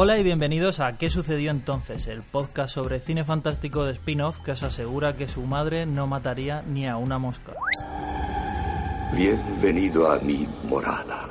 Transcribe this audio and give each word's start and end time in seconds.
Hola 0.00 0.16
y 0.16 0.22
bienvenidos 0.22 0.78
a 0.78 0.96
¿Qué 0.96 1.10
sucedió 1.10 1.50
entonces? 1.50 2.06
El 2.06 2.22
podcast 2.22 2.72
sobre 2.72 3.00
cine 3.00 3.24
fantástico 3.24 3.84
de 3.84 3.94
spin-off 3.94 4.38
que 4.44 4.52
os 4.52 4.62
asegura 4.62 5.16
que 5.16 5.26
su 5.26 5.42
madre 5.42 5.86
no 5.86 6.06
mataría 6.06 6.62
ni 6.62 6.86
a 6.86 6.96
una 6.96 7.18
mosca. 7.18 7.54
Bienvenido 9.12 10.08
a 10.08 10.20
mi 10.20 10.46
morada. 10.68 11.28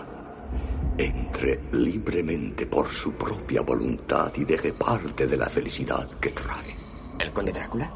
Entre 0.98 1.62
libremente 1.72 2.66
por 2.66 2.92
su 2.92 3.14
propia 3.14 3.62
voluntad 3.62 4.34
y 4.36 4.44
deje 4.44 4.74
parte 4.74 5.28
de 5.28 5.38
la 5.38 5.48
felicidad 5.48 6.06
que 6.20 6.32
trae. 6.32 6.76
¿El 7.20 7.32
conde 7.32 7.54
Drácula? 7.54 7.90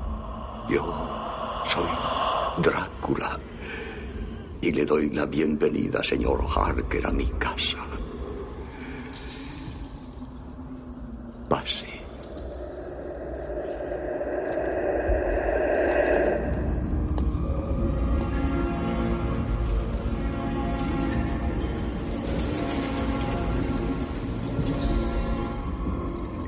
Yo 0.69 1.65
soy 1.65 2.63
Drácula. 2.63 3.37
Y 4.61 4.71
le 4.71 4.85
doy 4.85 5.09
la 5.09 5.25
bienvenida, 5.25 6.01
señor 6.01 6.45
Harker, 6.47 7.07
a 7.07 7.11
mi 7.11 7.25
casa. 7.31 7.75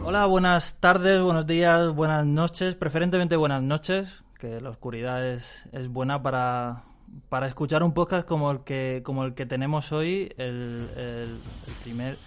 Hola, 0.05 0.25
buenas 0.25 0.75
tardes, 0.79 1.21
buenos 1.21 1.47
días, 1.47 1.93
buenas 1.95 2.25
noches, 2.25 2.75
preferentemente 2.75 3.35
buenas 3.35 3.63
noches, 3.63 4.23
que 4.37 4.59
la 4.61 4.69
oscuridad 4.69 5.25
es, 5.25 5.63
es 5.71 5.87
buena 5.87 6.21
para, 6.21 6.83
para 7.29 7.47
escuchar 7.47 7.83
un 7.83 7.93
podcast 7.93 8.27
como 8.27 8.51
el 8.51 8.59
que, 8.63 9.01
como 9.03 9.23
el 9.23 9.33
que 9.33 9.45
tenemos 9.45 9.91
hoy, 9.91 10.31
el- 10.37 10.89
el 10.97 11.39
primer 11.83 12.17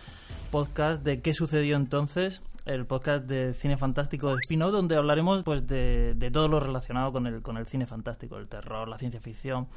podcast 0.51 1.03
de 1.03 1.21
¿Qué 1.21 1.35
sucedió 1.35 1.77
entonces? 1.77 2.43
El 2.67 2.85
podcast 2.85 3.25
de 3.27 3.55
cine 3.55 3.77
fantástico 3.77 4.29
de 4.29 4.39
Spino, 4.45 4.73
donde 4.73 4.97
hablaremos 4.97 5.45
pues 5.45 5.67
de, 5.69 6.15
de 6.17 6.31
todo 6.33 6.49
lo 6.49 6.59
relacionado 6.59 7.13
con 7.13 7.29
el, 7.29 7.41
con 7.41 7.57
el 7.57 7.67
cine 7.67 7.87
fantástico, 7.87 8.39
el 8.39 8.49
terror, 8.49 8.89
la 8.89 8.99
ciencia 8.99 9.21
ficción, 9.21 9.69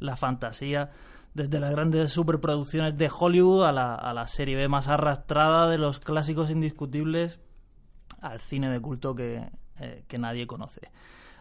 la 0.00 0.16
fantasía, 0.16 0.90
desde 1.34 1.60
las 1.60 1.70
grandes 1.70 2.10
superproducciones 2.10 2.96
de 2.96 3.10
Hollywood 3.16 3.66
a 3.66 3.72
la, 3.72 3.94
a 3.94 4.14
la 4.14 4.26
serie 4.26 4.56
B 4.56 4.66
más 4.66 4.88
arrastrada 4.88 5.68
de 5.68 5.76
los 5.76 5.98
clásicos 5.98 6.50
indiscutibles 6.50 7.38
al 8.22 8.40
cine 8.40 8.70
de 8.70 8.80
culto 8.80 9.14
que, 9.14 9.46
eh, 9.78 10.04
que 10.08 10.18
nadie 10.18 10.46
conoce. 10.46 10.90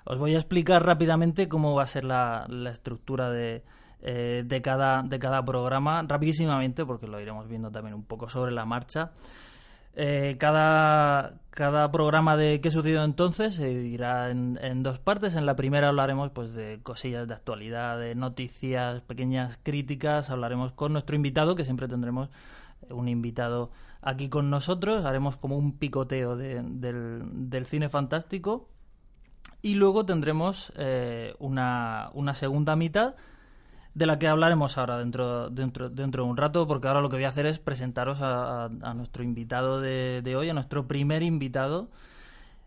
Os 0.03 0.19
voy 0.19 0.36
a 0.36 0.38
explicar 0.38 0.86
rápidamente 0.86 1.47
cómo 1.47 1.73
va 1.73 1.83
a 1.83 1.88
ser 1.88 2.03
la, 2.03 2.45
la 2.49 2.69
estructura 2.71 3.30
de, 3.30 3.64
eh, 4.02 4.44
de, 4.45 4.61
cada, 4.61 5.03
de 5.03 5.19
cada 5.19 5.44
programa, 5.44 6.03
rapidísimamente, 6.08 6.86
porque 6.86 7.08
lo 7.08 7.19
iremos 7.19 7.47
viendo 7.47 7.71
también 7.71 7.95
un 7.95 8.03
poco 8.03 8.30
sobre 8.30 8.52
la 8.52 8.66
marcha. 8.66 9.11
Eh, 9.99 10.35
cada, 10.39 11.39
cada 11.49 11.91
programa 11.91 12.37
de 12.37 12.61
qué 12.61 12.69
sucedió 12.69 13.03
entonces 13.03 13.55
se 13.55 13.67
dividirá 13.67 14.29
en, 14.29 14.83
dos 14.83 14.99
partes. 14.99 15.33
En 15.33 15.47
la 15.47 15.55
primera 15.55 15.87
hablaremos 15.87 16.29
pues 16.29 16.53
de 16.53 16.79
cosillas 16.83 17.27
de 17.27 17.33
actualidad, 17.33 17.97
de 17.99 18.13
noticias, 18.13 19.01
pequeñas 19.01 19.57
críticas. 19.63 20.29
Hablaremos 20.29 20.71
con 20.73 20.93
nuestro 20.93 21.15
invitado, 21.15 21.55
que 21.55 21.65
siempre 21.65 21.87
tendremos 21.87 22.29
un 22.91 23.07
invitado 23.09 23.71
aquí 24.01 24.29
con 24.29 24.51
nosotros. 24.51 25.03
Haremos 25.03 25.35
como 25.35 25.57
un 25.57 25.79
picoteo 25.79 26.37
de- 26.37 26.61
del, 26.61 27.49
del 27.49 27.65
cine 27.65 27.89
fantástico. 27.89 28.69
Y 29.63 29.73
luego 29.73 30.05
tendremos 30.05 30.71
eh, 30.77 31.33
una, 31.39 32.11
una 32.13 32.35
segunda 32.35 32.75
mitad 32.75 33.15
de 33.97 34.05
la 34.05 34.19
que 34.19 34.27
hablaremos 34.27 34.77
ahora 34.77 34.97
dentro, 34.99 35.49
dentro, 35.49 35.89
dentro 35.89 36.23
de 36.23 36.29
un 36.29 36.37
rato, 36.37 36.67
porque 36.67 36.87
ahora 36.87 37.01
lo 37.01 37.09
que 37.09 37.15
voy 37.17 37.25
a 37.25 37.29
hacer 37.29 37.45
es 37.47 37.59
presentaros 37.59 38.21
a, 38.21 38.65
a- 38.65 38.93
nuestro 38.93 39.23
invitado 39.23 39.81
de, 39.81 40.21
de 40.23 40.35
hoy, 40.35 40.49
a 40.49 40.53
nuestro 40.53 40.87
primer 40.87 41.23
invitado. 41.23 41.89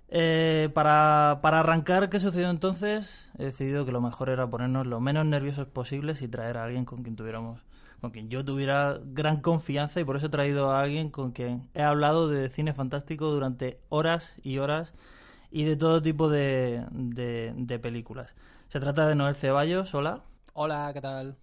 Eh, 0.08 0.70
para, 0.74 1.38
para 1.42 1.60
arrancar, 1.60 2.10
¿qué 2.10 2.18
sucedió 2.20 2.50
entonces? 2.50 3.30
He 3.38 3.44
decidido 3.44 3.86
que 3.86 3.92
lo 3.92 4.00
mejor 4.00 4.28
era 4.28 4.48
ponernos 4.50 4.86
lo 4.86 5.00
menos 5.00 5.24
nerviosos 5.26 5.66
posibles 5.68 6.22
y 6.22 6.28
traer 6.28 6.56
a 6.58 6.64
alguien 6.64 6.84
con 6.84 7.02
quien 7.04 7.16
tuviéramos, 7.16 7.60
con 8.00 8.10
quien 8.10 8.28
yo 8.28 8.44
tuviera 8.44 8.98
gran 9.04 9.40
confianza 9.40 10.00
y 10.00 10.04
por 10.04 10.16
eso 10.16 10.26
he 10.26 10.30
traído 10.30 10.70
a 10.72 10.80
alguien 10.82 11.10
con 11.10 11.32
quien 11.32 11.68
he 11.74 11.82
hablado 11.82 12.28
de 12.28 12.48
cine 12.48 12.74
fantástico 12.74 13.26
durante 13.30 13.80
horas 13.88 14.34
y 14.42 14.58
horas 14.58 14.92
y 15.52 15.64
de 15.64 15.76
todo 15.76 16.02
tipo 16.02 16.28
de, 16.28 16.86
de, 16.92 17.52
de 17.56 17.78
películas. 17.78 18.34
Se 18.68 18.80
trata 18.80 19.06
de 19.08 19.14
Noel 19.16 19.36
Ceballos, 19.36 19.94
hola. 19.94 20.22
Hola, 20.52 20.90
¿qué 20.92 21.00
tal? 21.00 21.36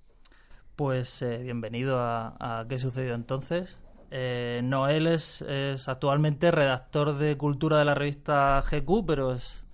Pues 0.75 1.21
eh, 1.21 1.37
bienvenido 1.37 1.97
a, 1.99 2.65
¿Qué 2.67 2.77
sucedió 2.77 3.15
entonces? 3.15 3.77
Eh, 4.11 4.59
Noel 4.65 5.07
es, 5.07 5.41
es 5.43 5.87
actualmente 5.87 6.51
redactor 6.51 7.17
de 7.17 7.37
cultura 7.37 7.77
de 7.79 7.85
la 7.85 7.95
revista 7.95 8.61
GQ, 8.69 9.05
pero 9.05 9.33
es 9.33 9.65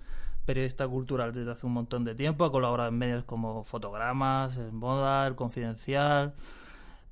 periodista 0.46 0.88
cultural 0.88 1.34
desde 1.34 1.50
hace 1.50 1.66
un 1.66 1.74
montón 1.74 2.04
de 2.04 2.14
tiempo. 2.14 2.46
Ha 2.46 2.52
colaborado 2.52 2.90
en 2.90 2.98
medios 2.98 3.24
como 3.24 3.64
Fotogramas, 3.64 4.58
En 4.58 4.76
Moda, 4.76 5.26
El 5.26 5.36
Confidencial, 5.36 6.36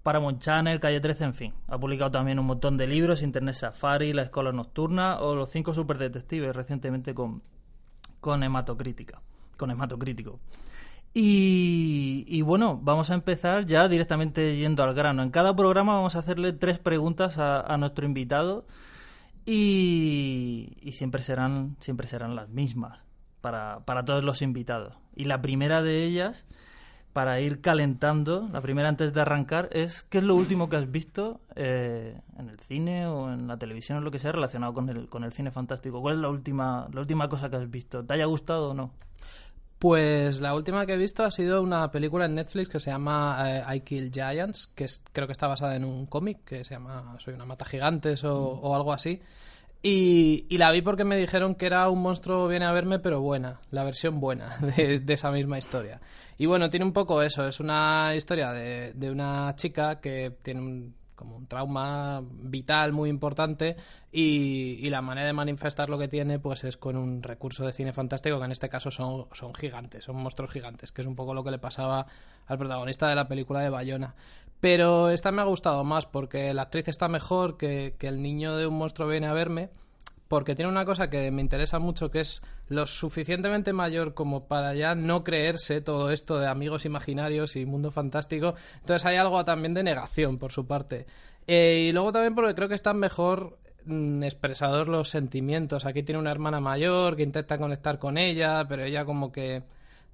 Paramount 0.03 0.39
Channel, 0.39 0.79
Calle 0.79 0.99
13, 0.99 1.23
en 1.23 1.33
fin. 1.33 1.53
Ha 1.67 1.79
publicado 1.79 2.11
también 2.11 2.37
un 2.37 2.45
montón 2.45 2.77
de 2.77 2.85
libros, 2.85 3.23
Internet 3.23 3.55
Safari, 3.55 4.13
La 4.13 4.21
Escuela 4.21 4.51
Nocturna 4.51 5.17
o 5.19 5.33
Los 5.33 5.49
Cinco 5.49 5.73
Superdetectives, 5.73 6.55
recientemente 6.55 7.15
con, 7.15 7.41
con 8.19 8.43
Hematocrítica. 8.43 9.21
Con 9.57 9.71
Hematocrítico. 9.71 10.39
Y, 11.13 12.41
bueno, 12.43 12.79
vamos 12.81 13.09
a 13.09 13.15
empezar 13.15 13.65
ya 13.65 13.87
directamente 13.89 14.55
yendo 14.55 14.83
al 14.83 14.93
grano. 14.93 15.23
En 15.23 15.29
cada 15.29 15.55
programa 15.55 15.95
vamos 15.95 16.15
a 16.15 16.19
hacerle 16.19 16.53
tres 16.53 16.79
preguntas 16.79 17.37
a, 17.37 17.59
a 17.61 17.77
nuestro 17.77 18.05
invitado 18.05 18.65
y, 19.45 20.77
y 20.81 20.93
siempre 20.93 21.23
serán 21.23 21.75
siempre 21.79 22.07
serán 22.07 22.35
las 22.35 22.49
mismas 22.49 22.99
para, 23.41 23.81
para 23.85 24.05
todos 24.05 24.23
los 24.23 24.41
invitados. 24.41 24.93
Y 25.15 25.25
la 25.25 25.41
primera 25.41 25.81
de 25.81 26.05
ellas, 26.05 26.45
para 27.13 27.41
ir 27.41 27.59
calentando, 27.59 28.47
la 28.53 28.61
primera 28.61 28.87
antes 28.87 29.13
de 29.13 29.21
arrancar, 29.21 29.67
es 29.71 30.03
¿qué 30.03 30.19
es 30.19 30.23
lo 30.23 30.35
último 30.35 30.69
que 30.69 30.77
has 30.77 30.89
visto 30.89 31.41
eh, 31.55 32.21
en 32.37 32.49
el 32.49 32.59
cine 32.59 33.07
o 33.07 33.33
en 33.33 33.47
la 33.47 33.57
televisión 33.57 33.97
o 33.97 34.01
lo 34.01 34.11
que 34.11 34.19
sea 34.19 34.31
relacionado 34.31 34.73
con 34.73 34.89
el, 34.89 35.09
con 35.09 35.23
el 35.23 35.33
cine 35.33 35.51
fantástico? 35.51 36.01
¿Cuál 36.01 36.15
es 36.15 36.21
la 36.21 36.29
última, 36.29 36.87
la 36.93 37.01
última 37.01 37.27
cosa 37.27 37.49
que 37.49 37.57
has 37.57 37.69
visto? 37.69 38.05
¿Te 38.05 38.13
haya 38.13 38.25
gustado 38.25 38.71
o 38.71 38.73
no? 38.73 38.91
Pues 39.81 40.41
la 40.41 40.53
última 40.53 40.85
que 40.85 40.93
he 40.93 40.97
visto 40.97 41.23
ha 41.23 41.31
sido 41.31 41.59
una 41.63 41.89
película 41.89 42.25
en 42.25 42.35
Netflix 42.35 42.69
que 42.69 42.79
se 42.79 42.91
llama 42.91 43.43
eh, 43.67 43.77
I 43.77 43.79
Kill 43.79 44.11
Giants, 44.11 44.67
que 44.75 44.83
es- 44.83 45.01
creo 45.11 45.25
que 45.25 45.33
está 45.33 45.47
basada 45.47 45.75
en 45.75 45.85
un 45.85 46.05
cómic 46.05 46.43
que 46.45 46.63
se 46.63 46.75
llama 46.75 47.15
Soy 47.17 47.33
una 47.33 47.45
mata 47.47 47.65
gigantes 47.65 48.23
o, 48.23 48.75
algo 48.75 48.93
así. 48.93 49.19
Y, 49.81 50.45
y 50.49 50.59
la 50.59 50.69
vi 50.69 50.83
porque 50.83 51.03
me 51.03 51.17
dijeron 51.17 51.55
que 51.55 51.65
era 51.65 51.89
un 51.89 51.99
monstruo 52.03 52.47
viene 52.47 52.65
a 52.65 52.71
verme, 52.71 52.99
pero 52.99 53.21
buena, 53.21 53.59
la 53.71 53.83
versión 53.83 54.19
buena 54.19 54.55
de, 54.77 54.99
de 54.99 55.13
esa 55.15 55.31
misma 55.31 55.57
historia. 55.57 55.99
Y 56.37 56.45
bueno, 56.45 56.69
tiene 56.69 56.85
un 56.85 56.93
poco 56.93 57.23
eso, 57.23 57.47
es 57.47 57.59
una 57.59 58.13
historia 58.15 58.51
de, 58.51 58.93
de 58.93 59.09
una 59.09 59.55
chica 59.55 59.99
que 59.99 60.37
tiene 60.43 60.59
un, 60.59 60.95
como 61.21 61.37
un 61.37 61.45
trauma 61.45 62.23
vital 62.25 62.93
muy 62.93 63.11
importante 63.11 63.77
y, 64.11 64.89
la 64.89 65.03
manera 65.03 65.27
de 65.27 65.33
manifestar 65.33 65.87
lo 65.87 65.99
que 65.99 66.07
tiene 66.07 66.39
pues 66.39 66.63
es 66.63 66.77
con 66.77 66.97
un 66.97 67.21
recurso 67.21 67.63
de 67.63 67.73
cine 67.73 67.93
fantástico 67.93 68.39
que 68.39 68.45
en 68.45 68.51
este 68.51 68.69
caso 68.69 68.89
son, 68.89 69.27
son 69.33 69.53
gigantes, 69.53 70.05
son 70.05 70.15
monstruos 70.15 70.51
gigantes, 70.51 70.91
que 70.91 71.01
es 71.01 71.07
un 71.07 71.15
poco 71.15 71.35
lo 71.35 71.43
que 71.43 71.51
le 71.51 71.59
pasaba 71.59 72.07
al 72.47 72.57
protagonista 72.57 73.07
de 73.07 73.15
la 73.15 73.27
película 73.27 73.59
de 73.59 73.69
Bayona. 73.69 74.15
Pero 74.59 75.11
esta 75.11 75.31
me 75.31 75.43
ha 75.43 75.45
gustado 75.45 75.83
más 75.83 76.07
porque 76.07 76.53
la 76.55 76.63
actriz 76.63 76.87
está 76.87 77.07
mejor 77.07 77.57
que, 77.57 77.95
que 77.99 78.07
el 78.07 78.21
niño 78.23 78.55
de 78.57 78.65
un 78.65 78.77
monstruo 78.77 79.07
viene 79.07 79.27
a 79.27 79.33
verme 79.33 79.69
porque 80.31 80.55
tiene 80.55 80.71
una 80.71 80.85
cosa 80.85 81.09
que 81.09 81.29
me 81.29 81.41
interesa 81.41 81.77
mucho 81.77 82.09
que 82.09 82.21
es 82.21 82.41
lo 82.69 82.87
suficientemente 82.87 83.73
mayor 83.73 84.13
como 84.13 84.47
para 84.47 84.73
ya 84.73 84.95
no 84.95 85.25
creerse 85.25 85.81
todo 85.81 86.09
esto 86.09 86.39
de 86.39 86.47
amigos 86.47 86.85
imaginarios 86.85 87.57
y 87.57 87.65
mundo 87.65 87.91
fantástico. 87.91 88.55
Entonces 88.79 89.05
hay 89.05 89.17
algo 89.17 89.43
también 89.43 89.73
de 89.73 89.83
negación 89.83 90.37
por 90.37 90.53
su 90.53 90.65
parte. 90.65 91.05
Eh, 91.47 91.87
y 91.89 91.91
luego 91.91 92.13
también 92.13 92.33
porque 92.33 92.55
creo 92.55 92.69
que 92.69 92.75
están 92.75 92.97
mejor 92.97 93.59
mm, 93.83 94.23
expresados 94.23 94.87
los 94.87 95.09
sentimientos. 95.09 95.85
Aquí 95.85 96.01
tiene 96.01 96.19
una 96.19 96.31
hermana 96.31 96.61
mayor 96.61 97.17
que 97.17 97.23
intenta 97.23 97.57
conectar 97.57 97.99
con 97.99 98.17
ella, 98.17 98.65
pero 98.69 98.85
ella 98.85 99.03
como 99.03 99.33
que 99.33 99.63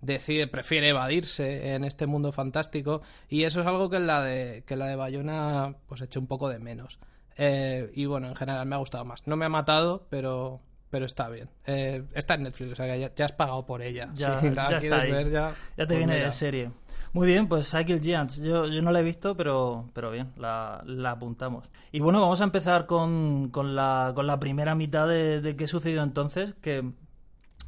decide, 0.01 0.47
prefiere 0.47 0.89
evadirse 0.89 1.75
en 1.75 1.83
este 1.83 2.07
mundo 2.07 2.31
fantástico 2.31 3.03
y 3.29 3.43
eso 3.43 3.61
es 3.61 3.67
algo 3.67 3.91
que 3.91 3.99
la 3.99 4.23
de, 4.23 4.63
que 4.65 4.77
la 4.77 4.87
de 4.87 4.95
Bayona 4.95 5.75
pues 5.87 6.01
eché 6.01 6.17
un 6.17 6.25
poco 6.25 6.49
de 6.49 6.57
menos. 6.57 6.97
Eh, 7.37 7.91
y 7.93 8.05
bueno, 8.05 8.27
en 8.27 8.35
general 8.35 8.65
me 8.65 8.75
ha 8.75 8.79
gustado 8.79 9.05
más. 9.05 9.25
No 9.27 9.35
me 9.35 9.45
ha 9.45 9.49
matado, 9.49 10.07
pero, 10.09 10.59
pero 10.89 11.05
está 11.05 11.29
bien. 11.29 11.49
Eh, 11.65 12.03
está 12.13 12.33
en 12.35 12.43
Netflix, 12.43 12.71
o 12.71 12.75
sea 12.75 12.85
que 12.93 12.99
ya, 12.99 13.13
ya 13.13 13.25
has 13.25 13.31
pagado 13.33 13.65
por 13.65 13.81
ella. 13.81 14.09
Ya, 14.13 14.37
Si 14.41 14.51
ya 14.51 14.53
la 14.53 14.63
está 14.67 14.79
quieres 14.79 15.03
ahí. 15.03 15.11
ver, 15.11 15.29
ya, 15.31 15.49
Ya 15.77 15.83
te 15.83 15.85
pues 15.87 15.97
viene 15.97 16.13
mira. 16.13 16.25
de 16.25 16.31
serie. 16.31 16.71
Muy 17.13 17.27
bien, 17.27 17.47
pues 17.47 17.69
Cycle 17.71 17.99
Giants. 17.99 18.37
Yo, 18.37 18.65
yo 18.67 18.81
no 18.81 18.91
la 18.91 18.99
he 18.99 19.03
visto, 19.03 19.35
pero, 19.37 19.89
pero 19.93 20.11
bien, 20.11 20.33
la, 20.37 20.83
la 20.85 21.11
apuntamos. 21.11 21.69
Y 21.91 21.99
bueno, 21.99 22.21
vamos 22.21 22.41
a 22.41 22.43
empezar 22.43 22.85
con, 22.85 23.49
con, 23.49 23.75
la, 23.75 24.11
con 24.13 24.27
la 24.27 24.39
primera 24.39 24.75
mitad 24.75 25.07
de, 25.07 25.41
de 25.41 25.55
qué 25.55 25.67
sucedió 25.67 26.03
entonces, 26.03 26.53
que 26.61 26.91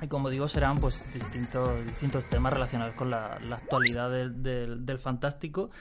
y 0.01 0.07
como 0.07 0.29
digo, 0.29 0.47
serán 0.47 0.77
pues 0.79 1.03
distintos, 1.13 1.85
distintos 1.85 2.23
temas 2.29 2.53
relacionados 2.53 2.95
con 2.95 3.09
la, 3.09 3.37
la 3.39 3.57
actualidad 3.57 4.09
del, 4.09 4.41
del, 4.43 4.85
del 4.85 4.99
fantástico. 4.99 5.71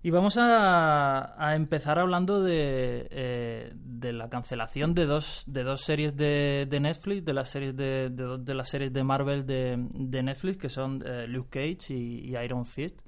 Y 0.00 0.10
vamos 0.10 0.36
a, 0.36 1.34
a 1.44 1.56
empezar 1.56 1.98
hablando 1.98 2.40
de, 2.40 3.08
eh, 3.10 3.72
de 3.74 4.12
la 4.12 4.28
cancelación 4.28 4.94
de 4.94 5.06
dos, 5.06 5.42
de 5.46 5.64
dos 5.64 5.82
series 5.82 6.16
de, 6.16 6.66
de 6.70 6.80
Netflix, 6.80 7.24
de 7.24 7.32
las 7.32 7.50
series 7.50 7.76
de, 7.76 8.08
de, 8.08 8.22
dos 8.22 8.44
de 8.44 8.54
las 8.54 8.68
series 8.68 8.92
de 8.92 9.02
Marvel 9.02 9.44
de, 9.44 9.76
de 9.94 10.22
Netflix, 10.22 10.58
que 10.58 10.68
son 10.68 11.02
eh, 11.04 11.26
Luke 11.26 11.50
Cage 11.50 11.94
y, 11.94 12.30
y 12.30 12.36
Iron 12.36 12.64
Fist. 12.64 13.00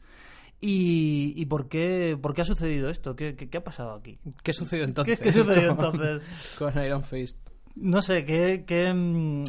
¿Y, 0.61 1.33
y 1.37 1.47
por, 1.47 1.69
qué, 1.69 2.19
por 2.21 2.35
qué 2.35 2.43
ha 2.43 2.45
sucedido 2.45 2.91
esto? 2.91 3.15
¿Qué, 3.17 3.35
qué, 3.35 3.49
qué 3.49 3.59
ha 3.59 3.65
pasado 3.65 3.95
aquí? 3.95 4.19
¿Qué 4.43 4.53
sucedió 4.53 4.85
¿Qué, 4.85 4.89
entonces? 4.89 5.21
qué 5.21 5.33
sucedió 5.33 5.71
entonces? 5.71 6.23
Con 6.59 6.85
Iron 6.85 7.05
Fist. 7.05 7.39
No 7.77 8.03
sé, 8.03 8.25
¿qué, 8.25 8.65
qué, 8.67 8.93
mm, 8.93 9.45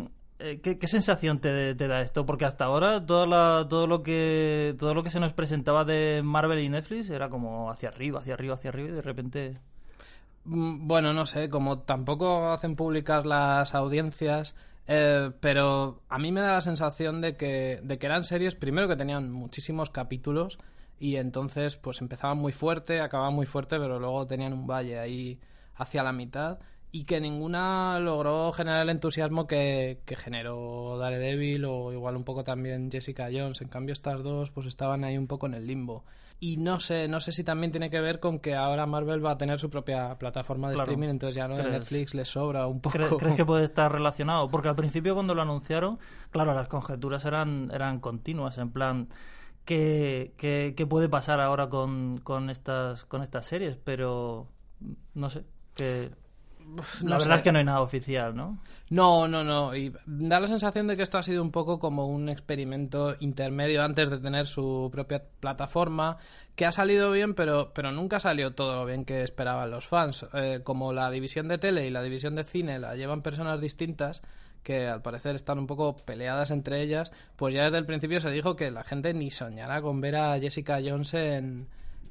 qué, 0.61 0.77
qué 0.79 0.87
sensación 0.87 1.39
te, 1.39 1.73
da 1.75 2.01
esto? 2.01 2.25
Porque 2.25 2.45
hasta 2.45 2.65
ahora 2.65 2.99
la- 3.27 3.65
todo, 3.69 3.87
lo 3.87 4.03
que, 4.03 4.75
todo 4.79 4.93
lo 4.93 5.03
que 5.03 5.09
se 5.09 5.19
nos 5.19 5.33
presentaba 5.33 5.83
de 5.85 6.21
Marvel 6.23 6.59
y 6.59 6.69
Netflix 6.69 7.09
era 7.09 7.29
como 7.29 7.69
hacia 7.69 7.89
arriba, 7.89 8.19
hacia 8.19 8.33
arriba, 8.33 8.55
hacia 8.55 8.69
arriba 8.69 8.89
y 8.89 8.93
de 8.93 9.01
repente... 9.01 9.57
Mm, 10.45 10.87
Bueno, 10.87 11.13
no 11.13 11.25
sé, 11.25 11.49
como 11.49 11.79
tampoco 11.79 12.49
hacen 12.49 12.75
públicas 12.75 13.25
las 13.25 13.75
audiencias, 13.75 14.55
eh, 14.87 15.31
pero 15.39 16.01
a 16.09 16.17
mí 16.17 16.31
me 16.31 16.41
da 16.41 16.53
la 16.53 16.61
sensación 16.61 17.21
de 17.21 17.35
que, 17.37 17.79
de 17.83 17.97
que 17.99 18.05
eran 18.07 18.23
series, 18.23 18.55
primero 18.55 18.87
que 18.87 18.95
tenían 18.95 19.31
muchísimos 19.31 19.89
capítulos 19.89 20.57
y 20.99 21.15
entonces 21.17 21.77
pues 21.77 22.01
empezaban 22.01 22.37
muy 22.37 22.51
fuerte, 22.51 23.01
acababan 23.01 23.33
muy 23.33 23.45
fuerte, 23.45 23.77
pero 23.79 23.99
luego 23.99 24.25
tenían 24.27 24.53
un 24.53 24.65
valle 24.67 24.99
ahí 24.99 25.39
hacia 25.75 26.03
la 26.03 26.11
mitad 26.11 26.59
y 26.91 27.05
que 27.05 27.21
ninguna 27.21 27.99
logró 27.99 28.51
generar 28.51 28.81
el 28.83 28.89
entusiasmo 28.89 29.47
que, 29.47 30.01
que 30.05 30.15
generó 30.15 30.97
Daredevil 30.97 31.63
o 31.65 31.93
igual 31.93 32.17
un 32.17 32.23
poco 32.23 32.43
también 32.43 32.91
Jessica 32.91 33.29
Jones. 33.31 33.61
En 33.61 33.69
cambio 33.69 33.93
estas 33.93 34.21
dos 34.23 34.51
pues 34.51 34.67
estaban 34.67 35.03
ahí 35.03 35.17
un 35.17 35.27
poco 35.27 35.45
en 35.47 35.53
el 35.53 35.67
limbo. 35.67 36.03
Y 36.43 36.57
no 36.57 36.79
sé, 36.79 37.07
no 37.07 37.19
sé 37.19 37.31
si 37.31 37.43
también 37.43 37.71
tiene 37.71 37.91
que 37.91 38.01
ver 38.01 38.19
con 38.19 38.39
que 38.39 38.55
ahora 38.55 38.87
Marvel 38.87 39.23
va 39.23 39.31
a 39.31 39.37
tener 39.37 39.59
su 39.59 39.69
propia 39.69 40.17
plataforma 40.17 40.69
de 40.69 40.75
Claro. 40.75 40.91
streaming, 40.91 41.09
entonces 41.09 41.35
ya 41.35 41.47
no 41.47 41.55
de 41.55 41.61
¿Crees? 41.61 41.79
Netflix 41.79 42.13
le 42.15 42.25
sobra 42.25 42.65
un 42.65 42.81
poco. 42.81 42.97
¿Cre- 42.97 43.17
¿Crees 43.19 43.35
que 43.35 43.45
puede 43.45 43.63
estar 43.65 43.91
relacionado? 43.91 44.49
Porque 44.49 44.67
al 44.67 44.75
principio 44.75 45.13
cuando 45.13 45.35
lo 45.35 45.43
anunciaron, 45.43 45.99
claro, 46.31 46.53
las 46.55 46.67
conjeturas 46.67 47.23
eran, 47.25 47.69
eran 47.71 47.99
continuas, 47.99 48.57
en 48.57 48.71
plan, 48.71 49.07
¿qué, 49.65 50.33
qué, 50.37 50.73
qué 50.75 50.85
puede 50.87 51.09
pasar 51.09 51.39
ahora 51.39 51.69
con, 51.69 52.17
con, 52.23 52.49
estas, 52.49 53.05
con 53.05 53.21
estas 53.21 53.45
series? 53.45 53.77
Pero, 53.77 54.47
no 55.13 55.29
sé, 55.29 55.43
que... 55.75 56.09
no 57.01 57.09
la 57.09 57.19
sé. 57.19 57.25
verdad 57.25 57.37
es 57.37 57.43
que 57.43 57.51
no 57.51 57.59
hay 57.59 57.65
nada 57.65 57.81
oficial, 57.81 58.35
¿no? 58.35 58.59
No, 58.89 59.27
no, 59.27 59.43
no. 59.43 59.75
Y 59.75 59.93
da 60.05 60.39
la 60.39 60.47
sensación 60.47 60.87
de 60.87 60.97
que 60.97 61.03
esto 61.03 61.17
ha 61.17 61.23
sido 61.23 61.41
un 61.41 61.51
poco 61.51 61.79
como 61.79 62.07
un 62.07 62.29
experimento 62.29 63.15
intermedio 63.19 63.83
antes 63.83 64.09
de 64.09 64.19
tener 64.19 64.47
su 64.47 64.89
propia 64.91 65.23
plataforma, 65.39 66.17
que 66.55 66.65
ha 66.65 66.71
salido 66.71 67.11
bien, 67.11 67.33
pero, 67.33 67.71
pero 67.73 67.91
nunca 67.91 68.19
salió 68.19 68.53
todo 68.53 68.75
lo 68.75 68.85
bien 68.85 69.05
que 69.05 69.21
esperaban 69.21 69.71
los 69.71 69.87
fans. 69.87 70.25
Eh, 70.33 70.61
como 70.63 70.93
la 70.93 71.09
división 71.09 71.47
de 71.47 71.57
tele 71.57 71.87
y 71.87 71.89
la 71.89 72.01
división 72.01 72.35
de 72.35 72.43
cine 72.43 72.79
la 72.79 72.95
llevan 72.95 73.21
personas 73.21 73.61
distintas, 73.61 74.21
que 74.63 74.87
al 74.87 75.01
parecer 75.01 75.35
están 75.35 75.59
un 75.59 75.67
poco 75.67 75.95
peleadas 75.95 76.51
entre 76.51 76.81
ellas, 76.81 77.11
pues 77.35 77.53
ya 77.53 77.63
desde 77.63 77.77
el 77.77 77.85
principio 77.85 78.19
se 78.19 78.31
dijo 78.31 78.55
que 78.55 78.71
la 78.71 78.83
gente 78.83 79.13
ni 79.13 79.31
soñara 79.31 79.81
con 79.81 80.01
ver 80.01 80.15
a 80.17 80.39
Jessica 80.39 80.79
Jones 80.85 81.13
en, 81.13 81.67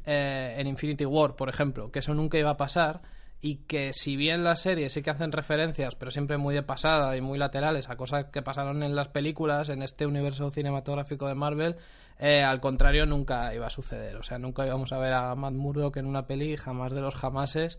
eh, 0.07 0.55
en 0.57 0.67
Infinity 0.67 1.05
War, 1.05 1.37
por 1.37 1.49
ejemplo, 1.49 1.91
que 1.91 2.01
eso 2.01 2.15
nunca 2.15 2.39
iba 2.39 2.51
a 2.51 2.57
pasar 2.57 3.03
y 3.40 3.56
que 3.66 3.92
si 3.94 4.16
bien 4.16 4.44
las 4.44 4.60
series 4.60 4.92
sí 4.92 5.02
que 5.02 5.10
hacen 5.10 5.32
referencias, 5.32 5.94
pero 5.94 6.10
siempre 6.10 6.37
muy 6.37 6.54
de 6.54 6.62
pasada 6.62 7.16
y 7.16 7.20
muy 7.20 7.38
laterales 7.38 7.88
a 7.88 7.96
cosas 7.96 8.26
que 8.26 8.42
pasaron 8.42 8.82
en 8.82 8.94
las 8.94 9.08
películas, 9.08 9.70
en 9.70 9.82
este 9.82 10.06
universo 10.06 10.50
cinematográfico 10.50 11.26
de 11.26 11.34
Marvel, 11.34 11.76
eh, 12.19 12.42
al 12.42 12.60
contrario 12.60 13.06
nunca 13.06 13.54
iba 13.54 13.66
a 13.66 13.70
suceder. 13.70 14.16
O 14.16 14.22
sea, 14.22 14.38
nunca 14.38 14.66
íbamos 14.66 14.92
a 14.92 14.98
ver 14.98 15.14
a 15.14 15.34
Matt 15.34 15.54
Murdock 15.54 15.96
en 15.96 16.06
una 16.06 16.26
peli, 16.26 16.56
jamás 16.58 16.92
de 16.92 17.00
los 17.00 17.14
jamases. 17.14 17.78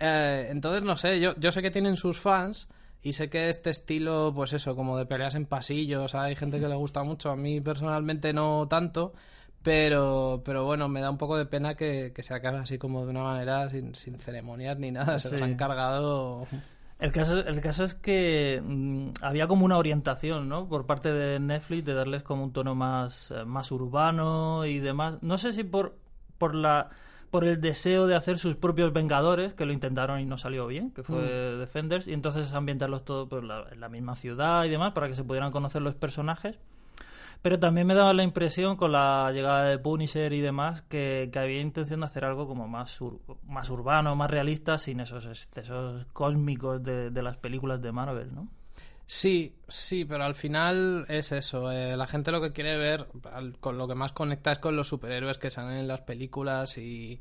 Eh, 0.00 0.48
entonces, 0.50 0.82
no 0.82 0.96
sé, 0.96 1.20
yo, 1.20 1.34
yo 1.36 1.52
sé 1.52 1.60
que 1.60 1.70
tienen 1.70 1.96
sus 1.96 2.18
fans 2.18 2.68
y 3.02 3.12
sé 3.12 3.28
que 3.28 3.50
este 3.50 3.68
estilo, 3.68 4.32
pues 4.34 4.54
eso, 4.54 4.74
como 4.74 4.96
de 4.96 5.04
peleas 5.04 5.34
en 5.34 5.44
pasillos, 5.44 6.14
hay 6.14 6.36
gente 6.36 6.58
que 6.58 6.68
le 6.68 6.74
gusta 6.74 7.02
mucho, 7.02 7.30
a 7.30 7.36
mí 7.36 7.60
personalmente 7.60 8.32
no 8.32 8.66
tanto, 8.66 9.12
pero, 9.62 10.42
pero 10.44 10.64
bueno, 10.64 10.88
me 10.88 11.00
da 11.00 11.10
un 11.10 11.18
poco 11.18 11.36
de 11.36 11.46
pena 11.46 11.74
que, 11.74 12.12
que 12.14 12.22
se 12.22 12.34
acabe 12.34 12.58
así 12.58 12.78
como 12.78 13.04
de 13.04 13.10
una 13.10 13.22
manera 13.22 13.70
sin, 13.70 13.94
sin 13.94 14.18
ceremonias 14.18 14.78
ni 14.78 14.90
nada, 14.90 15.18
se 15.18 15.30
los 15.30 15.42
han 15.42 15.56
cargado. 15.56 16.46
El 16.98 17.10
caso, 17.10 17.40
el 17.40 17.60
caso 17.60 17.82
es 17.84 17.94
que 17.94 18.62
mm, 18.64 19.08
había 19.22 19.48
como 19.48 19.64
una 19.64 19.76
orientación, 19.78 20.48
¿no? 20.48 20.68
Por 20.68 20.86
parte 20.86 21.12
de 21.12 21.40
Netflix 21.40 21.84
de 21.84 21.94
darles 21.94 22.22
como 22.22 22.44
un 22.44 22.52
tono 22.52 22.74
más, 22.76 23.32
eh, 23.32 23.44
más 23.44 23.72
urbano 23.72 24.64
y 24.66 24.78
demás. 24.78 25.18
No 25.20 25.36
sé 25.38 25.52
si 25.52 25.64
por, 25.64 25.96
por 26.38 26.54
la 26.54 26.90
por 27.30 27.46
el 27.46 27.62
deseo 27.62 28.06
de 28.06 28.14
hacer 28.14 28.38
sus 28.38 28.56
propios 28.56 28.92
Vengadores, 28.92 29.54
que 29.54 29.64
lo 29.64 29.72
intentaron 29.72 30.20
y 30.20 30.26
no 30.26 30.36
salió 30.36 30.66
bien, 30.66 30.90
que 30.90 31.02
fue 31.02 31.22
Defenders, 31.56 32.06
y 32.06 32.12
entonces 32.12 32.52
ambientarlos 32.52 33.06
todo 33.06 33.26
pues, 33.26 33.42
la- 33.42 33.64
en 33.72 33.80
la 33.80 33.88
misma 33.88 34.16
ciudad 34.16 34.64
y 34.64 34.68
demás 34.68 34.92
para 34.92 35.08
que 35.08 35.14
se 35.14 35.24
pudieran 35.24 35.50
conocer 35.50 35.80
los 35.80 35.94
personajes. 35.94 36.58
Pero 37.42 37.58
también 37.58 37.86
me 37.88 37.94
daba 37.94 38.14
la 38.14 38.22
impresión 38.22 38.76
con 38.76 38.92
la 38.92 39.30
llegada 39.32 39.64
de 39.64 39.78
Punisher 39.78 40.32
y 40.32 40.40
demás 40.40 40.82
que, 40.82 41.28
había 41.34 41.60
intención 41.60 42.00
de 42.00 42.06
hacer 42.06 42.24
algo 42.24 42.46
como 42.46 42.68
más, 42.68 42.98
más 43.48 43.68
urbano, 43.70 44.14
más 44.14 44.30
realista, 44.30 44.78
sin 44.78 45.00
esos 45.00 45.26
excesos 45.26 46.06
cósmicos 46.12 46.82
de, 46.84 47.10
de 47.10 47.22
las 47.22 47.36
películas 47.36 47.82
de 47.82 47.90
Marvel, 47.90 48.32
¿no? 48.34 48.48
Sí, 49.06 49.56
sí, 49.68 50.04
pero 50.04 50.24
al 50.24 50.34
final 50.36 51.04
es 51.08 51.32
eso. 51.32 51.70
eh, 51.72 51.96
la 51.96 52.06
gente 52.06 52.30
lo 52.30 52.40
que 52.40 52.52
quiere 52.52 52.76
ver, 52.78 53.08
al- 53.32 53.58
con 53.58 53.76
lo 53.76 53.88
que 53.88 53.94
más 53.96 54.12
conecta 54.12 54.52
es 54.52 54.58
con 54.60 54.76
los 54.76 54.88
superhéroes 54.88 55.36
que 55.38 55.50
salen 55.50 55.76
en 55.78 55.88
las 55.88 56.00
películas 56.02 56.78
y, 56.78 57.20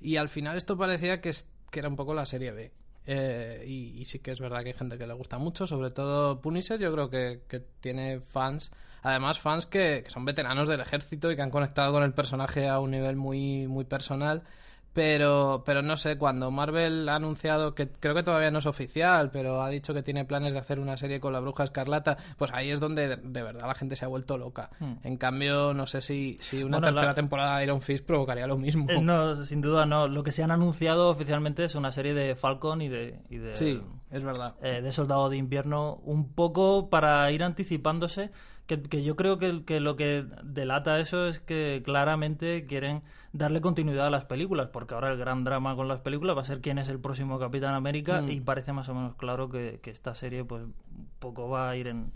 y 0.00 0.16
al 0.18 0.28
final 0.28 0.56
esto 0.58 0.76
parecía 0.76 1.20
que, 1.22 1.30
es- 1.30 1.50
que 1.70 1.80
era 1.80 1.88
un 1.88 1.96
poco 1.96 2.12
la 2.14 2.26
serie 2.26 2.52
B. 2.52 2.72
Eh, 3.06 3.64
y, 3.66 4.00
y 4.00 4.04
sí 4.04 4.20
que 4.20 4.30
es 4.30 4.40
verdad 4.40 4.62
que 4.62 4.68
hay 4.68 4.74
gente 4.74 4.96
que 4.96 5.06
le 5.06 5.14
gusta 5.14 5.38
mucho, 5.38 5.66
sobre 5.66 5.90
todo 5.90 6.40
Punisher, 6.40 6.78
yo 6.78 6.92
creo 6.92 7.10
que, 7.10 7.42
que 7.48 7.58
tiene 7.80 8.20
fans, 8.20 8.70
además 9.02 9.40
fans 9.40 9.66
que, 9.66 10.02
que 10.04 10.10
son 10.10 10.24
veteranos 10.24 10.68
del 10.68 10.80
ejército 10.80 11.30
y 11.30 11.36
que 11.36 11.42
han 11.42 11.50
conectado 11.50 11.92
con 11.92 12.04
el 12.04 12.14
personaje 12.14 12.68
a 12.68 12.78
un 12.78 12.92
nivel 12.92 13.16
muy, 13.16 13.66
muy 13.66 13.84
personal. 13.84 14.44
Pero, 14.92 15.62
pero 15.64 15.80
no 15.80 15.96
sé, 15.96 16.18
cuando 16.18 16.50
Marvel 16.50 17.08
ha 17.08 17.14
anunciado 17.14 17.74
que 17.74 17.88
creo 17.88 18.14
que 18.14 18.22
todavía 18.22 18.50
no 18.50 18.58
es 18.58 18.66
oficial, 18.66 19.30
pero 19.30 19.62
ha 19.62 19.70
dicho 19.70 19.94
que 19.94 20.02
tiene 20.02 20.26
planes 20.26 20.52
de 20.52 20.58
hacer 20.58 20.78
una 20.78 20.98
serie 20.98 21.18
con 21.18 21.32
la 21.32 21.40
Bruja 21.40 21.64
Escarlata, 21.64 22.18
pues 22.36 22.50
ahí 22.52 22.70
es 22.70 22.78
donde 22.78 23.08
de, 23.08 23.16
de 23.16 23.42
verdad 23.42 23.66
la 23.66 23.74
gente 23.74 23.96
se 23.96 24.04
ha 24.04 24.08
vuelto 24.08 24.36
loca. 24.36 24.68
Hmm. 24.80 24.94
En 25.02 25.16
cambio, 25.16 25.72
no 25.72 25.86
sé 25.86 26.02
si, 26.02 26.36
si 26.40 26.62
una 26.62 26.76
Bueno, 26.78 26.88
tercera 26.88 27.06
la- 27.06 27.14
temporada 27.14 27.56
de 27.58 27.64
Iron 27.64 27.80
Fist 27.80 28.04
provocaría 28.06 28.46
lo 28.46 28.58
mismo. 28.58 28.86
Eh, 28.90 29.00
no, 29.00 29.34
sin 29.34 29.62
duda 29.62 29.86
no. 29.86 30.08
Lo 30.08 30.22
que 30.22 30.30
se 30.32 30.42
han 30.42 30.50
anunciado 30.50 31.08
oficialmente 31.08 31.64
es 31.64 31.74
una 31.74 31.90
serie 31.90 32.12
de 32.12 32.34
Falcon 32.34 32.82
y 32.82 32.88
de, 32.90 33.18
y 33.30 33.38
de, 33.38 33.56
Sí, 33.56 33.80
es 34.10 34.22
verdad. 34.22 34.56
eh, 34.62 34.82
de 34.82 34.92
Soldado 34.92 35.30
de 35.30 35.38
Invierno, 35.38 35.94
un 36.04 36.34
poco 36.34 36.90
para 36.90 37.30
ir 37.32 37.42
anticipándose, 37.44 38.30
que, 38.66 38.82
que 38.82 39.02
yo 39.02 39.16
creo 39.16 39.38
que, 39.38 39.64
que 39.64 39.80
lo 39.80 39.96
que 39.96 40.26
delata 40.44 41.00
eso 41.00 41.26
es 41.28 41.40
que 41.40 41.80
claramente 41.82 42.66
quieren 42.66 43.02
darle 43.32 43.60
continuidad 43.60 44.06
a 44.08 44.10
las 44.10 44.24
películas, 44.26 44.68
porque 44.72 44.94
ahora 44.94 45.10
el 45.10 45.16
gran 45.18 45.42
drama 45.44 45.74
con 45.74 45.88
las 45.88 46.00
películas 46.00 46.36
va 46.36 46.42
a 46.42 46.44
ser 46.44 46.60
quién 46.60 46.78
es 46.78 46.88
el 46.88 47.00
próximo 47.00 47.38
Capitán 47.38 47.74
América 47.74 48.20
Mm. 48.20 48.30
y 48.30 48.40
parece 48.40 48.72
más 48.72 48.88
o 48.88 48.94
menos 48.94 49.14
claro 49.16 49.48
que, 49.48 49.80
que 49.82 49.90
esta 49.90 50.14
serie 50.14 50.44
pues 50.44 50.62
un 50.64 50.74
poco 51.18 51.48
va 51.48 51.70
a 51.70 51.76
ir 51.76 51.88
en, 51.88 52.12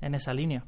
en 0.00 0.14
esa 0.14 0.32
línea. 0.32 0.64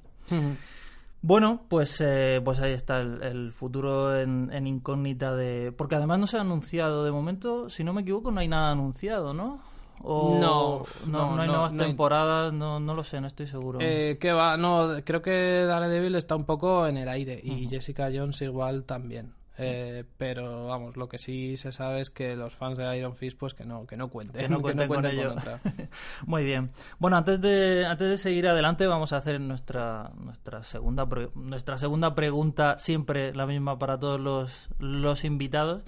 Bueno, 1.23 1.63
pues, 1.69 2.01
eh, 2.03 2.41
pues 2.45 2.61
ahí 2.61 2.73
está 2.73 3.01
el, 3.01 3.23
el 3.23 3.53
futuro 3.53 4.17
en, 4.21 4.51
en 4.53 4.67
incógnita 4.67 5.35
de... 5.35 5.73
Porque 5.77 5.97
además 5.97 6.19
no 6.21 6.27
se 6.27 6.37
ha 6.37 6.43
anunciado 6.43 7.05
de 7.05 7.11
momento, 7.11 7.69
si 7.69 7.83
no 7.83 7.93
me 7.93 8.03
equivoco, 8.03 8.31
no 8.31 8.41
hay 8.41 8.49
nada 8.49 8.71
anunciado, 8.71 9.35
¿no? 9.35 9.61
O 10.03 10.39
No, 10.39 10.83
no, 11.11 11.31
no, 11.31 11.37
no 11.37 11.43
hay 11.43 11.49
nuevas 11.49 11.73
no 11.73 11.83
temporadas, 11.85 12.53
no, 12.53 12.79
no 12.79 12.95
lo 12.95 13.03
sé, 13.03 13.21
no 13.21 13.27
estoy 13.27 13.47
seguro. 13.47 13.79
Eh, 13.81 14.19
que 14.21 14.31
va, 14.31 14.57
no, 14.59 14.91
creo 15.05 15.23
que 15.23 15.65
Daredevil 15.65 16.15
está 16.17 16.37
un 16.37 16.45
poco 16.45 16.87
en 16.87 16.99
el 16.99 17.09
aire 17.09 17.41
y 17.43 17.67
Jessica 17.67 18.09
Jones 18.15 18.41
igual 18.43 18.85
también. 18.85 19.33
Eh, 19.59 20.05
pero 20.19 20.67
vamos, 20.67 20.97
lo 20.97 21.09
que 21.09 21.19
sí 21.19 21.57
se 21.57 21.73
sabe 21.73 22.01
es 22.01 22.11
que 22.11 22.37
los 22.37 22.55
fans 22.55 22.77
de 22.77 22.99
Iron 22.99 23.15
Fist 23.15 23.39
pues 23.39 23.55
que 23.55 23.65
no, 23.65 23.87
que 23.87 23.97
no 23.97 24.09
cuenten, 24.09 24.43
que 24.43 24.49
no 24.49 24.61
cuenten 24.63 24.89
con 24.89 25.01
cuenten 25.03 25.19
ello. 25.19 25.33
otra. 25.33 25.61
Muy 26.27 26.45
bien. 26.45 26.71
Bueno, 26.99 27.17
antes 27.17 27.41
de, 27.41 27.87
antes 27.87 28.09
de 28.09 28.19
seguir 28.19 28.47
adelante, 28.49 28.87
vamos 28.87 29.13
a 29.13 29.19
hacer 29.19 29.41
nuestra, 29.41 30.11
nuestra, 30.19 30.63
segunda, 30.63 31.09
nuestra 31.35 31.79
segunda 31.79 32.15
pregunta, 32.15 32.77
siempre 32.79 33.35
la 33.35 33.47
misma 33.47 33.79
para 33.79 33.99
todos 33.99 34.21
los, 34.21 34.69
los 34.79 35.25
invitados. 35.25 35.83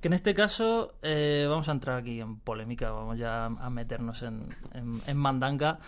Que 0.00 0.06
en 0.06 0.14
este 0.14 0.32
caso 0.32 0.94
eh, 1.02 1.46
vamos 1.48 1.68
a 1.68 1.72
entrar 1.72 1.98
aquí 1.98 2.20
en 2.20 2.38
polémica, 2.38 2.92
vamos 2.92 3.18
ya 3.18 3.46
a 3.46 3.70
meternos 3.70 4.22
en, 4.22 4.54
en, 4.72 5.00
en 5.04 5.16
mandanga. 5.16 5.80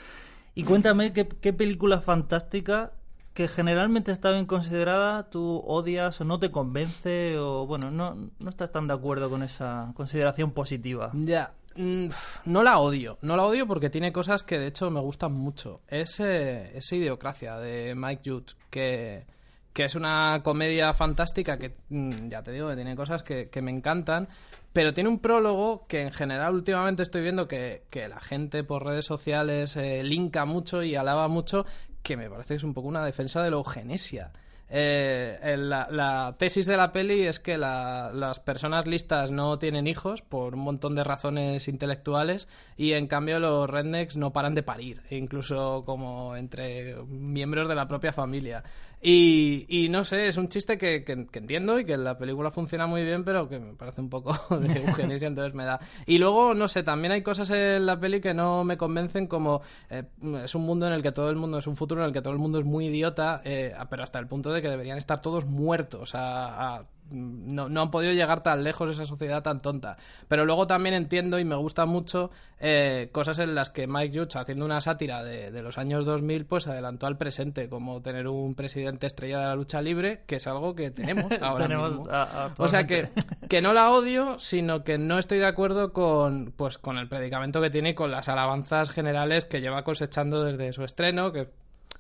Y 0.57 0.65
cuéntame 0.65 1.13
qué, 1.13 1.29
qué 1.29 1.53
película 1.53 2.01
fantástica 2.01 2.93
que 3.41 3.49
generalmente 3.49 4.13
está 4.13 4.33
bien 4.33 4.45
considerada, 4.45 5.31
tú 5.31 5.63
odias 5.67 6.21
o 6.21 6.27
no 6.27 6.39
te 6.39 6.51
convence 6.51 7.39
o 7.39 7.67
bueno, 7.67 7.91
no, 7.91 8.15
no 8.39 8.51
estás 8.51 8.71
tan 8.71 8.87
de 8.87 8.93
acuerdo 8.93 9.31
con 9.31 9.43
esa 9.43 9.93
consideración 9.95 10.51
positiva. 10.51 11.11
Ya, 11.15 11.55
mm, 11.75 12.09
no 12.45 12.63
la 12.63 12.81
odio. 12.81 13.17
No 13.23 13.39
la 13.39 13.47
odio 13.47 13.67
porque 13.67 13.89
tiene 13.89 14.13
cosas 14.13 14.43
que 14.43 14.59
de 14.59 14.67
hecho 14.67 14.91
me 14.91 15.01
gustan 15.01 15.33
mucho. 15.33 15.81
Es, 15.89 16.21
eh, 16.21 16.77
es 16.77 16.93
Idiocracia 16.93 17.57
de 17.57 17.95
Mike 17.95 18.31
Judge, 18.31 18.57
que, 18.69 19.25
que 19.73 19.85
es 19.85 19.95
una 19.95 20.43
comedia 20.45 20.93
fantástica 20.93 21.59
que, 21.59 21.77
mm, 21.89 22.29
ya 22.29 22.43
te 22.43 22.53
digo, 22.53 22.69
que 22.69 22.77
tiene 22.77 22.95
cosas 22.95 23.23
que, 23.23 23.49
que 23.49 23.63
me 23.63 23.71
encantan, 23.71 24.29
pero 24.75 24.93
tiene 24.93 25.09
un 25.09 25.19
prólogo 25.19 25.87
que 25.87 26.03
en 26.03 26.13
general 26.13 26.55
últimamente 26.55 27.03
estoy 27.03 27.23
viendo 27.23 27.49
que, 27.49 27.85
que 27.89 28.07
la 28.07 28.21
gente 28.21 28.65
por 28.65 28.85
redes 28.85 29.07
sociales 29.07 29.79
eh, 29.79 30.03
linka 30.05 30.45
mucho 30.45 30.83
y 30.83 30.95
alaba 30.95 31.27
mucho, 31.29 31.65
que 32.03 32.17
me 32.17 32.29
parece 32.31 32.55
que 32.55 32.59
es 32.59 32.65
un 32.65 32.75
poco 32.75 32.89
una 32.89 33.05
defensa 33.05 33.43
de 33.43 33.51
la 33.51 33.57
eugenesia. 33.57 34.33
Eh, 34.73 35.57
la, 35.59 35.89
la 35.91 36.37
tesis 36.39 36.65
de 36.65 36.77
la 36.77 36.93
peli 36.93 37.23
es 37.23 37.41
que 37.41 37.59
la- 37.59 38.13
las 38.15 38.39
personas 38.39 38.87
listas 38.87 39.33
no 39.33 39.59
tienen 39.59 39.89
hijos 39.89 40.23
por 40.23 40.55
un 40.55 40.61
montón 40.61 40.95
de 40.95 41.03
razones 41.03 41.67
intelectuales 41.67 42.49
y 42.77 42.93
en 42.93 43.09
cambio 43.09 43.41
los 43.41 43.69
rednecks 43.69 44.17
no 44.17 44.33
paran 44.33 44.55
de 44.55 44.63
parir, 44.63 45.03
incluso 45.11 45.83
como 45.85 46.37
entre 46.37 46.95
miembros 47.09 47.69
de 47.69 47.75
la 47.75 47.89
propia 47.89 48.13
familia. 48.13 48.63
Y, 49.03 49.65
y 49.69 49.89
no 49.89 50.05
sé, 50.05 50.29
es 50.29 50.37
un 50.37 50.49
chiste 50.49 50.77
que, 50.77 51.03
entiendo 51.07 51.79
y 51.79 51.85
que 51.87 51.97
la 51.97 52.19
película 52.19 52.51
funciona 52.51 52.87
muy 52.87 53.03
bien, 53.03 53.25
pero 53.25 53.49
que 53.49 53.59
me 53.59 53.73
parece 53.73 54.03
un 54.03 54.11
poco 54.11 54.33
de 54.61 54.85
eugenesia, 54.85 55.27
entonces 55.29 55.55
me 55.55 55.65
da. 55.65 55.81
Y 56.07 56.19
luego, 56.19 56.53
no 56.55 56.69
sé, 56.69 56.83
también 56.83 57.13
hay 57.13 57.23
cosas 57.23 57.49
en 57.51 57.87
la 57.87 57.99
peli 57.99 58.21
que 58.21 58.35
no 58.35 58.63
me 58.65 58.77
convencen, 58.77 59.27
como 59.27 59.63
eh, 59.89 60.05
es 60.45 60.55
un 60.55 60.63
mundo 60.67 60.87
en 60.87 60.93
el 60.93 61.03
que 61.03 61.13
todo 61.13 61.31
el 61.31 61.37
mundo, 61.37 61.59
es 61.59 61.67
un 61.67 61.77
futuro 61.77 62.03
en 62.03 62.09
el 62.09 62.13
que 62.13 62.21
todo 62.21 62.35
el 62.35 62.39
mundo 62.39 62.59
es 62.59 62.65
muy 62.67 62.87
idiota, 62.87 63.41
eh, 63.45 63.75
pero 63.89 64.03
hasta 64.03 64.19
el 64.19 64.27
punto 64.27 64.53
de 64.53 64.61
que 64.61 64.69
deberían 64.69 64.99
estar 64.99 65.23
todos 65.23 65.47
muertos. 65.47 66.15
A, 66.15 66.77
a- 66.77 66.85
no, 67.13 67.69
no 67.69 67.83
han 67.83 67.91
podido 67.91 68.13
llegar 68.13 68.43
tan 68.43 68.65
lejos 68.65 68.91
esa 68.91 69.07
sociedad 69.07 69.43
tan 69.43 69.61
tonta. 69.61 69.97
Pero 70.29 70.45
luego 70.45 70.67
también 70.67 70.95
entiendo 70.95 71.39
y 71.39 71.45
me 71.45 71.57
gusta 71.57 71.87
mucho 71.87 72.31
eh, 72.59 73.09
cosas 73.13 73.39
en 73.39 73.55
las 73.55 73.71
que 73.71 73.87
Mike 73.87 74.19
Judge, 74.19 74.37
haciendo 74.39 74.65
una 74.65 74.81
sátira 74.81 75.23
de, 75.25 75.51
de 75.51 75.63
los 75.63 75.79
años 75.79 76.05
2000, 76.05 76.47
pues 76.47 76.67
adelantó 76.69 77.07
al 77.07 77.17
presente, 77.17 77.69
como 77.69 78.03
tener 78.03 78.29
un 78.29 78.55
presidente 78.55 79.07
estrella 79.07 79.39
de 79.41 79.47
la 79.47 79.55
lucha 79.57 79.81
libre, 79.83 80.23
que 80.27 80.37
es 80.37 80.47
algo 80.47 80.75
que 80.75 80.91
tenemos 80.91 81.31
ahora 81.41 81.65
Tenemos 81.67 81.91
mismo. 81.99 82.07
a- 82.11 82.53
O 82.59 82.69
sea 82.69 82.87
que, 82.87 83.09
que 83.49 83.61
no 83.63 83.73
la 83.73 83.91
odio, 83.91 84.39
sino 84.39 84.85
que 84.85 84.99
no 84.99 85.19
estoy 85.19 85.39
de 85.39 85.47
acuerdo 85.47 85.93
con, 85.93 86.53
pues, 86.57 86.79
con 86.79 86.99
el 86.99 87.09
predicamento 87.09 87.61
que 87.61 87.71
tiene 87.71 87.91
y 87.91 87.95
con 87.95 88.11
las 88.11 88.29
alabanzas 88.29 88.91
generales 88.91 89.45
que 89.45 89.61
lleva 89.61 89.85
cosechando 89.85 90.45
desde 90.45 90.73
su 90.73 90.85
estreno, 90.85 91.33
que 91.33 91.49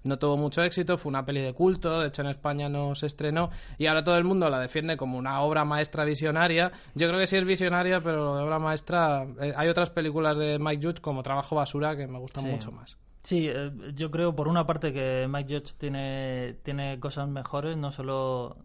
no 0.04 0.18
tuvo 0.18 0.36
mucho 0.36 0.62
éxito, 0.62 0.96
fue 0.98 1.10
una 1.10 1.24
peli 1.24 1.40
de 1.40 1.52
culto, 1.52 2.00
de 2.00 2.08
hecho 2.08 2.22
en 2.22 2.28
España 2.28 2.68
no 2.68 2.94
se 2.94 3.06
estrenó 3.06 3.50
y 3.78 3.86
ahora 3.86 4.02
todo 4.04 4.16
el 4.16 4.24
mundo 4.24 4.48
la 4.48 4.58
defiende 4.58 4.96
como 4.96 5.18
una 5.18 5.40
obra 5.40 5.64
maestra 5.64 6.04
visionaria. 6.04 6.72
Yo 6.94 7.08
creo 7.08 7.18
que 7.20 7.26
sí 7.26 7.36
es 7.36 7.44
visionaria, 7.44 8.00
pero 8.00 8.24
lo 8.24 8.36
de 8.36 8.42
obra 8.44 8.58
maestra, 8.58 9.26
eh, 9.40 9.52
hay 9.56 9.68
otras 9.68 9.90
películas 9.90 10.36
de 10.38 10.58
Mike 10.58 10.86
Judge 10.86 11.00
como 11.00 11.22
Trabajo 11.22 11.56
Basura 11.56 11.96
que 11.96 12.06
me 12.06 12.18
gustan 12.18 12.44
Sí. 12.44 12.50
mucho 12.50 12.72
más. 12.72 12.96
Sí, 13.22 13.48
eh, 13.50 13.70
yo 13.94 14.10
creo 14.10 14.34
por 14.34 14.48
una 14.48 14.66
parte 14.66 14.94
que 14.94 15.26
Mike 15.28 15.54
Judge 15.54 15.74
tiene, 15.76 16.56
tiene 16.62 16.98
cosas 16.98 17.28
mejores, 17.28 17.76
no 17.76 17.92
solo, 17.92 18.56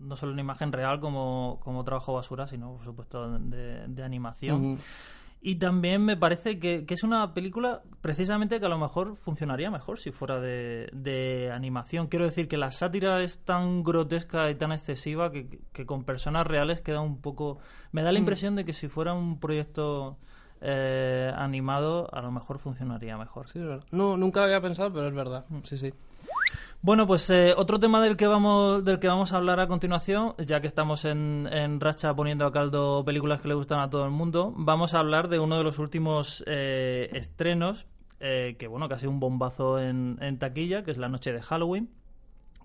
no 0.00 0.16
solo 0.16 0.32
en 0.32 0.40
imagen 0.40 0.72
real 0.72 0.98
como, 0.98 1.60
como 1.62 1.84
trabajo 1.84 2.14
basura, 2.14 2.48
sino 2.48 2.72
por 2.74 2.84
supuesto 2.84 3.38
de, 3.38 3.86
de 3.86 4.02
animación. 4.02 4.66
Ujú. 4.72 4.78
Y 5.42 5.56
también 5.56 6.04
me 6.04 6.18
parece 6.18 6.58
que, 6.58 6.84
que 6.84 6.92
es 6.92 7.02
una 7.02 7.32
película 7.32 7.82
precisamente 8.02 8.60
que 8.60 8.66
a 8.66 8.68
lo 8.68 8.76
mejor 8.78 9.16
funcionaría 9.16 9.70
mejor 9.70 9.98
si 9.98 10.10
fuera 10.10 10.38
de, 10.38 10.90
de 10.92 11.50
animación. 11.50 12.08
Quiero 12.08 12.26
decir 12.26 12.46
que 12.46 12.58
la 12.58 12.70
sátira 12.70 13.22
es 13.22 13.38
tan 13.42 13.82
grotesca 13.82 14.50
y 14.50 14.54
tan 14.56 14.70
excesiva 14.70 15.32
que, 15.32 15.60
que 15.72 15.86
con 15.86 16.04
personas 16.04 16.46
reales 16.46 16.82
queda 16.82 17.00
un 17.00 17.22
poco... 17.22 17.58
Me 17.90 18.02
da 18.02 18.12
la 18.12 18.18
impresión 18.18 18.54
de 18.54 18.66
que 18.66 18.74
si 18.74 18.88
fuera 18.88 19.14
un 19.14 19.40
proyecto 19.40 20.18
eh, 20.60 21.32
animado 21.34 22.12
a 22.12 22.20
lo 22.20 22.30
mejor 22.30 22.58
funcionaría 22.58 23.16
mejor. 23.16 23.48
Sí, 23.48 23.60
es 23.60 23.64
verdad. 23.64 23.86
No, 23.92 24.18
nunca 24.18 24.40
lo 24.40 24.46
había 24.46 24.60
pensado, 24.60 24.92
pero 24.92 25.08
es 25.08 25.14
verdad. 25.14 25.46
Sí, 25.64 25.78
sí. 25.78 25.90
Bueno, 26.82 27.06
pues 27.06 27.28
eh, 27.28 27.52
otro 27.58 27.78
tema 27.78 28.00
del 28.00 28.16
que 28.16 28.26
vamos 28.26 28.82
del 28.82 28.98
que 28.98 29.06
vamos 29.06 29.34
a 29.34 29.36
hablar 29.36 29.60
a 29.60 29.66
continuación, 29.66 30.34
ya 30.38 30.62
que 30.62 30.66
estamos 30.66 31.04
en, 31.04 31.46
en 31.52 31.78
racha 31.78 32.14
poniendo 32.16 32.46
a 32.46 32.52
caldo 32.52 33.04
películas 33.04 33.42
que 33.42 33.48
le 33.48 33.54
gustan 33.54 33.80
a 33.80 33.90
todo 33.90 34.06
el 34.06 34.10
mundo, 34.10 34.54
vamos 34.56 34.94
a 34.94 35.00
hablar 35.00 35.28
de 35.28 35.38
uno 35.38 35.58
de 35.58 35.64
los 35.64 35.78
últimos 35.78 36.42
eh, 36.46 37.10
estrenos 37.12 37.86
eh, 38.18 38.56
que 38.58 38.66
bueno 38.66 38.88
que 38.88 38.94
ha 38.94 38.98
sido 38.98 39.10
un 39.10 39.20
bombazo 39.20 39.78
en, 39.78 40.16
en 40.22 40.38
taquilla, 40.38 40.82
que 40.82 40.90
es 40.90 40.96
la 40.96 41.10
noche 41.10 41.34
de 41.34 41.42
Halloween, 41.42 41.90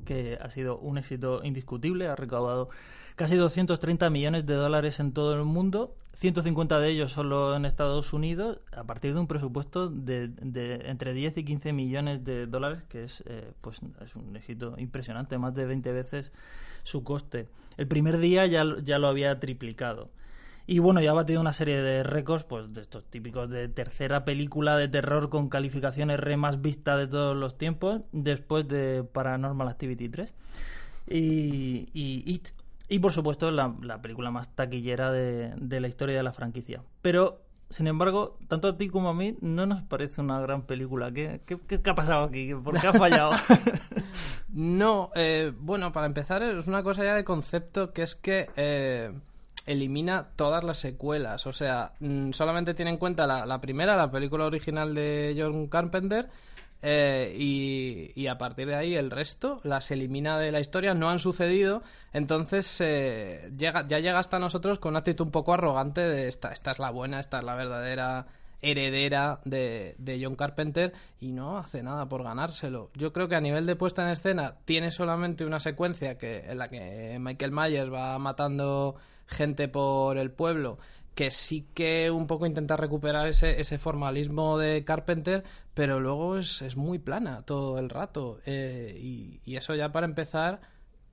que 0.06 0.38
ha 0.42 0.50
sido 0.50 0.78
un 0.78 0.98
éxito 0.98 1.44
indiscutible, 1.44 2.08
ha 2.08 2.16
recaudado 2.16 2.70
casi 3.16 3.36
230 3.36 4.10
millones 4.10 4.46
de 4.46 4.56
dólares 4.56 5.00
en 5.00 5.14
todo 5.14 5.34
el 5.36 5.44
mundo, 5.44 5.96
150 6.16 6.80
de 6.80 6.90
ellos 6.90 7.12
solo 7.12 7.56
en 7.56 7.66
Estados 7.66 8.14
Unidos, 8.14 8.60
a 8.76 8.84
partir 8.84 9.14
de 9.14 9.20
un 9.20 9.28
presupuesto 9.28 9.90
de, 9.90 10.32
entre 10.86 11.14
10 11.14 11.38
y 11.38 11.44
15 11.44 11.74
millones 11.74 12.24
de 12.24 12.46
dólares, 12.46 12.84
que 12.84 13.04
es, 13.04 13.24
eh, 13.26 13.52
pues, 13.62 13.82
es 14.04 14.16
un 14.16 14.36
éxito 14.36 14.76
impresionante, 14.78 15.38
más 15.38 15.54
de 15.56 15.66
20 15.66 15.92
veces 15.92 16.32
su 16.84 17.04
coste. 17.04 17.48
El 17.78 17.88
primer 17.88 18.18
día 18.20 18.46
ya, 18.46 18.64
ya 18.84 19.00
lo 19.00 19.08
había 19.08 19.40
triplicado. 19.40 20.10
Y 20.68 20.80
bueno, 20.80 21.00
ya 21.00 21.12
ha 21.12 21.14
batido 21.14 21.42
una 21.42 21.54
serie 21.54 21.82
de 21.82 22.02
récords, 22.02 22.44
pues 22.44 22.74
de 22.74 22.82
estos 22.82 23.06
típicos 23.06 23.50
de 23.50 23.68
tercera 23.68 24.26
película 24.26 24.78
de 24.78 24.88
terror 24.88 25.30
con 25.30 25.48
calificaciones 25.48 26.20
re 26.20 26.38
más 26.38 26.62
vista 26.62 26.98
de 26.98 27.08
todos 27.08 27.36
los 27.36 27.58
tiempos, 27.58 28.02
después 28.12 28.68
de 28.68 29.04
Paranormal 29.04 29.68
Activity 29.68 30.10
3 30.10 30.34
y, 31.08 31.90
y 31.94 32.24
It. 32.26 32.50
Y 32.88 33.00
por 33.00 33.12
supuesto, 33.12 33.50
la, 33.52 33.74
la 33.82 34.02
película 34.02 34.32
más 34.32 34.50
taquillera 34.56 35.12
de, 35.12 35.54
de 35.58 35.80
la 35.80 35.88
historia 35.88 36.18
de 36.18 36.24
la 36.24 36.34
franquicia. 36.34 36.82
Pero, 37.02 37.42
sin 37.70 37.88
embargo, 37.88 38.38
tanto 38.48 38.68
a 38.68 38.78
ti 38.78 38.90
como 38.90 39.10
a 39.10 39.14
mí 39.14 39.36
no 39.42 39.66
nos 39.66 39.82
parece 39.84 40.22
una 40.22 40.40
gran 40.40 40.64
película. 40.64 41.12
¿Qué, 41.12 41.42
qué, 41.46 41.58
qué- 41.68 41.90
ha 41.90 41.96
pasado 41.96 42.26
aquí? 42.26 42.54
¿Por 42.54 42.80
qué 42.80 42.88
ha 42.88 42.94
fallado? 42.94 43.32
No, 44.50 45.12
eh, 45.16 45.52
bueno, 45.60 45.92
para 45.92 46.06
empezar 46.06 46.42
es 46.44 46.68
una 46.68 46.84
cosa 46.84 47.04
ya 47.04 47.16
de 47.16 47.24
concepto 47.26 47.92
que 47.92 48.04
es 48.04 48.16
que 48.16 48.48
eh, 48.56 49.12
elimina 49.66 50.28
todas 50.36 50.64
las 50.64 50.78
secuelas. 50.78 51.46
O 51.48 51.54
sea, 51.54 51.92
mm, 52.00 52.32
solamente 52.32 52.74
tiene 52.74 52.92
en 52.92 52.98
cuenta 52.98 53.28
la, 53.28 53.46
la 53.46 53.60
primera, 53.60 53.98
la 53.98 54.12
película 54.12 54.46
original 54.46 54.94
de 54.96 55.36
John 55.38 55.68
Carpenter, 55.68 56.30
eh, 56.88 57.34
y, 58.16 58.28
a 58.28 58.38
partir 58.38 58.68
de 58.68 58.76
ahí 58.76 58.96
el 58.96 59.10
resto 59.10 59.60
las 59.64 59.90
elimina 59.90 60.38
de 60.38 60.52
la 60.52 60.60
historia, 60.60 60.94
no 60.94 61.10
han 61.10 61.18
sucedido, 61.18 61.82
entonces 62.14 62.80
eh, 62.80 63.52
llega, 63.58 63.88
ya 63.88 63.98
llega 63.98 64.20
hasta 64.20 64.38
nosotros 64.38 64.78
con 64.78 64.92
una 64.92 65.00
actitud 65.00 65.26
un 65.26 65.32
poco 65.32 65.56
arrogante 65.56 66.02
de 66.02 66.28
esta, 66.28 66.52
esta 66.52 66.70
es 66.70 66.78
la 66.78 66.92
buena, 66.92 67.20
esta 67.20 67.40
es 67.40 67.44
la 67.44 67.56
verdadera 67.56 68.28
heredera 68.62 69.40
de, 69.46 69.96
de 69.98 70.24
John 70.24 70.36
Carpenter 70.36 70.94
y 71.20 71.32
no 71.32 71.58
hace 71.58 71.82
nada 71.82 72.08
por 72.08 72.22
ganárselo. 72.24 72.92
Yo 72.94 73.12
creo 73.12 73.28
que 73.28 73.36
a 73.36 73.42
nivel 73.42 73.66
de 73.66 73.76
puesta 73.76 74.04
en 74.04 74.10
escena 74.10 74.58
tiene 74.66 74.92
solamente 74.92 75.44
una 75.44 75.60
secuencia 75.60 76.20
que, 76.20 76.46
en 76.48 76.60
la 76.60 76.70
que 76.70 77.18
Michael 77.20 77.52
Myers 77.52 77.92
va 77.92 78.20
matando 78.20 78.96
gente 79.26 79.68
por 79.68 80.20
el 80.20 80.30
pueblo 80.30 80.78
que 81.16 81.32
sí 81.32 81.68
que 81.74 82.12
un 82.12 82.28
poco 82.28 82.46
intenta 82.46 82.78
recuperar 82.78 83.28
ese, 83.28 83.60
ese 83.62 83.80
formalismo 83.80 84.58
de 84.58 84.84
Carpenter, 84.84 85.44
pero 85.74 86.00
luego 86.00 86.38
es, 86.38 86.62
es 86.62 86.76
muy 86.78 87.00
plana 87.00 87.44
todo 87.44 87.80
el 87.80 87.90
rato. 87.90 88.40
eh, 88.46 88.94
y, 88.98 89.56
eso 89.56 89.74
ya 89.76 89.92
para 89.92 90.06
empezar 90.06 90.62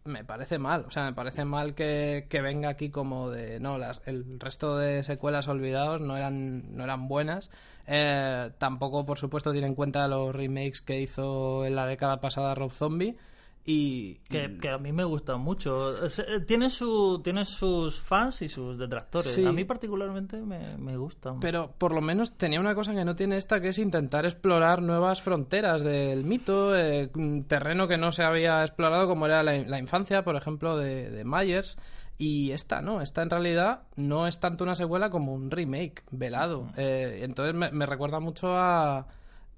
me 0.04 0.24
parece 0.24 0.58
mal. 0.58 0.84
O 0.86 0.90
sea, 0.90 1.04
me 1.04 1.12
parece 1.12 1.44
mal 1.44 1.74
que, 1.74 2.26
que 2.28 2.42
venga 2.42 2.68
aquí 2.70 2.90
como 2.90 3.30
de... 3.30 3.60
No, 3.60 3.78
las, 3.78 4.02
el 4.06 4.40
resto 4.40 4.76
de 4.76 5.02
secuelas 5.02 5.48
olvidados 5.48 6.00
no 6.00 6.16
eran, 6.16 6.76
no 6.76 6.84
eran 6.84 7.08
buenas. 7.08 7.50
Eh, 7.86 8.50
tampoco, 8.58 9.06
por 9.06 9.18
supuesto, 9.18 9.52
tiene 9.52 9.68
en 9.68 9.74
cuenta 9.74 10.08
los 10.08 10.34
remakes 10.34 10.82
que 10.82 11.00
hizo 11.00 11.64
en 11.64 11.76
la 11.76 11.86
década 11.86 12.20
pasada 12.20 12.54
Rob 12.54 12.72
Zombie. 12.72 13.16
Y, 13.64 14.14
que, 14.28 14.58
que 14.58 14.70
a 14.70 14.78
mí 14.78 14.90
me 14.90 15.04
gusta 15.04 15.36
mucho. 15.36 16.04
Eh, 16.04 16.10
Tiene, 16.46 16.68
su, 16.68 17.20
tiene 17.22 17.44
sus 17.44 18.00
fans 18.00 18.42
y 18.42 18.48
sus 18.48 18.76
detractores. 18.76 19.32
Sí. 19.32 19.44
A 19.44 19.52
mí 19.52 19.64
particularmente 19.64 20.42
me, 20.42 20.76
me 20.78 20.96
gustan. 20.96 21.38
Pero 21.38 21.72
por 21.78 21.92
lo 21.92 22.00
menos 22.00 22.36
tenía 22.36 22.58
una 22.58 22.74
cosa 22.74 22.92
que 22.92 23.04
no 23.04 23.14
tiene 23.14 23.36
esta, 23.36 23.60
que 23.60 23.68
es 23.68 23.78
intentar 23.78 24.24
explorar 24.24 24.82
nuevas 24.82 25.22
fronteras 25.22 25.82
del 25.82 26.24
mito, 26.24 26.76
eh, 26.76 27.08
un 27.14 27.44
terreno 27.44 27.86
que 27.86 27.98
no 27.98 28.10
se 28.10 28.24
había 28.24 28.62
explorado, 28.62 29.06
como 29.06 29.26
era 29.26 29.44
la, 29.44 29.56
la 29.58 29.78
infancia, 29.78 30.24
por 30.24 30.34
ejemplo, 30.34 30.76
de, 30.76 31.10
de 31.10 31.24
Myers. 31.24 31.78
Y 32.18 32.50
esta, 32.52 32.82
¿no? 32.82 33.00
Esta 33.00 33.22
en 33.22 33.30
realidad 33.30 33.82
no 33.96 34.26
es 34.26 34.38
tanto 34.38 34.64
una 34.64 34.74
secuela 34.74 35.08
como 35.10 35.32
un 35.32 35.50
remake 35.50 36.02
velado. 36.10 36.68
Eh, 36.76 37.20
entonces 37.22 37.54
me, 37.54 37.70
me 37.70 37.86
recuerda 37.86 38.20
mucho 38.20 38.56
a, 38.56 39.06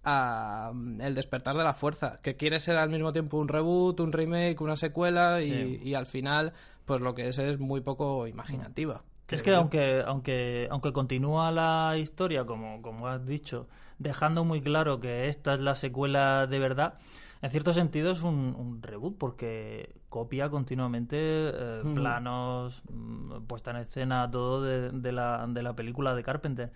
a 0.04 0.70
mm, 0.74 1.00
El 1.00 1.14
despertar 1.14 1.56
de 1.56 1.64
la 1.64 1.74
fuerza, 1.74 2.20
que 2.22 2.36
quiere 2.36 2.60
ser 2.60 2.76
al 2.76 2.90
mismo 2.90 3.12
tiempo 3.12 3.38
un 3.38 3.48
reboot, 3.48 4.00
un 4.00 4.12
remake, 4.12 4.60
una 4.60 4.76
secuela 4.76 5.40
y, 5.42 5.50
Sí. 5.50 5.80
y 5.82 5.94
al 5.94 6.06
final, 6.06 6.52
pues 6.84 7.00
lo 7.00 7.14
que 7.14 7.28
es 7.28 7.38
es 7.38 7.58
muy 7.58 7.80
poco 7.80 8.26
imaginativa. 8.26 9.02
Que 9.26 9.36
es 9.36 9.42
que 9.42 9.54
aunque, 9.54 10.02
aunque, 10.06 10.68
aunque 10.70 10.92
continúa 10.92 11.50
la 11.50 11.96
historia, 11.96 12.44
como, 12.44 12.82
como 12.82 13.08
has 13.08 13.24
dicho, 13.26 13.66
dejando 13.98 14.44
muy 14.44 14.60
claro 14.60 15.00
que 15.00 15.28
esta 15.28 15.54
es 15.54 15.60
la 15.60 15.74
secuela 15.74 16.46
de 16.46 16.58
verdad, 16.58 16.94
en 17.40 17.50
cierto 17.50 17.72
sentido 17.72 18.12
es 18.12 18.22
un, 18.22 18.54
un 18.58 18.82
reboot 18.82 19.16
porque 19.16 19.94
copia 20.10 20.50
continuamente 20.50 21.16
eh, 21.18 21.80
Ujú. 21.84 21.94
planos, 21.94 22.82
mm, 22.90 23.42
puesta 23.46 23.70
en 23.70 23.78
escena, 23.78 24.30
todo 24.30 24.62
de, 24.62 24.90
de 24.90 25.12
la, 25.12 25.46
de 25.48 25.62
la 25.62 25.74
película 25.74 26.14
de 26.14 26.22
Carpenter. 26.22 26.72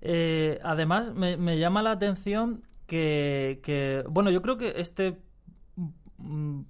Eh, 0.00 0.60
además, 0.62 1.14
me, 1.14 1.36
me 1.36 1.58
llama 1.58 1.82
la 1.82 1.92
atención 1.92 2.62
que, 2.86 3.60
que, 3.62 4.04
bueno, 4.08 4.30
yo 4.30 4.42
creo 4.42 4.56
que 4.56 4.74
este 4.76 5.18
mm, 6.18 6.60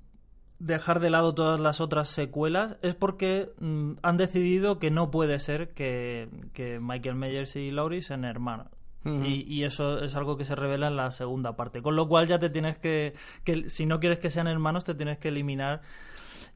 dejar 0.59 1.01
de 1.01 1.11
lado 1.11 1.35
todas 1.35 1.61
las 1.61 1.81
otras 1.81 2.09
secuelas 2.09 2.79
es 2.83 2.95
porque 2.95 3.53
mm, 3.61 3.93
han 4.03 4.17
decidido 4.17 4.79
que 4.79 4.91
no 4.91 5.11
puede 5.11 5.39
ser 5.39 5.75
que, 5.75 6.29
que 6.53 6.81
Michael 6.81 7.17
Myers 7.17 7.57
y 7.57 7.71
Laurie 7.71 8.03
sean 8.03 8.25
hermanos. 8.25 8.69
y, 9.05 9.45
y 9.47 9.63
eso 9.63 10.03
es 10.03 10.17
algo 10.17 10.37
que 10.37 10.45
se 10.45 10.57
revela 10.57 10.89
en 10.89 10.97
la 10.97 11.13
segunda 11.13 11.57
parte. 11.57 11.81
Con 11.81 11.95
lo 11.95 12.09
cual 12.09 12.27
ya 12.27 12.41
te 12.41 12.51
tienes 12.51 12.77
que, 12.77 13.15
que, 13.45 13.71
si 13.71 13.87
no 13.87 14.01
quieres 14.01 14.19
que 14.19 14.31
sean 14.31 14.49
hermanos, 14.49 14.83
te 14.83 14.97
tienes 14.97 15.19
que 15.19 15.29
eliminar. 15.29 15.83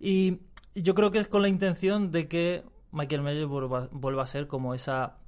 Y 0.00 0.40
yo 0.74 0.96
creo 0.96 1.12
que 1.12 1.20
es 1.20 1.28
con 1.28 1.42
la 1.42 1.48
intención 1.48 2.10
de 2.10 2.26
que 2.26 2.64
Michael 2.90 3.22
Myers 3.22 3.46
vuelva, 3.46 3.88
vuelva 3.92 4.24
a 4.24 4.26
ser 4.26 4.48
como 4.48 4.74
esa, 4.74 5.18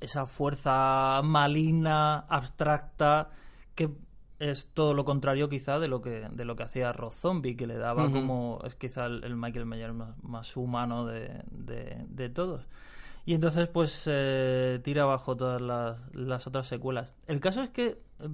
esa 0.00 0.26
fuerza 0.26 1.20
maligna, 1.22 2.20
abstracta, 2.20 3.30
que 3.74 3.90
es 4.38 4.70
todo 4.72 4.94
lo 4.94 5.04
contrario 5.04 5.48
quizá 5.48 5.78
de 5.78 5.86
lo 5.86 6.00
que 6.00 6.26
de 6.30 6.44
lo 6.46 6.56
que 6.56 6.62
hacía 6.62 6.92
Rob 6.92 7.12
Zombie 7.12 7.56
que 7.56 7.66
le 7.66 7.76
daba 7.76 8.10
como 8.10 8.58
es 8.64 8.74
quizá 8.74 9.04
el, 9.04 9.22
el 9.22 9.36
Michael 9.36 9.66
Myers 9.66 9.94
más, 9.94 10.16
más 10.22 10.56
humano 10.56 11.06
de, 11.06 11.42
de, 11.50 12.06
de 12.08 12.28
todos. 12.30 12.66
Y 13.26 13.34
entonces 13.34 13.68
pues 13.68 14.04
eh, 14.10 14.80
tira 14.82 15.02
abajo 15.02 15.36
todas 15.36 15.60
las, 15.60 16.00
las 16.14 16.46
otras 16.46 16.66
secuelas. 16.66 17.14
El 17.26 17.38
caso 17.40 17.62
es 17.62 17.68
que 17.68 18.02
eh, 18.18 18.28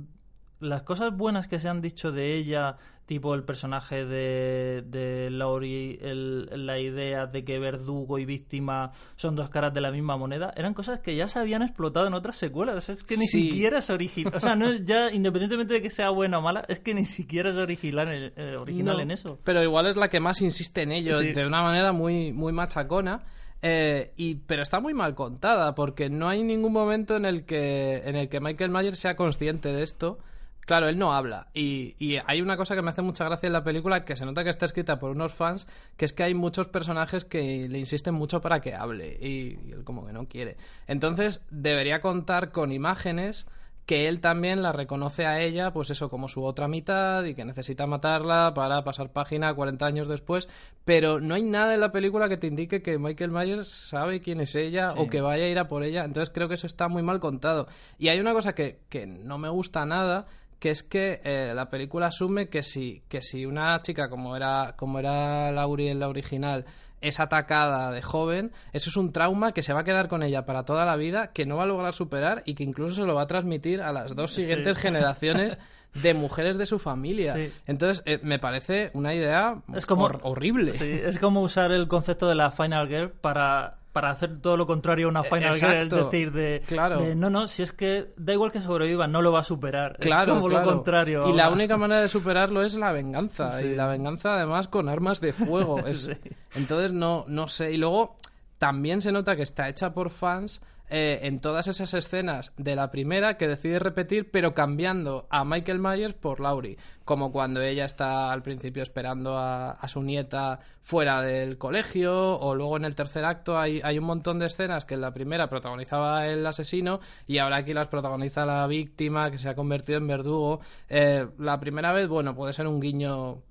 las 0.61 0.83
cosas 0.83 1.17
buenas 1.17 1.49
que 1.49 1.59
se 1.61 1.69
han 1.69 1.81
dicho 1.83 2.13
de 2.13 2.35
ella 2.35 2.77
tipo 3.05 3.35
el 3.37 3.45
personaje 3.45 4.05
de, 4.05 4.83
de 4.85 5.31
Laurie 5.31 5.99
el- 6.03 6.67
la 6.67 6.79
idea 6.81 7.27
de 7.27 7.45
que 7.45 7.59
verdugo 7.61 8.19
y 8.19 8.25
víctima 8.25 8.91
son 9.15 9.37
dos 9.37 9.49
caras 9.49 9.73
de 9.75 9.81
la 9.81 9.93
misma 9.93 10.17
moneda 10.17 10.53
eran 10.57 10.75
cosas 10.75 10.99
que 11.01 11.15
ya 11.15 11.29
se 11.29 11.39
habían 11.39 11.63
explotado 11.63 12.07
en 12.09 12.15
otras 12.15 12.37
secuelas 12.37 12.89
es 12.89 13.05
que 13.05 13.17
ni 13.17 13.29
Sí. 13.29 13.43
siquiera 13.51 13.79
es 13.79 13.91
original 13.91 14.33
o 14.35 14.41
sea 14.41 14.57
no 14.57 14.69
es 14.71 14.85
ya 14.85 15.13
independientemente 15.13 15.75
de 15.75 15.83
que 15.83 15.91
sea 15.91 16.11
buena 16.11 16.39
o 16.39 16.43
mala 16.43 16.65
es 16.69 16.81
que 16.81 16.95
ni 16.95 17.07
siquiera 17.07 17.51
es 17.51 17.57
original, 17.57 18.33
eh, 18.35 18.57
original 18.59 18.97
No, 18.97 19.03
en 19.03 19.11
eso 19.13 19.39
Pero 19.45 19.63
igual 19.63 19.87
es 19.87 19.97
la 19.97 20.09
que 20.09 20.19
más 20.19 20.41
insiste 20.43 20.83
en 20.83 20.91
ello, 20.91 21.13
Sí. 21.21 21.33
de 21.33 21.47
una 21.47 21.63
manera 21.63 21.93
muy, 21.93 22.33
muy 22.33 22.53
machacona. 22.53 23.25
eh, 23.63 24.13
y, 24.17 24.35
pero 24.47 24.63
está 24.63 24.81
muy 24.81 24.95
mal 24.95 25.15
contada, 25.15 25.75
porque 25.75 26.11
no 26.11 26.29
hay 26.29 26.43
ningún 26.43 26.73
momento 26.73 27.17
en 27.17 27.25
el 27.25 27.45
que, 27.45 28.03
en 28.05 28.15
el 28.17 28.29
que 28.29 28.39
Michael 28.41 28.71
Myers 28.71 28.99
sea 28.99 29.17
consciente 29.17 29.73
de 29.73 29.83
esto. 29.83 30.19
Claro, 30.67 30.89
él 30.89 30.99
no 30.99 31.13
habla. 31.13 31.47
Y, 31.55 31.95
y 31.99 32.19
hay 32.27 32.43
una 32.43 32.57
cosa 32.57 32.75
que 32.75 32.83
me 32.83 32.91
hace 32.91 33.01
mucha 33.01 33.25
gracia 33.25 33.47
en 33.47 33.53
la 33.53 33.65
película, 33.65 34.05
que 34.05 34.17
se 34.17 34.27
nota 34.27 34.45
que 34.45 34.51
está 34.51 34.67
escrita 34.67 34.99
por 34.99 35.11
unos 35.13 35.33
fans, 35.33 35.67
que 35.97 36.05
es 36.05 36.13
que 36.13 36.25
hay 36.25 36.35
muchos 36.35 36.69
personajes 36.69 37.25
que 37.25 37.69
le 37.69 37.79
insisten 37.79 38.15
mucho 38.15 38.41
para 38.43 38.61
que 38.61 38.75
hable. 38.75 39.17
Y, 39.21 39.59
y 39.67 39.73
él 39.73 39.85
como 39.85 40.05
que 40.05 40.13
no 40.13 40.27
quiere. 40.29 40.57
Entonces, 40.89 41.43
debería 41.51 42.01
contar 42.01 42.51
con 42.51 42.73
imágenes 42.73 43.47
que 43.87 44.09
él 44.09 44.21
también 44.21 44.63
la 44.65 44.73
reconoce 44.73 45.27
a 45.27 45.41
ella, 45.41 45.73
pues 45.73 45.91
eso, 45.91 46.11
como 46.11 46.27
su 46.27 46.43
otra 46.43 46.67
mitad 46.67 47.23
y 47.25 47.35
que 47.37 47.45
necesita 47.45 47.87
matarla 47.87 48.53
para 48.53 48.83
pasar 48.83 49.13
página 49.13 49.55
40 49.55 49.87
años 49.87 50.09
después, 50.09 50.49
pero 50.85 51.21
no 51.21 51.37
hay 51.37 51.45
nada 51.45 51.73
en 51.75 51.79
la 51.79 51.93
película 51.93 52.29
que 52.29 52.37
te 52.37 52.49
indique 52.49 52.83
que 52.83 52.99
Michael 52.99 53.31
Myers 53.31 53.69
sabe 53.69 54.21
quién 54.21 54.41
es 54.41 54.57
ella 54.57 54.89
Sí. 54.89 54.95
o 54.99 55.07
que 55.07 55.21
vaya 55.21 55.45
a 55.45 55.49
ir 55.49 55.59
a 55.61 55.69
por 55.69 55.85
ella, 55.85 56.05
entonces 56.05 56.35
creo 56.35 56.49
que 56.49 56.55
eso 56.57 56.67
está 56.67 56.89
muy 56.89 57.05
mal 57.05 57.21
contado. 57.21 57.69
Y 57.97 58.09
hay 58.09 58.19
una 58.19 58.33
cosa 58.33 58.57
que, 58.57 58.81
que 58.89 59.07
no 59.07 59.39
me 59.39 59.51
gusta 59.51 59.87
nada, 59.87 60.27
que 60.59 60.71
es 60.71 60.83
que 60.83 61.21
eh, 61.25 61.53
la 61.55 61.69
película 61.69 62.07
asume 62.07 62.49
que 62.49 62.63
si, 62.63 63.03
que 63.09 63.21
si 63.23 63.45
una 63.47 63.81
chica 63.83 64.09
como 64.09 64.37
era, 64.37 64.75
como 64.77 64.99
era 64.99 65.51
Laurie 65.53 65.91
en 65.91 66.01
la 66.01 66.09
original 66.09 66.65
es 67.03 67.21
atacada 67.21 67.93
de 67.93 68.01
joven, 68.03 68.53
eso 68.73 68.89
es 68.89 68.97
un 68.97 69.13
trauma 69.13 69.53
que 69.53 69.63
se 69.63 69.73
va 69.75 69.81
a 69.81 69.85
quedar 69.85 70.09
con 70.09 70.23
ella 70.23 70.47
para 70.47 70.65
toda 70.65 70.87
la 70.87 70.97
vida, 70.97 71.33
que 71.33 71.45
no 71.45 71.57
va 71.59 71.65
a 71.65 71.67
lograr 71.67 71.93
superar 71.93 72.43
y 72.47 72.55
que 72.55 72.65
incluso 72.65 72.95
se 72.97 73.03
lo 73.07 73.15
va 73.15 73.23
a 73.23 73.27
transmitir 73.27 73.83
a 73.83 73.93
las 73.93 74.15
dos 74.17 74.33
siguientes 74.33 74.77
Sí. 74.77 74.83
generaciones 74.83 75.59
de 75.95 76.15
mujeres 76.15 76.59
de 76.59 76.67
su 76.67 76.79
familia. 76.79 77.35
Sí. 77.35 77.53
Entonces, 77.67 78.03
eh, 78.07 78.19
me 78.23 78.39
parece 78.39 78.91
una 78.95 79.15
idea 79.15 79.63
Es 79.75 79.87
como- 79.87 80.07
hor- 80.09 80.21
horrible. 80.23 80.73
Sí, 80.73 80.91
es 80.91 81.19
como 81.19 81.43
usar 81.43 81.71
el 81.71 81.87
concepto 81.87 82.29
de 82.29 82.35
la 82.35 82.51
Final 82.51 82.89
Girl 82.89 83.11
para, 83.11 83.79
para 83.97 84.11
hacer 84.11 84.43
todo 84.43 84.59
lo 84.59 84.67
contrario 84.67 85.07
a 85.07 85.09
una 85.09 85.23
Final 85.25 85.55
Girl. 85.55 85.73
Es 85.85 85.89
decir, 85.91 86.31
de, 86.33 86.61
Claro. 86.67 87.01
de, 87.01 87.15
no, 87.15 87.31
no, 87.31 87.49
si 87.49 87.63
es 87.63 87.73
que 87.73 88.13
da 88.19 88.35
igual 88.35 88.53
que 88.53 88.61
sobreviva, 88.61 89.07
no 89.07 89.23
lo 89.23 89.33
va 89.33 89.41
a 89.41 89.45
superar. 89.45 89.97
Claro, 90.01 90.23
es 90.25 90.29
como 90.29 90.49
claro. 90.51 90.67
lo 90.67 90.73
contrario. 90.75 91.27
Y 91.31 91.33
la 91.33 91.49
única 91.49 91.79
manera 91.79 92.03
de 92.03 92.09
superarlo 92.11 92.63
es 92.63 92.75
la 92.75 92.93
venganza. 92.93 93.59
Sí. 93.59 93.69
Y 93.69 93.75
la 93.75 93.87
venganza, 93.87 94.35
además, 94.35 94.69
con 94.69 94.91
armas 94.91 95.23
de 95.23 95.33
fuego. 95.33 95.79
Es- 95.87 96.05
Sí. 96.05 96.13
Entonces, 96.57 96.93
no, 96.93 97.25
no 97.27 97.49
sé. 97.49 97.73
Y 97.73 97.79
luego, 97.79 98.19
también 98.59 99.01
se 99.01 99.13
nota 99.13 99.35
que 99.35 99.43
está 99.45 99.67
hecha 99.71 99.95
por 99.95 100.11
fans 100.11 100.61
eh, 100.89 101.21
en 101.23 101.41
todas 101.41 101.67
esas 101.67 101.95
escenas 101.95 102.53
de 102.57 102.77
la 102.77 102.91
primera 102.91 103.37
que 103.37 103.49
decide 103.49 103.79
repetir, 103.79 104.31
pero 104.31 104.55
cambiando 104.55 105.27
a 105.31 105.45
Michael 105.45 105.81
Myers 105.81 106.15
por 106.15 106.41
Laurie. 106.41 106.79
Como 107.05 107.33
cuando 107.33 107.61
ella 107.61 107.85
está 107.85 108.33
al 108.33 108.43
principio 108.43 108.83
esperando 108.83 109.37
a, 109.37 109.79
su 109.89 110.03
nieta 110.03 110.61
fuera 110.83 111.23
del 111.23 111.59
colegio, 111.59 112.39
o 112.39 112.55
luego 112.55 112.77
en 112.77 112.85
el 112.85 112.95
tercer 112.95 113.25
acto 113.25 113.59
hay, 113.59 113.81
un 113.99 114.05
montón 114.05 114.39
de 114.39 114.47
escenas 114.47 114.85
que 114.85 114.95
en 114.95 115.01
la 115.01 115.13
primera 115.13 115.49
protagonizaba 115.49 116.27
el 116.27 116.47
asesino 116.47 117.01
y 117.27 117.39
ahora 117.39 117.57
aquí 117.57 117.75
las 117.75 117.89
protagoniza 117.89 118.47
la 118.47 118.67
víctima 118.67 119.31
que 119.31 119.39
se 119.39 119.49
ha 119.49 119.55
convertido 119.55 119.99
en 119.99 120.07
verdugo. 120.07 120.61
Eh, 120.89 121.27
la 121.39 121.59
primera 121.59 121.93
vez, 121.93 122.09
bueno, 122.09 122.35
puede 122.35 122.53
ser 122.53 122.67
un 122.67 122.81
guiño 122.81 123.43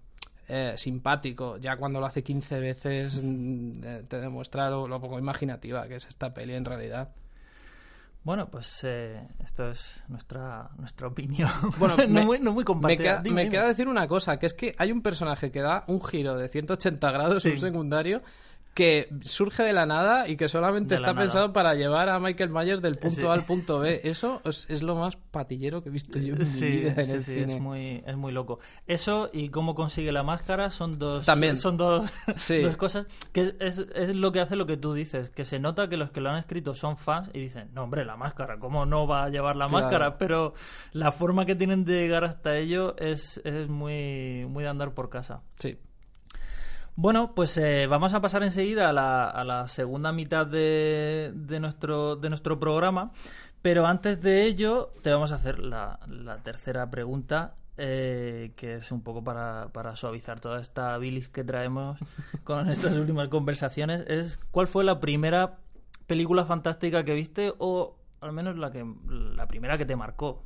eh, 0.48 0.74
simpático. 0.78 1.58
Ya 1.58 1.76
cuando 1.78 2.00
lo 2.00 2.06
hace 2.06 2.24
15 2.24 2.60
veces 2.60 3.22
mm, 3.22 3.84
eh, 3.84 4.04
te 4.08 4.20
demuestra 4.22 4.70
lo 4.70 5.02
poco 5.02 5.18
imaginativa 5.18 5.88
que 5.88 5.96
es 5.96 6.06
esta 6.06 6.34
peli 6.34 6.54
en 6.54 6.66
realidad. 6.66 7.10
Bueno, 8.26 8.50
pues 8.50 8.80
eh, 8.84 9.26
esto 9.44 9.70
es 9.70 10.04
nuestra, 10.10 10.70
nuestra 10.78 11.08
opinión. 11.08 11.50
Bueno, 11.78 11.96
no, 11.96 12.08
me- 12.08 12.26
muy, 12.26 12.40
no 12.40 12.52
muy 12.52 12.62
Me, 12.64 12.66
compartida. 12.66 13.04
queda, 13.04 13.22
Dime, 13.22 13.44
me 13.46 13.50
queda 13.50 13.68
decir 13.68 13.88
una 13.88 14.08
cosa, 14.08 14.38
que 14.40 14.48
es 14.48 14.54
que 14.54 14.74
hay 14.78 14.92
un 14.92 15.02
personaje 15.02 15.52
que 15.52 15.62
da 15.62 15.84
un 15.88 16.04
giro 16.04 16.36
de 16.36 16.48
180 16.50 17.12
grados, 17.12 17.44
Sí. 17.44 17.52
un 17.52 17.60
secundario, 17.62 18.22
que 18.76 19.10
surge 19.22 19.64
de 19.64 19.72
la 19.74 19.86
nada 19.86 20.28
y 20.28 20.36
que 20.36 20.50
solamente 20.50 20.96
está 20.96 21.14
nada. 21.14 21.22
pensado 21.22 21.54
para 21.54 21.74
llevar 21.76 22.10
a 22.10 22.20
Michael 22.20 22.50
Myers 22.52 22.82
del 22.82 22.96
punto 22.96 23.22
Sí. 23.22 23.26
A 23.26 23.32
al 23.34 23.44
punto 23.44 23.80
B. 23.80 24.02
Eso 24.04 24.42
es, 24.44 24.68
es 24.70 24.84
lo 24.84 24.96
más 24.98 25.16
patillero 25.16 25.82
que 25.82 25.88
he 25.90 25.92
visto 25.94 26.20
yo 26.20 26.34
en 26.34 26.40
mi 26.40 26.46
Sí, 26.46 26.66
vida 26.82 26.94
en 26.98 27.06
sí, 27.06 27.12
el 27.14 27.24
sí, 27.24 27.34
cine. 27.36 27.54
es 27.56 27.62
muy, 27.62 28.04
es 28.06 28.18
muy 28.18 28.34
loco. 28.34 28.60
Eso 28.86 29.30
y 29.32 29.48
cómo 29.48 29.76
consigue 29.76 30.12
la 30.12 30.24
máscara 30.24 30.70
son 30.72 31.00
dos, 31.00 31.26
También. 31.26 31.56
son 31.56 31.78
dos, 31.78 32.12
dos 32.62 32.76
cosas 32.78 33.08
que 33.32 33.56
es, 33.62 33.80
es 33.80 34.14
lo 34.14 34.34
que 34.34 34.42
hace 34.42 34.58
lo 34.58 34.66
que 34.66 34.76
tú 34.76 34.94
dices, 34.94 35.30
que 35.30 35.46
se 35.46 35.58
nota 35.58 35.88
que 35.88 35.96
los 35.96 36.12
que 36.12 36.20
lo 36.20 36.30
han 36.32 36.38
escrito 36.38 36.76
son 36.76 36.98
fans 36.98 37.30
y 37.34 37.40
dicen, 37.40 37.70
no 37.74 37.84
hombre, 37.84 38.04
la 38.04 38.18
máscara, 38.18 38.60
¿cómo 38.60 38.86
no 38.86 39.08
va 39.08 39.24
a 39.24 39.30
llevar 39.30 39.56
la 39.56 39.68
Claro. 39.68 39.86
máscara? 39.86 40.18
Pero 40.18 40.54
la 40.92 41.14
forma 41.14 41.46
que 41.46 41.56
tienen 41.56 41.86
de 41.86 41.94
llegar 41.94 42.26
hasta 42.26 42.58
ello 42.58 42.96
es, 42.98 43.40
es 43.46 43.70
muy, 43.70 44.46
muy 44.50 44.64
de 44.66 44.70
andar 44.70 44.94
por 44.94 45.10
casa. 45.10 45.42
Sí. 45.60 45.78
Bueno, 46.98 47.36
pues 47.36 47.58
eh, 47.58 47.88
vamos 47.88 48.14
a 48.14 48.22
pasar 48.22 48.44
enseguida 48.44 48.90
a 48.90 48.94
la, 48.94 49.30
a 49.30 49.44
la 49.44 49.68
segunda 49.68 50.14
mitad 50.14 50.48
de, 50.48 51.34
de 51.36 51.60
nuestro, 51.60 52.16
de 52.16 52.30
nuestro 52.30 52.58
programa, 52.58 53.12
pero 53.62 53.86
antes 53.86 54.22
de 54.22 54.46
ello 54.46 54.94
te 55.02 55.12
vamos 55.12 55.34
a 55.34 55.36
hacer 55.36 55.60
la, 55.60 56.00
la 56.08 56.38
tercera 56.38 56.90
pregunta, 56.90 57.56
eh, 57.78 58.54
que 58.56 58.76
es 58.76 58.94
un 58.94 59.02
poco 59.02 59.26
para, 59.26 59.68
para 59.74 59.98
suavizar 59.98 60.40
toda 60.40 60.62
esta 60.62 60.98
bilis 60.98 61.28
que 61.28 61.44
traemos 61.44 62.00
con 62.46 62.70
estas 62.70 62.94
últimas 62.94 63.28
conversaciones, 63.28 64.06
es 64.08 64.38
¿cuál 64.52 64.68
fue 64.68 64.86
la 64.86 65.02
primera 65.02 65.58
película 66.08 66.46
fantástica 66.46 67.04
que 67.04 67.14
viste 67.14 67.52
o 67.58 67.98
al 68.22 68.32
menos 68.32 68.56
la, 68.58 68.72
que, 68.72 68.86
la 69.10 69.48
primera 69.48 69.78
que 69.78 69.86
te 69.86 69.98
marcó? 69.98 70.44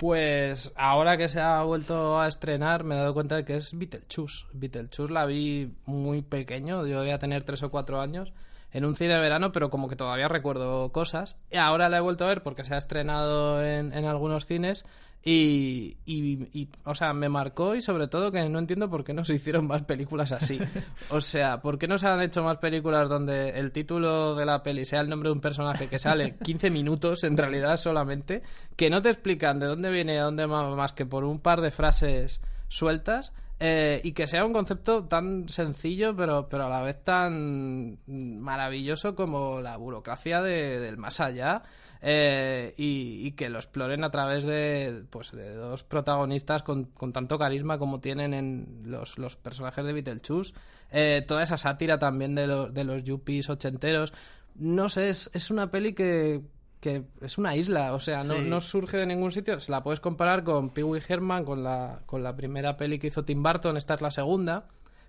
Pues 0.00 0.72
ahora 0.76 1.18
que 1.18 1.28
se 1.28 1.40
ha 1.42 1.62
vuelto 1.62 2.18
a 2.18 2.26
estrenar 2.26 2.84
me 2.84 2.94
he 2.94 2.98
dado 2.98 3.12
cuenta 3.12 3.36
de 3.36 3.44
que 3.44 3.56
es 3.56 3.76
Beetlejuice. 3.76 4.46
Beetlejuice 4.54 5.12
la 5.12 5.26
vi 5.26 5.74
muy 5.84 6.22
pequeño, 6.22 6.86
yo 6.86 7.00
debía 7.00 7.18
tener 7.18 7.44
tres 7.44 7.62
o 7.64 7.70
cuatro 7.70 8.00
años, 8.00 8.32
en 8.72 8.84
un 8.84 8.94
cine 8.94 9.14
de 9.14 9.20
verano, 9.20 9.52
pero 9.52 9.70
como 9.70 9.88
que 9.88 9.96
todavía 9.96 10.28
recuerdo 10.28 10.90
cosas. 10.92 11.36
Y 11.50 11.56
ahora 11.56 11.88
la 11.88 11.98
he 11.98 12.00
vuelto 12.00 12.24
a 12.24 12.28
ver 12.28 12.42
porque 12.42 12.64
se 12.64 12.74
ha 12.74 12.78
estrenado 12.78 13.64
en, 13.64 13.92
en 13.92 14.04
algunos 14.04 14.46
cines 14.46 14.84
y, 15.22 15.98
y- 16.06 16.48
y, 16.58 16.68
o 16.84 16.94
sea, 16.94 17.12
me 17.12 17.28
marcó 17.28 17.74
y 17.74 17.82
sobre 17.82 18.08
todo 18.08 18.32
que 18.32 18.48
no 18.48 18.58
entiendo 18.58 18.88
por 18.88 19.04
qué 19.04 19.12
no 19.12 19.22
se 19.24 19.34
hicieron 19.34 19.66
más 19.66 19.82
películas 19.82 20.32
así. 20.32 20.58
O 21.10 21.20
sea, 21.20 21.60
¿por 21.60 21.78
qué 21.78 21.88
no 21.88 21.98
se 21.98 22.06
han 22.06 22.22
hecho 22.22 22.42
más 22.42 22.56
películas 22.58 23.08
donde 23.08 23.50
el 23.50 23.72
título 23.72 24.34
de 24.34 24.46
la 24.46 24.62
peli 24.62 24.84
sea 24.86 25.00
el 25.00 25.08
nombre 25.10 25.28
de 25.28 25.32
un 25.34 25.40
personaje 25.40 25.88
que 25.88 25.98
sale 25.98 26.36
15 26.44 26.70
minutos 26.70 27.24
en 27.24 27.36
realidad 27.36 27.76
solamente, 27.76 28.42
que 28.76 28.88
no 28.88 29.02
te 29.02 29.10
explican 29.10 29.58
de 29.58 29.66
dónde 29.66 29.90
viene 29.90 30.14
y 30.14 30.18
a 30.18 30.22
dónde 30.24 30.46
va 30.46 30.74
más 30.74 30.92
que 30.92 31.04
por 31.04 31.24
un 31.24 31.38
par 31.40 31.60
de 31.60 31.70
frases 31.70 32.40
sueltas? 32.68 33.32
Eh, 33.60 34.00
y 34.02 34.12
que 34.12 34.26
sea 34.26 34.44
un 34.44 34.52
concepto 34.52 35.04
tan 35.04 35.48
sencillo 35.48 36.16
pero, 36.16 36.48
pero 36.48 36.64
a 36.64 36.68
la 36.68 36.80
vez 36.82 37.04
tan 37.04 37.98
maravilloso 38.06 39.14
como 39.14 39.60
la 39.60 39.76
burocracia 39.76 40.40
de- 40.42 40.80
del 40.80 40.96
más 40.96 41.20
allá 41.20 41.62
eh, 42.02 42.72
y, 42.78 43.32
que 43.32 43.50
lo 43.50 43.58
exploren 43.58 44.04
a 44.04 44.10
través 44.10 44.44
de, 44.44 45.04
pues, 45.10 45.32
de 45.32 45.52
dos 45.54 45.84
protagonistas 45.84 46.62
con, 46.62 46.84
con 46.86 47.12
tanto 47.12 47.38
carisma 47.38 47.78
como 47.78 48.00
tienen 48.00 48.32
en 48.32 48.82
los, 48.86 49.18
los 49.18 49.36
personajes 49.36 49.84
de 49.84 49.92
Beetlejuice. 49.92 50.54
Eh, 50.90 51.22
toda 51.28 51.42
esa 51.42 51.58
sátira 51.58 51.98
también 51.98 52.34
de, 52.34 52.46
los 52.46 52.72
de 52.72 52.84
los 52.84 53.04
yuppies 53.04 53.50
ochenteros. 53.50 54.14
No 54.54 54.88
sé, 54.88 55.10
es, 55.10 55.30
es 55.34 55.50
una 55.50 55.70
peli 55.70 55.92
que, 55.92 56.40
que 56.80 57.04
es 57.20 57.36
una 57.38 57.54
isla, 57.56 57.92
o 57.92 58.00
sea, 58.00 58.24
no, 58.24 58.36
Sí. 58.36 58.40
no 58.48 58.60
surge 58.60 58.96
de 58.96 59.06
ningún 59.06 59.30
sitio. 59.32 59.60
Se 59.60 59.70
la 59.70 59.82
puedes 59.82 60.00
comparar 60.00 60.42
con 60.44 60.70
Pee 60.70 60.82
Wee 60.82 61.02
Herman, 61.06 61.44
con 61.44 61.62
la, 61.62 62.00
con 62.06 62.22
la 62.22 62.34
primera 62.34 62.76
peli 62.76 62.98
que 62.98 63.08
hizo 63.08 63.24
Tim 63.24 63.42
Burton, 63.42 63.76
esta 63.76 63.94
es 63.94 64.00
la 64.00 64.10
segunda. 64.10 64.64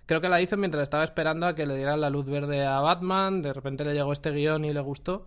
Creo 0.06 0.20
que 0.20 0.28
la 0.28 0.40
hizo 0.40 0.56
mientras 0.56 0.82
estaba 0.82 1.04
esperando 1.04 1.46
a 1.46 1.54
que 1.54 1.64
le 1.64 1.76
dieran 1.76 2.00
la 2.00 2.10
luz 2.10 2.26
verde 2.26 2.66
a 2.66 2.80
Batman, 2.80 3.40
de 3.40 3.52
repente 3.52 3.84
le 3.84 3.94
llegó 3.94 4.12
este 4.12 4.30
guion 4.32 4.64
y 4.64 4.72
le 4.72 4.80
gustó. 4.80 5.26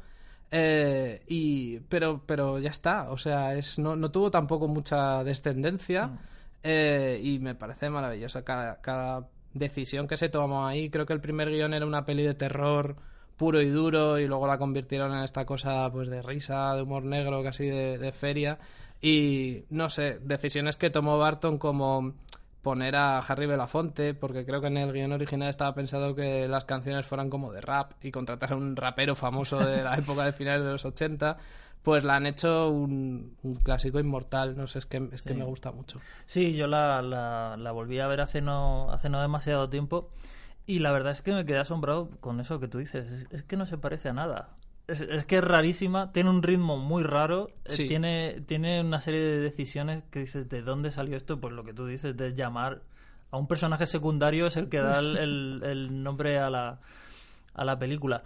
Eh, 0.52 1.24
y, 1.28 1.80
pero, 1.90 2.22
pero 2.26 2.60
ya 2.60 2.70
está, 2.70 3.10
o 3.10 3.18
sea, 3.18 3.56
es, 3.56 3.80
no, 3.80 3.96
no 3.96 4.12
tuvo 4.12 4.30
tampoco 4.30 4.68
mucha 4.68 5.24
descendencia 5.24 6.12
eh, 6.62 7.20
y 7.24 7.40
me 7.40 7.56
parece 7.56 7.90
maravillosa 7.90 8.44
cada, 8.46 8.80
cada 8.82 9.28
decisión 9.54 10.08
que 10.08 10.18
se 10.18 10.30
tomó 10.30 10.68
ahí. 10.68 10.90
Creo 10.92 11.06
que 11.08 11.14
el 11.14 11.22
primer 11.22 11.50
guion 11.50 11.74
era 11.74 11.86
una 11.86 12.06
peli 12.06 12.24
de 12.24 12.36
terror 12.36 12.96
puro 13.38 13.62
y 13.62 13.70
duro 13.70 14.18
y 14.20 14.28
luego 14.28 14.48
la 14.48 14.58
convirtieron 14.58 15.14
en 15.14 15.24
esta 15.24 15.46
cosa 15.46 15.90
pues 15.92 16.08
de 16.10 16.22
risa, 16.22 16.74
de 16.76 16.82
humor 16.84 17.04
negro, 17.04 17.44
casi 17.44 17.66
de, 17.66 17.98
de 17.98 18.12
feria 18.12 18.60
y 19.02 19.66
no 19.70 19.90
sé, 19.90 20.20
decisiones 20.22 20.78
que 20.78 20.90
tomó 20.90 21.18
Barton 21.18 21.58
como 21.58 22.14
poner 22.62 22.96
a 22.96 23.20
Harry 23.20 23.46
Belafonte, 23.46 24.16
porque 24.16 24.44
creo 24.46 24.60
que 24.60 24.68
en 24.68 24.78
el 24.78 24.92
guion 24.92 25.12
original 25.12 25.50
estaba 25.50 25.76
pensado 25.76 26.16
que 26.16 26.48
las 26.48 26.66
canciones 26.66 27.06
fueran 27.06 27.30
como 27.30 27.52
de 27.52 27.62
rap 27.62 27.92
y 28.02 28.10
contratar 28.12 28.54
a 28.54 28.56
un 28.56 28.76
rapero 28.76 29.14
famoso 29.16 29.60
de 29.60 29.84
la 29.84 29.96
época 29.96 30.24
de 30.26 30.34
finales 30.34 30.64
de 30.66 30.72
los 30.72 30.84
80, 30.86 31.38
pues 31.84 32.04
la 32.04 32.16
han 32.16 32.26
hecho 32.26 32.72
un, 32.72 33.36
un 33.44 33.56
clásico 33.58 34.00
inmortal, 34.00 34.58
no 34.58 34.66
sé, 34.66 34.80
es 34.80 34.88
que, 34.88 34.98
es 35.12 35.22
que 35.22 35.34
Sí. 35.34 35.36
me 35.36 35.46
gusta 35.46 35.72
mucho. 35.72 36.00
Sí, 36.26 36.54
yo 36.56 36.66
la, 36.66 37.04
la, 37.04 37.56
la 37.60 37.72
volví 37.72 38.00
a 38.00 38.08
ver 38.08 38.22
hace 38.22 38.42
no, 38.42 38.92
hace 38.92 39.10
no 39.10 39.22
demasiado 39.22 39.70
tiempo 39.70 40.10
y 40.68 40.80
la 40.80 40.92
verdad 40.92 41.12
es 41.12 41.22
que 41.22 41.34
me 41.34 41.46
quedé 41.46 41.58
asombrado 41.60 42.10
con 42.20 42.40
eso 42.40 42.60
que 42.60 42.68
tú 42.68 42.80
dices. 42.80 43.12
Es, 43.12 43.28
es 43.32 43.44
que 43.44 43.58
no 43.58 43.66
se 43.66 43.78
parece 43.78 44.10
a 44.10 44.14
nada. 44.14 44.50
Es, 44.88 45.02
es 45.02 45.26
que 45.26 45.38
es 45.38 45.44
rarísima, 45.44 46.12
tiene 46.12 46.30
un 46.30 46.44
ritmo 46.44 46.78
muy 46.78 47.04
raro, 47.04 47.50
eh, 47.66 47.72
tiene, 47.88 48.42
tiene 48.46 48.82
una 48.82 49.02
serie 49.02 49.20
de 49.20 49.40
decisiones 49.40 50.04
que 50.12 50.20
dices, 50.20 50.48
¿de 50.48 50.62
dónde 50.62 50.92
salió 50.92 51.18
esto? 51.18 51.40
Pues 51.42 51.54
lo 51.54 51.64
que 51.64 51.74
tú 51.74 51.88
dices, 51.88 52.16
de 52.16 52.36
llamar 52.36 52.82
a 53.32 53.38
un 53.38 53.48
personaje 53.48 53.88
secundario 53.88 54.46
es 54.48 54.58
el 54.58 54.70
que 54.70 54.80
da 54.80 55.00
el, 55.00 55.18
el- 55.18 55.62
el 55.66 56.04
nombre 56.04 56.38
a 56.40 56.50
la, 56.52 56.80
a 57.56 57.66
la 57.66 57.80
película. 57.80 58.24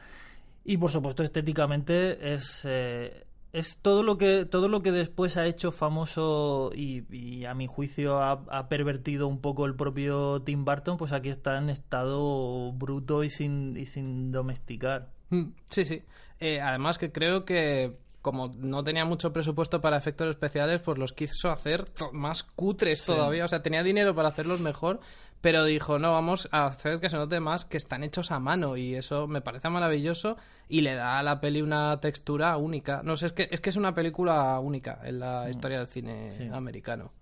Y 0.66 0.78
por 0.78 0.92
supuesto, 0.92 1.24
estéticamente 1.24 2.34
es, 2.34 2.64
eh, 2.66 3.26
es 3.52 3.78
todo 3.78 4.04
lo 4.04 4.18
que 4.18 4.46
todo 4.46 4.68
lo 4.68 4.82
que 4.82 4.92
después 4.92 5.38
ha 5.38 5.46
hecho 5.46 5.72
famoso 5.72 6.72
y, 6.76 7.04
y 7.10 7.46
a 7.46 7.54
mi 7.54 7.68
juicio 7.68 8.22
ha, 8.22 8.70
pervertido 8.70 9.28
un 9.28 9.42
poco 9.42 9.66
el 9.66 9.76
propio 9.76 10.42
Tim 10.44 10.66
Burton, 10.66 10.98
pues 10.98 11.12
aquí 11.12 11.30
está 11.30 11.58
en 11.58 11.70
estado 11.70 12.72
bruto 12.74 13.24
y 13.24 13.30
sin, 13.30 13.76
y 13.78 13.86
sin 13.86 14.32
domesticar. 14.32 15.10
Mm, 15.30 15.46
Sí, 15.70 15.86
sí. 15.86 16.04
Eh, 16.40 16.62
además 16.62 16.98
que 16.98 17.12
creo 17.12 17.44
que 17.44 17.98
como 18.22 18.50
no 18.58 18.84
tenía 18.84 19.06
mucho 19.06 19.32
presupuesto 19.34 19.82
para 19.82 19.98
efectos 19.98 20.30
especiales, 20.30 20.82
pues 20.82 20.98
los 20.98 21.14
quiso 21.14 21.50
hacer 21.50 21.86
más 22.12 22.44
cutres 22.44 23.04
todavía. 23.06 23.46
O 23.46 23.48
sea, 23.48 23.62
tenía 23.64 23.84
dinero 23.84 24.14
para 24.16 24.30
hacerlos 24.30 24.60
mejor, 24.60 25.00
pero 25.42 25.64
dijo, 25.64 26.00
no, 26.00 26.12
vamos 26.12 26.50
a 26.52 26.66
hacer 26.66 27.00
que 27.00 27.10
se 27.10 27.16
note 27.16 27.40
más 27.40 27.64
que 27.66 27.78
están 27.78 28.04
hechos 28.04 28.32
a 28.32 28.40
mano. 28.40 28.76
Y 28.76 28.96
eso 28.96 29.28
me 29.28 29.40
parece 29.42 29.70
maravilloso 29.70 30.36
y 30.68 30.82
le 30.82 30.96
da 30.96 31.18
a 31.20 31.24
la 31.24 31.40
peli 31.40 31.62
una 31.62 32.00
textura 32.02 32.58
única. 32.58 33.02
No 33.04 33.16
sé, 33.16 33.28
es 33.28 33.32
que 33.34 33.48
es, 33.52 33.62
que 33.62 33.70
es 33.70 33.76
una 33.78 33.96
película 33.96 34.60
única 34.60 35.00
en 35.04 35.20
la 35.20 35.50
historia 35.50 35.78
del 35.78 35.88
cine 35.88 36.30
Sí. 36.32 36.48
americano. 36.52 37.14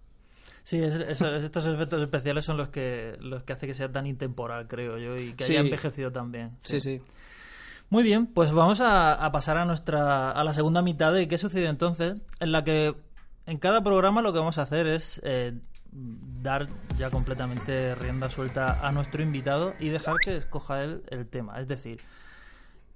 Sí, 0.63 0.77
es- 0.83 0.95
es- 0.95 1.21
estos 1.21 1.65
efectos 1.67 2.01
especiales 2.01 2.43
son 2.43 2.57
los 2.57 2.67
que 2.69 3.15
los 3.21 3.43
que 3.43 3.53
hace 3.53 3.67
que 3.67 3.73
sea 3.73 3.89
tan 3.91 4.05
intemporal, 4.05 4.67
creo 4.67 4.97
yo, 4.97 5.15
y 5.15 5.31
que 5.33 5.43
Sí. 5.45 5.53
haya 5.53 5.61
envejecido 5.61 6.11
tan 6.11 6.31
bien. 6.31 6.57
Sí, 6.61 6.81
sí. 6.81 7.01
Muy 7.89 8.03
bien, 8.03 8.27
pues 8.27 8.51
vamos 8.51 8.81
a, 8.81 9.29
pasar 9.31 9.57
a 9.57 9.63
nuestra 9.63 10.31
a 10.31 10.43
la 10.43 10.51
segunda 10.51 10.81
mitad 10.81 11.13
de 11.13 11.29
qué 11.29 11.37
sucedió 11.37 11.69
entonces, 11.69 12.17
en 12.41 12.51
la 12.51 12.65
que 12.65 12.95
en 13.45 13.57
cada 13.59 13.81
programa 13.81 14.21
lo 14.21 14.33
que 14.33 14.39
vamos 14.39 14.57
a 14.57 14.63
hacer 14.63 14.87
es 14.87 15.21
eh, 15.23 15.53
dar 15.93 16.67
ya 16.97 17.09
completamente 17.09 17.95
rienda 17.95 18.29
suelta 18.29 18.85
a 18.85 18.91
nuestro 18.91 19.21
invitado 19.21 19.73
y 19.79 19.87
dejar 19.87 20.17
que 20.17 20.35
escoja 20.35 20.83
él 20.83 21.03
el 21.07 21.27
tema. 21.27 21.61
Es 21.61 21.69
decir, 21.69 22.01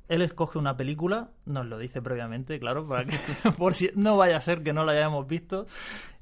él 0.10 0.22
escoge 0.22 0.60
una 0.60 0.76
película, 0.76 1.30
nos 1.46 1.66
lo 1.68 1.78
dice 1.78 2.02
previamente, 2.02 2.60
claro, 2.60 2.86
para 2.86 3.06
que 3.06 3.18
por 3.58 3.76
si 3.76 3.92
no 3.96 4.18
vaya 4.18 4.36
a 4.36 4.42
ser 4.42 4.62
que 4.62 4.74
no 4.74 4.84
la 4.84 4.92
hayamos 4.92 5.26
visto. 5.26 5.68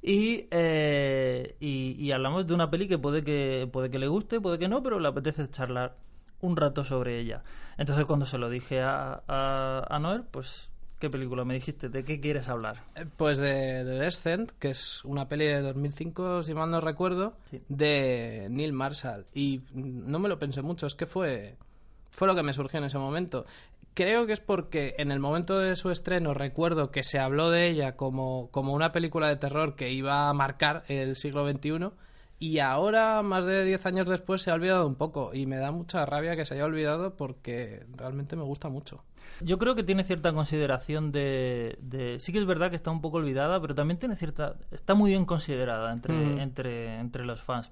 Y, 0.03 0.47
eh, 0.51 1.55
y, 1.59 1.95
y 1.97 2.11
hablamos 2.11 2.45
de 2.45 2.53
una 2.53 2.69
peli 2.69 2.87
que 2.87 2.99
puede 2.99 3.23
que 3.23 3.67
puede 3.73 3.89
que 3.89 3.97
le 3.97 4.07
guste, 4.07 4.39
puede 4.39 4.59
que 4.59 4.67
no, 4.67 4.83
pero 4.83 4.99
le 4.99 5.07
apetece 5.07 5.49
charlar 5.49 5.97
un 6.41 6.55
rato 6.57 6.83
sobre 6.83 7.19
ella. 7.19 7.43
Entonces 7.77 8.05
cuando 8.05 8.25
se 8.25 8.37
lo 8.37 8.49
dije 8.49 8.81
a, 8.81 9.21
a, 9.27 9.85
a 9.89 9.99
Noel, 9.99 10.23
pues, 10.29 10.69
¿qué 10.99 11.09
película 11.09 11.45
me 11.45 11.53
dijiste? 11.53 11.89
¿De 11.89 12.03
qué 12.03 12.19
quieres 12.19 12.47
hablar? 12.49 12.83
Eh, 12.95 13.05
Pues 13.17 13.37
de 13.37 13.83
The 13.85 13.99
Descent, 13.99 14.51
que 14.59 14.69
es 14.69 15.03
una 15.05 15.27
peli 15.27 15.45
de 15.45 15.61
2005, 15.61 16.43
si 16.43 16.53
mal 16.53 16.69
no 16.71 16.81
recuerdo, 16.81 17.33
Sí. 17.49 17.61
de 17.69 18.47
Neil 18.49 18.73
Marshall. 18.73 19.25
Y 19.33 19.61
no 19.73 20.19
me 20.19 20.29
lo 20.29 20.39
pensé 20.39 20.61
mucho, 20.61 20.87
es 20.87 20.95
que 20.95 21.05
fue, 21.05 21.55
fue 22.11 22.27
lo 22.27 22.35
que 22.35 22.43
me 22.43 22.53
surgió 22.53 22.79
en 22.79 22.85
ese 22.85 22.97
momento. 22.97 23.45
Creo 23.95 24.25
que 24.27 24.33
es 24.33 24.39
porque 24.39 24.95
en 24.97 25.11
el 25.11 25.19
momento 25.19 25.59
de 25.59 25.75
su 25.75 25.89
estreno 25.89 26.33
recuerdo 26.33 26.89
que 26.91 27.03
se 27.03 27.19
habló 27.19 27.49
de 27.49 27.67
ella 27.67 27.95
como, 27.97 28.49
como 28.51 28.73
una 28.73 28.91
película 28.93 29.27
de 29.27 29.35
terror 29.35 29.75
que 29.75 29.91
iba 29.91 30.29
a 30.29 30.33
marcar 30.33 30.83
el 30.87 31.15
siglo 31.17 31.45
XXI 31.49 31.89
y 32.39 32.59
ahora, 32.59 33.21
más 33.21 33.45
de 33.45 33.63
10 33.65 33.85
años 33.85 34.07
después, 34.07 34.41
se 34.41 34.49
ha 34.51 34.53
olvidado 34.53 34.87
un 34.87 34.95
poco 34.95 35.31
y 35.33 35.45
me 35.45 35.57
da 35.57 35.71
mucha 35.71 36.05
rabia 36.05 36.35
que 36.35 36.45
se 36.45 36.53
haya 36.55 36.65
olvidado 36.65 37.15
porque 37.15 37.85
realmente 37.95 38.35
me 38.35 38.43
gusta 38.43 38.69
mucho. 38.69 39.03
Yo 39.41 39.57
creo 39.59 39.75
que 39.75 39.83
tiene 39.83 40.03
cierta 40.03 40.33
consideración 40.33 41.11
de, 41.11 41.77
de- 41.81 42.19
Sí 42.19 42.31
que 42.31 42.39
es 42.39 42.45
verdad 42.45 42.69
que 42.69 42.75
está 42.75 42.91
un 42.91 43.01
poco 43.01 43.17
olvidada, 43.17 43.59
pero 43.61 43.75
también 43.75 43.99
tiene 43.99 44.15
cierta... 44.15 44.55
Está 44.71 44.95
muy 44.95 45.11
bien 45.11 45.25
considerada 45.25 45.91
entre, 45.91 46.13
Ujú. 46.13 46.41
entre, 46.41 46.99
entre 46.99 47.25
los 47.25 47.41
fans. 47.41 47.71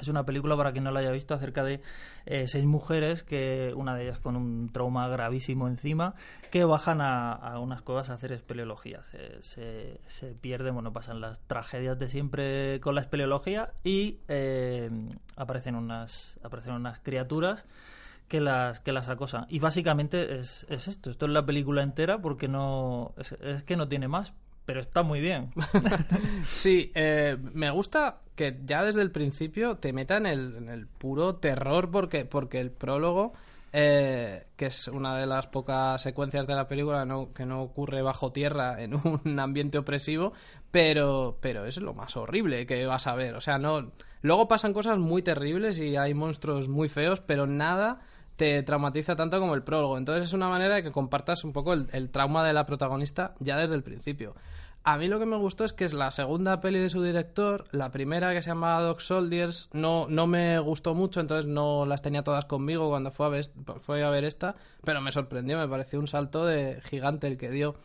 Es 0.00 0.08
una 0.08 0.24
película, 0.24 0.56
para 0.56 0.72
quien 0.72 0.84
no 0.84 0.90
la 0.90 1.00
haya 1.00 1.12
visto, 1.12 1.34
acerca 1.34 1.62
de 1.62 1.82
eh, 2.24 2.48
seis 2.48 2.64
mujeres, 2.64 3.22
que 3.22 3.72
una 3.76 3.94
de 3.94 4.04
ellas 4.04 4.18
con 4.18 4.36
un 4.36 4.70
trauma 4.72 5.06
gravísimo 5.08 5.68
encima, 5.68 6.14
que 6.50 6.64
bajan 6.64 7.00
a, 7.00 7.58
unas 7.60 7.82
cuevas 7.82 8.08
a 8.08 8.14
hacer 8.14 8.32
espeleología. 8.32 9.02
Se, 9.10 9.42
se, 9.42 10.00
se 10.06 10.34
pierden, 10.34 10.74
bueno, 10.74 10.92
pasan 10.92 11.20
las 11.20 11.40
tragedias 11.40 11.98
de 11.98 12.08
siempre 12.08 12.80
con 12.80 12.94
la 12.94 13.02
espeleología 13.02 13.72
y 13.84 14.18
eh, 14.28 14.90
aparecen, 15.36 15.76
unas, 15.76 16.38
aparecen 16.42 16.72
unas 16.72 16.98
criaturas 17.00 17.66
que 18.28 18.40
las 18.40 18.80
que 18.80 18.92
las 18.92 19.10
acosan. 19.10 19.44
Y 19.50 19.58
básicamente 19.58 20.36
es, 20.38 20.64
es 20.70 20.88
esto. 20.88 21.10
Esto 21.10 21.26
es 21.26 21.32
la 21.32 21.44
película 21.44 21.82
entera 21.82 22.22
porque 22.22 22.48
no 22.48 23.12
es, 23.18 23.32
es 23.32 23.62
que 23.62 23.76
no 23.76 23.88
tiene 23.88 24.08
más 24.08 24.32
pero 24.64 24.80
está 24.80 25.02
muy 25.02 25.20
bien 25.20 25.50
Sí, 26.48 26.92
eh, 26.94 27.36
me 27.52 27.70
gusta 27.70 28.18
que 28.34 28.60
ya 28.64 28.82
desde 28.82 29.02
el 29.02 29.10
principio 29.10 29.76
te 29.76 29.92
metan 29.92 30.26
en 30.26 30.32
el, 30.32 30.56
en 30.56 30.68
el 30.68 30.86
puro 30.86 31.36
terror 31.36 31.90
porque, 31.90 32.24
porque 32.24 32.60
el 32.60 32.70
prólogo, 32.70 33.34
eh, 33.72 34.46
que 34.56 34.66
es 34.66 34.88
una 34.88 35.16
de 35.18 35.26
las 35.26 35.46
pocas 35.46 36.00
secuencias 36.02 36.46
de 36.46 36.54
la 36.54 36.68
película 36.68 37.04
no, 37.04 37.32
que 37.32 37.46
no 37.46 37.62
ocurre 37.62 38.02
bajo 38.02 38.32
tierra 38.32 38.82
en 38.82 38.94
un 39.24 39.38
ambiente 39.38 39.78
opresivo, 39.78 40.32
pero, 40.70 41.38
pero 41.40 41.66
es 41.66 41.78
lo 41.80 41.94
más 41.94 42.16
horrible 42.16 42.66
que 42.66 42.86
vas 42.86 43.06
a 43.06 43.14
ver. 43.14 43.34
O 43.34 43.40
sea, 43.40 43.58
no. 43.58 43.92
Luego 44.22 44.48
pasan 44.48 44.72
cosas 44.72 44.98
muy 44.98 45.22
terribles 45.22 45.78
y 45.78 45.96
hay 45.96 46.14
monstruos 46.14 46.68
muy 46.68 46.88
feos, 46.88 47.20
pero 47.20 47.46
nada 47.46 48.00
te 48.36 48.62
traumatiza 48.62 49.16
tanto 49.16 49.38
como 49.40 49.54
el 49.54 49.62
prólogo. 49.62 49.98
Entonces 49.98 50.28
es 50.28 50.32
una 50.32 50.48
manera 50.48 50.76
de 50.76 50.82
que 50.82 50.92
compartas 50.92 51.44
un 51.44 51.52
poco 51.52 51.72
el, 51.72 51.88
el 51.92 52.10
trauma 52.10 52.46
de 52.46 52.52
la 52.52 52.66
protagonista 52.66 53.34
ya 53.40 53.56
desde 53.56 53.74
el 53.74 53.82
principio. 53.82 54.34
A 54.84 54.96
mí 54.96 55.06
lo 55.06 55.20
que 55.20 55.26
me 55.26 55.36
gustó 55.36 55.64
es 55.64 55.72
que 55.72 55.84
es 55.84 55.92
la 55.92 56.10
segunda 56.10 56.60
peli 56.60 56.80
de 56.80 56.90
su 56.90 57.02
director. 57.02 57.66
La 57.70 57.92
primera, 57.92 58.34
que 58.34 58.42
se 58.42 58.48
llama 58.50 58.80
Dog 58.80 59.00
Soldiers, 59.00 59.68
no, 59.72 60.06
no 60.08 60.26
me 60.26 60.58
gustó 60.58 60.92
mucho, 60.94 61.20
entonces 61.20 61.46
no 61.46 61.86
las 61.86 62.02
tenía 62.02 62.24
todas 62.24 62.46
conmigo 62.46 62.88
cuando 62.88 63.12
fue 63.12 63.26
a, 63.26 63.28
ver, 63.28 63.48
fue 63.80 64.02
a 64.02 64.10
ver 64.10 64.24
esta, 64.24 64.56
pero 64.82 65.00
me 65.00 65.12
sorprendió, 65.12 65.56
me 65.56 65.68
pareció 65.68 66.00
un 66.00 66.08
salto 66.08 66.44
de 66.44 66.80
gigante 66.82 67.28
el 67.28 67.36
que 67.36 67.50
dio. 67.50 67.76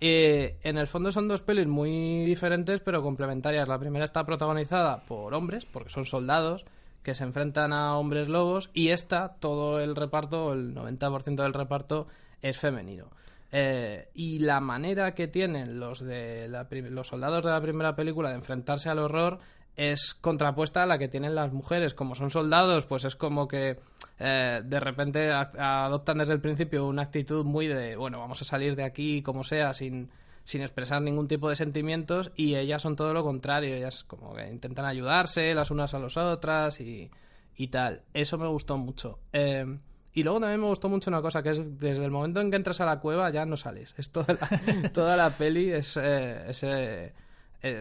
Eh, 0.00 0.56
en 0.62 0.78
el 0.78 0.86
fondo 0.86 1.10
son 1.10 1.26
dos 1.26 1.42
pelis 1.42 1.66
muy 1.66 2.24
diferentes, 2.24 2.80
pero 2.80 3.02
complementarias. 3.02 3.66
La 3.66 3.80
primera 3.80 4.04
está 4.04 4.24
protagonizada 4.24 5.04
por 5.06 5.34
hombres, 5.34 5.66
porque 5.66 5.90
son 5.90 6.04
soldados 6.04 6.66
que 7.04 7.14
se 7.14 7.22
enfrentan 7.22 7.72
a 7.72 7.96
hombres 7.96 8.28
lobos, 8.28 8.70
y 8.74 8.88
esta, 8.88 9.34
todo 9.38 9.78
el 9.78 9.94
reparto, 9.94 10.52
el 10.52 10.74
90% 10.74 11.42
del 11.42 11.52
reparto, 11.52 12.08
es 12.42 12.58
femenino. 12.58 13.10
Eh, 13.52 14.08
y 14.14 14.40
la 14.40 14.58
manera 14.58 15.14
que 15.14 15.28
tienen 15.28 15.78
los 15.78 16.00
de 16.00 16.48
los 16.90 17.06
soldados 17.06 17.44
de 17.44 17.50
la 17.50 17.60
primera 17.60 17.94
película 17.94 18.30
de 18.30 18.34
enfrentarse 18.34 18.88
al 18.88 18.98
horror 18.98 19.38
es 19.76 20.14
contrapuesta 20.14 20.82
a 20.82 20.86
la 20.86 20.98
que 20.98 21.06
tienen 21.06 21.34
las 21.36 21.52
mujeres. 21.52 21.94
Como 21.94 22.16
son 22.16 22.30
soldados, 22.30 22.86
pues 22.86 23.04
es 23.04 23.14
como 23.14 23.46
que 23.46 23.78
eh, 24.18 24.60
de 24.64 24.80
repente 24.80 25.30
adoptan 25.30 26.18
desde 26.18 26.32
el 26.32 26.40
principio 26.40 26.86
una 26.86 27.02
actitud 27.02 27.44
muy 27.44 27.68
de, 27.68 27.94
bueno, 27.96 28.18
vamos 28.18 28.40
a 28.42 28.44
salir 28.44 28.74
de 28.74 28.84
aquí 28.84 29.22
como 29.22 29.44
sea, 29.44 29.72
sin, 29.74 30.10
sin 30.44 30.62
expresar 30.62 31.02
ningún 31.02 31.26
tipo 31.28 31.48
de 31.48 31.56
sentimientos, 31.56 32.30
y 32.36 32.54
ellas 32.56 32.82
son 32.82 32.96
todo 32.96 33.12
lo 33.14 33.22
contrario, 33.24 33.74
ellas 33.74 34.04
como 34.04 34.34
que 34.34 34.46
intentan 34.48 34.84
ayudarse 34.84 35.54
las 35.54 35.70
unas 35.70 35.94
a 35.94 35.98
las 35.98 36.16
otras 36.16 36.80
y, 36.80 37.10
y 37.56 37.68
tal. 37.68 38.02
Eso 38.12 38.38
me 38.38 38.46
gustó 38.46 38.76
mucho. 38.78 39.18
Eh, 39.32 39.66
Y 40.12 40.22
luego 40.22 40.38
también 40.38 40.60
me 40.60 40.68
gustó 40.68 40.88
mucho 40.88 41.10
una 41.10 41.20
cosa, 41.22 41.42
que 41.42 41.50
es 41.50 41.78
desde 41.80 42.04
el 42.04 42.10
momento 42.12 42.40
en 42.40 42.50
que 42.50 42.56
entras 42.56 42.80
a 42.80 42.84
la 42.84 43.00
cueva 43.00 43.30
ya 43.30 43.44
no 43.46 43.56
sales. 43.56 43.94
Es 43.98 44.10
toda 44.12 44.34
la, 44.34 44.90
toda 44.92 45.16
la 45.16 45.30
peli, 45.30 45.72
es 45.72 45.96
eh, 45.96 46.44
ese 46.50 47.04
eh, 47.06 47.12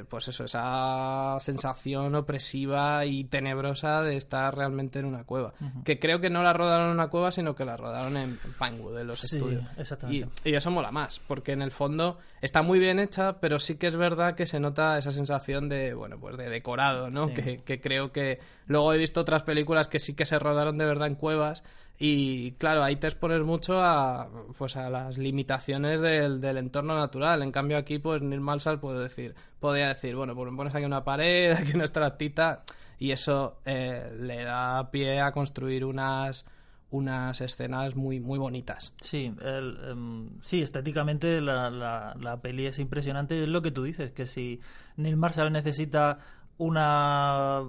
pues 0.10 0.28
eso, 0.30 0.46
esa 0.46 1.38
sensación 1.40 2.16
opresiva 2.16 3.06
y 3.06 3.24
tenebrosa 3.26 4.02
de 4.02 4.16
estar 4.18 4.56
realmente 4.56 5.00
en 5.00 5.06
una 5.06 5.24
cueva. 5.24 5.54
Que 5.84 6.00
creo 6.00 6.20
que 6.20 6.30
no 6.30 6.44
la 6.44 6.54
rodaron 6.54 6.88
en 6.88 6.94
una 6.94 7.08
cueva, 7.10 7.32
sino 7.32 7.56
que 7.56 7.66
la 7.66 7.78
rodaron 7.78 8.16
en 8.18 8.38
Pinewood, 8.60 9.00
en 9.00 9.08
los 9.08 9.20
Sí, 9.20 9.36
estudios. 9.38 9.64
exactamente. 9.78 10.30
Y, 10.46 10.50
y 10.52 10.56
eso 10.56 10.72
mola 10.72 10.92
más, 10.92 11.20
porque 11.20 11.52
en 11.52 11.62
el 11.62 11.72
fondo 11.72 12.18
está 12.42 12.62
muy 12.62 12.80
bien 12.80 13.00
hecha, 13.00 13.40
pero 13.40 13.60
sí 13.60 13.78
que 13.78 13.88
es 13.88 13.96
verdad 13.96 14.36
que 14.36 14.46
se 14.46 14.60
nota 14.60 14.98
esa 14.98 15.12
sensación 15.12 15.70
de, 15.70 15.94
bueno, 15.94 16.20
pues 16.20 16.38
de 16.38 16.50
decorado, 16.50 17.10
¿no? 17.10 17.28
Sí. 17.28 17.34
Que, 17.34 17.64
que 17.64 17.82
creo 17.82 18.12
que 18.12 18.40
luego 18.68 18.94
he 18.94 18.98
visto 18.98 19.22
otras 19.22 19.44
películas 19.44 19.88
que 19.88 20.00
sí 20.00 20.16
que 20.16 20.26
se 20.26 20.40
rodaron 20.40 20.78
de 20.78 20.86
verdad 20.86 21.08
en 21.08 21.16
cuevas 21.16 21.64
y 22.00 22.54
claro, 22.54 22.84
ahí 22.84 22.96
te 22.96 23.08
expones 23.08 23.42
mucho 23.44 23.82
a, 23.82 24.30
pues 24.58 24.76
a 24.76 24.90
las 24.90 25.18
limitaciones 25.18 26.02
del, 26.02 26.42
del 26.42 26.58
entorno 26.58 26.96
natural. 26.98 27.44
En 27.44 27.52
cambio 27.52 27.78
aquí, 27.78 28.00
pues 28.00 28.22
Neil 28.22 28.42
Marshall 28.42 28.80
puede 28.80 29.02
decir, 29.04 29.36
podría 29.60 29.90
decir, 29.90 30.16
bueno, 30.16 30.36
pues 30.36 30.52
me 30.52 30.58
pones 30.58 30.74
aquí 30.74 30.86
una 30.86 31.04
pared, 31.04 31.52
aquí 31.58 31.74
una 31.76 31.84
estractita 31.86 32.64
y 32.98 33.12
eso 33.12 33.60
eh, 33.66 34.12
le 34.20 34.44
da 34.44 34.90
pie 34.92 35.22
a 35.22 35.32
construir 35.32 35.86
unas 35.86 36.46
unas 36.90 37.42
escenas 37.42 37.96
muy 37.96 38.20
muy 38.20 38.38
bonitas. 38.38 38.94
Sí, 39.02 39.34
el, 39.42 39.78
em, 39.90 40.30
sí, 40.42 40.62
estéticamente 40.62 41.42
la, 41.42 41.72
la, 41.72 42.16
la 42.20 42.42
peli 42.42 42.68
es 42.68 42.78
impresionante. 42.80 43.42
Es 43.42 43.50
lo 43.50 43.62
que 43.62 43.72
tú 43.72 43.84
dices, 43.84 44.12
que 44.12 44.28
si 44.28 44.60
Neil 44.98 45.18
Marshall 45.18 45.52
necesita 45.52 46.20
una 46.58 47.62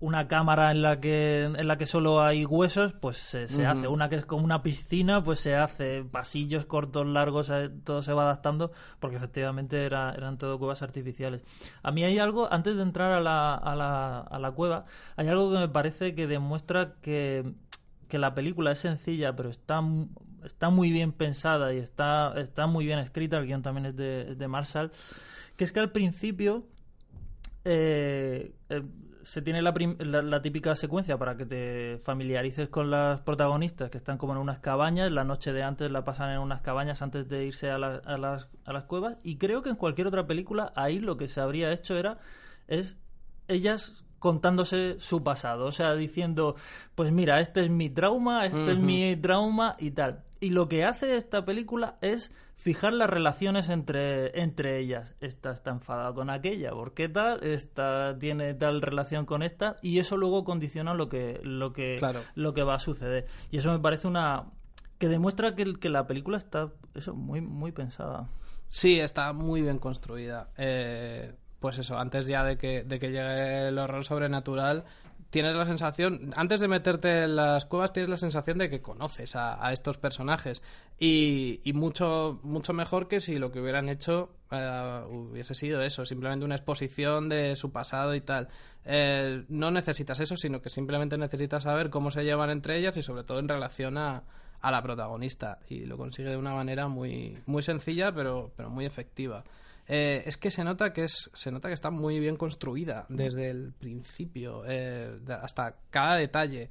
una 0.00 0.28
cámara 0.28 0.70
en 0.70 0.80
la 0.82 1.00
que 1.00 1.42
en 1.44 1.66
la 1.66 1.76
que 1.76 1.86
solo 1.86 2.22
hay 2.22 2.44
huesos, 2.44 2.92
pues 2.92 3.16
se, 3.16 3.44
hace. 3.66 3.88
Una 3.88 4.08
que 4.08 4.16
es 4.16 4.24
como 4.26 4.44
una 4.44 4.62
piscina, 4.62 5.24
pues 5.24 5.40
se 5.40 5.56
hace. 5.56 6.04
Pasillos 6.04 6.66
cortos, 6.66 7.06
largos, 7.06 7.50
eh, 7.50 7.68
todo 7.84 8.02
se 8.02 8.12
va 8.12 8.22
adaptando, 8.22 8.70
porque 9.00 9.16
efectivamente 9.16 9.84
era- 9.84 10.12
eran 10.14 10.38
todo 10.38 10.58
cuevas 10.58 10.82
artificiales. 10.82 11.42
A 11.82 11.90
mí 11.90 12.04
hay 12.04 12.18
algo, 12.18 12.52
antes 12.52 12.76
de 12.76 12.82
entrar 12.82 13.10
a 13.12 13.20
la, 13.20 13.54
a 13.54 13.74
la, 13.74 14.20
a 14.20 14.38
la 14.38 14.50
cueva, 14.52 14.84
hay 15.16 15.26
algo 15.28 15.50
que 15.52 15.58
me 15.58 15.68
parece 15.68 16.14
que 16.14 16.26
demuestra 16.26 16.94
que 17.02 17.52
que 18.08 18.18
la 18.18 18.34
película 18.34 18.72
es 18.72 18.78
sencilla, 18.78 19.36
pero 19.36 19.50
está, 19.50 19.82
está 20.42 20.70
muy 20.70 20.90
bien 20.90 21.12
pensada 21.12 21.74
y 21.74 21.76
está, 21.76 22.32
está 22.38 22.66
muy 22.66 22.86
bien 22.86 22.98
escrita. 23.00 23.36
El 23.36 23.44
guion 23.46 23.60
también 23.60 23.84
es 23.84 23.96
de, 23.96 24.30
es 24.30 24.38
de 24.38 24.48
Marshall. 24.48 24.90
Que 25.58 25.64
es 25.64 25.72
que 25.72 25.80
al 25.80 25.90
principio 25.92 26.64
eh, 27.64 28.54
eh, 28.68 28.82
se 29.24 29.42
tiene 29.42 29.60
la, 29.60 29.74
la- 29.98 30.22
la 30.22 30.40
típica 30.40 30.74
secuencia 30.74 31.18
para 31.18 31.36
que 31.36 31.44
te 31.44 31.98
familiarices 31.98 32.68
con 32.70 32.90
las 32.90 33.20
protagonistas 33.20 33.90
que 33.90 33.98
están 33.98 34.16
como 34.16 34.32
en 34.32 34.38
unas 34.38 34.58
cabañas. 34.60 35.10
La 35.12 35.24
noche 35.24 35.52
de 35.52 35.62
antes 35.62 35.90
la 35.90 36.02
pasan 36.04 36.30
en 36.30 36.38
unas 36.38 36.62
cabañas 36.62 37.02
antes 37.02 37.28
de 37.28 37.44
irse 37.44 37.70
a, 37.70 37.76
la- 37.78 37.96
a 38.04 38.16
las, 38.16 38.48
a 38.64 38.72
las 38.72 38.84
cuevas. 38.84 39.18
Y 39.22 39.36
creo 39.36 39.62
que 39.62 39.70
en 39.70 39.76
cualquier 39.76 40.06
otra 40.06 40.26
película 40.26 40.72
ahí 40.76 40.98
lo 40.98 41.16
que 41.18 41.28
se 41.28 41.40
habría 41.40 41.70
hecho 41.72 41.96
era 41.96 42.18
es 42.68 42.96
ellas 43.48 44.04
contándose 44.18 44.96
su 44.98 45.22
pasado, 45.22 45.66
o 45.66 45.72
sea, 45.72 45.94
diciendo, 45.94 46.56
pues 46.96 47.12
mira, 47.12 47.38
este 47.40 47.62
es 47.62 47.70
mi 47.70 47.88
trauma, 47.88 48.46
este 48.46 48.72
es 48.72 48.78
mi 48.78 49.16
trauma 49.16 49.76
y 49.78 49.92
tal. 49.92 50.24
Y 50.40 50.50
lo 50.50 50.68
que 50.68 50.84
hace 50.84 51.16
esta 51.16 51.44
película 51.44 51.96
es 52.00 52.32
fijar 52.56 52.92
las 52.92 53.10
relaciones 53.10 53.68
entre, 53.68 54.40
entre 54.40 54.78
ellas. 54.78 55.14
Esta 55.20 55.50
está 55.52 55.70
enfadada 55.70 56.12
con 56.14 56.30
aquella, 56.30 56.70
¿por 56.70 56.94
qué 56.94 57.08
tal? 57.08 57.42
Esta 57.44 58.16
tiene 58.18 58.54
tal 58.54 58.82
relación 58.82 59.26
con 59.26 59.42
esta 59.42 59.76
y 59.82 59.98
eso 59.98 60.16
luego 60.16 60.44
condiciona 60.44 60.94
lo 60.94 61.08
que, 61.08 61.40
lo 61.42 61.72
que, 61.72 61.96
Claro. 61.98 62.20
lo 62.34 62.54
que 62.54 62.62
va 62.62 62.74
a 62.74 62.80
suceder. 62.80 63.26
Y 63.50 63.58
eso 63.58 63.72
me 63.72 63.78
parece 63.80 64.06
una... 64.08 64.46
que 64.98 65.08
demuestra 65.08 65.54
que, 65.54 65.74
que 65.74 65.88
la 65.88 66.06
película 66.06 66.38
está 66.38 66.72
eso 66.94 67.14
muy, 67.14 67.40
muy 67.40 67.72
pensada. 67.72 68.28
Sí, 68.68 69.00
está 69.00 69.32
muy 69.32 69.62
bien 69.62 69.78
construida. 69.78 70.50
Eh, 70.56 71.32
pues 71.58 71.78
eso, 71.78 71.98
antes 71.98 72.26
ya 72.26 72.44
de 72.44 72.56
que, 72.58 72.84
de 72.84 72.98
que 72.98 73.08
llegue 73.08 73.68
el 73.68 73.78
horror 73.78 74.04
sobrenatural, 74.04 74.84
tienes 75.30 75.54
la 75.56 75.66
sensación, 75.66 76.30
antes 76.36 76.60
de 76.60 76.68
meterte 76.68 77.24
en 77.24 77.36
las 77.36 77.64
cuevas, 77.66 77.92
tienes 77.92 78.08
la 78.08 78.16
sensación 78.16 78.58
de 78.58 78.70
que 78.70 78.80
conoces 78.80 79.36
a, 79.36 79.72
estos 79.72 79.98
personajes. 79.98 80.62
Y, 80.98 81.60
y 81.64 81.72
mucho, 81.72 82.40
mucho 82.42 82.72
mejor 82.72 83.08
que 83.08 83.20
si 83.20 83.38
lo 83.38 83.52
que 83.52 83.60
hubieran 83.60 83.88
hecho 83.88 84.30
eh, 84.50 85.02
hubiese 85.10 85.54
sido 85.54 85.82
eso, 85.82 86.04
simplemente 86.04 86.44
una 86.44 86.54
exposición 86.54 87.28
de 87.28 87.56
su 87.56 87.70
pasado 87.70 88.14
y 88.14 88.20
tal. 88.20 88.48
Eh, 88.84 89.44
no 89.48 89.70
necesitas 89.70 90.20
eso, 90.20 90.36
sino 90.36 90.62
que 90.62 90.70
simplemente 90.70 91.18
necesitas 91.18 91.64
saber 91.64 91.90
cómo 91.90 92.10
se 92.10 92.24
llevan 92.24 92.50
entre 92.50 92.76
ellas 92.78 92.96
y 92.96 93.02
sobre 93.02 93.24
todo 93.24 93.38
en 93.38 93.48
relación 93.48 93.98
a, 93.98 94.24
a 94.60 94.70
la 94.70 94.82
protagonista. 94.82 95.58
Y 95.68 95.84
lo 95.84 95.98
consigue 95.98 96.30
de 96.30 96.36
una 96.36 96.54
manera 96.54 96.88
muy, 96.88 97.38
muy 97.46 97.62
sencilla, 97.62 98.12
pero, 98.12 98.52
pero 98.56 98.70
muy 98.70 98.86
efectiva. 98.86 99.44
Eh, 99.90 100.22
es 100.26 100.36
que 100.36 100.50
se 100.50 100.62
nota 100.64 100.92
que 100.92 101.04
es 101.04 101.30
se 101.32 101.50
nota 101.50 101.68
que 101.68 101.74
está 101.74 101.90
muy 101.90 102.20
bien 102.20 102.36
construida 102.36 103.06
desde 103.08 103.48
el 103.48 103.72
principio 103.72 104.62
eh, 104.66 105.18
hasta 105.42 105.76
cada 105.88 106.16
detalle. 106.16 106.68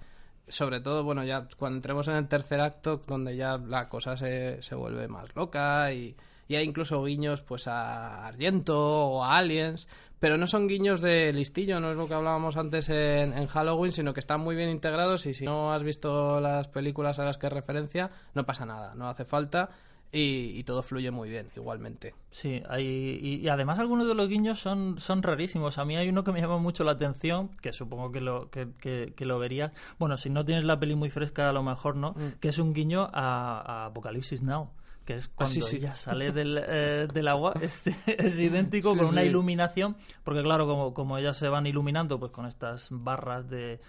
Sobre 0.48 0.80
todo 0.80 1.04
bueno 1.04 1.24
ya 1.24 1.48
cuando 1.58 1.78
entremos 1.78 2.08
en 2.08 2.16
el 2.16 2.28
tercer 2.28 2.62
acto 2.62 3.02
donde 3.08 3.36
ya 3.36 3.58
la 3.58 3.90
cosa 3.90 4.16
se, 4.16 4.62
se 4.62 4.76
vuelve 4.76 5.08
más 5.08 5.36
loca 5.36 5.92
y, 5.92 6.16
y 6.48 6.56
hay 6.56 6.64
incluso 6.64 7.04
guiños 7.04 7.42
pues 7.42 7.68
a 7.68 8.28
Argento 8.28 9.08
o 9.08 9.24
a 9.24 9.38
Aliens 9.38 9.88
pero 10.20 10.38
no 10.38 10.48
son 10.48 10.68
guiños 10.68 11.02
de 11.02 11.34
listillo 11.34 11.80
no 11.80 11.92
es 11.92 11.98
lo 11.98 12.08
que 12.08 12.14
hablábamos 12.14 12.56
antes 12.56 12.88
en, 12.90 13.34
en 13.34 13.48
Halloween 13.48 13.92
sino 13.92 14.14
que 14.14 14.22
están 14.22 14.40
muy 14.40 14.56
bien 14.56 14.70
integrados 14.70 15.26
y 15.26 15.34
si 15.34 15.44
no 15.44 15.74
has 15.74 15.84
visto 15.84 16.40
las 16.40 16.70
películas 16.70 17.20
a 17.20 17.26
las 17.26 17.38
que 17.38 17.50
referencia 17.50 18.10
no 18.34 18.46
pasa 18.46 18.66
nada 18.66 18.96
no 18.96 19.10
hace 19.10 19.26
falta 19.26 19.70
y, 20.12 20.54
y 20.56 20.64
todo 20.64 20.82
fluye 20.84 21.12
muy 21.12 21.30
bien 21.30 21.48
igualmente 21.56 22.16
Sí, 22.32 22.62
hay, 22.70 22.86
y, 23.22 23.36
y 23.38 23.50
además 23.50 23.80
algunos 23.80 24.08
de 24.08 24.14
los 24.14 24.30
guiños 24.30 24.60
son, 24.60 25.00
son 25.00 25.24
rarísimos. 25.24 25.78
A 25.80 25.86
mí 25.86 25.96
hay 25.98 26.08
uno 26.10 26.24
que 26.24 26.32
me 26.32 26.40
llama 26.40 26.58
mucho 26.60 26.84
la 26.84 26.92
atención, 26.92 27.50
que 27.62 27.74
supongo 27.74 28.12
que 28.12 28.22
lo, 28.22 28.50
que, 28.52 28.68
que- 28.80 29.14
que 29.16 29.26
lo 29.26 29.40
verías. 29.40 29.72
Bueno, 29.98 30.18
si 30.18 30.30
no 30.30 30.46
tienes 30.46 30.64
la 30.66 30.80
peli 30.80 30.96
muy 30.96 31.10
fresca, 31.10 31.50
a 31.50 31.54
lo 31.54 31.64
mejor 31.64 31.96
no, 31.96 32.16
que 32.40 32.50
es 32.50 32.60
un 32.60 32.74
guiño 32.74 33.10
a, 33.12 33.62
a 33.66 33.86
Apocalipsis 33.88 34.44
Now. 34.44 34.70
Que 35.04 35.16
es 35.16 35.30
cuando 35.30 35.54
sí, 35.54 35.62
sí. 35.62 35.78
ella 35.78 35.96
sale 35.96 36.32
del, 36.34 36.62
eh, 36.68 37.08
del 37.14 37.28
agua, 37.30 37.54
es, 37.62 37.88
es 38.06 38.38
idéntico 38.40 38.92
Sí, 38.92 38.98
con 39.00 39.08
una 39.08 39.24
iluminación, 39.24 39.96
porque 40.24 40.44
claro, 40.44 40.68
como, 40.68 40.94
como 40.94 41.18
ellas 41.18 41.38
se 41.38 41.48
van 41.48 41.66
iluminando 41.66 42.20
pues 42.20 42.32
con 42.34 42.46
estas 42.46 42.88
barras 42.92 43.50
de, 43.50 43.80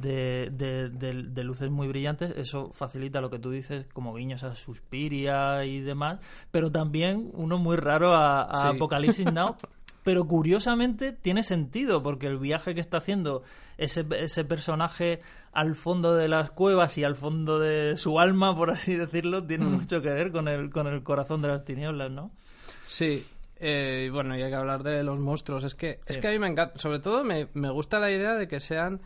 de, 0.00 0.50
de- 0.52 0.88
de- 0.90 1.22
de 1.24 1.44
luces 1.44 1.70
muy 1.70 1.88
brillantes, 1.88 2.34
eso 2.36 2.70
facilita 2.72 3.20
lo 3.20 3.30
que 3.30 3.38
tú 3.38 3.50
dices, 3.50 3.86
como 3.92 4.14
guiños 4.14 4.42
a 4.42 4.54
Suspiria 4.56 5.64
y 5.64 5.80
demás, 5.80 6.18
pero 6.50 6.70
también 6.70 7.30
uno 7.34 7.58
muy 7.58 7.76
raro 7.76 8.12
a, 8.14 8.42
a 8.42 8.54
Sí. 8.56 8.68
Apocalipsis 8.68 9.32
Now. 9.32 9.56
Pero 10.04 10.26
curiosamente 10.26 11.12
tiene 11.12 11.44
sentido, 11.44 12.02
porque 12.02 12.26
el 12.26 12.36
viaje 12.38 12.74
que 12.74 12.80
está 12.80 12.96
haciendo 12.96 13.44
ese, 13.78 14.04
ese 14.18 14.44
personaje 14.44 15.20
al 15.52 15.76
fondo 15.76 16.16
de 16.16 16.26
las 16.26 16.50
cuevas 16.50 16.98
y 16.98 17.04
al 17.04 17.14
fondo 17.14 17.60
de 17.60 17.96
su 17.96 18.18
alma, 18.18 18.56
por 18.56 18.72
así 18.72 18.96
decirlo, 18.96 19.44
tiene 19.44 19.66
Mm. 19.66 19.72
mucho 19.74 20.02
que 20.02 20.10
ver 20.10 20.32
con 20.32 20.48
el, 20.48 20.70
con 20.70 20.88
el 20.88 21.04
corazón 21.04 21.40
de 21.40 21.46
las 21.48 21.64
tinieblas, 21.64 22.10
¿no? 22.10 22.32
Sí, 22.84 23.24
eh, 23.60 24.06
y 24.08 24.10
bueno, 24.10 24.36
y 24.36 24.42
hay 24.42 24.50
que 24.50 24.56
hablar 24.56 24.82
de 24.82 25.04
los 25.04 25.20
monstruos. 25.20 25.62
Es 25.62 25.76
que, 25.76 26.00
es 26.04 26.18
que 26.18 26.26
a 26.26 26.30
mí 26.32 26.40
me 26.40 26.48
encanta, 26.48 26.76
sobre 26.80 26.98
todo 26.98 27.22
me, 27.22 27.46
me 27.54 27.70
gusta 27.70 28.00
la 28.00 28.10
idea 28.10 28.34
de 28.34 28.48
que 28.48 28.58
sean... 28.58 29.00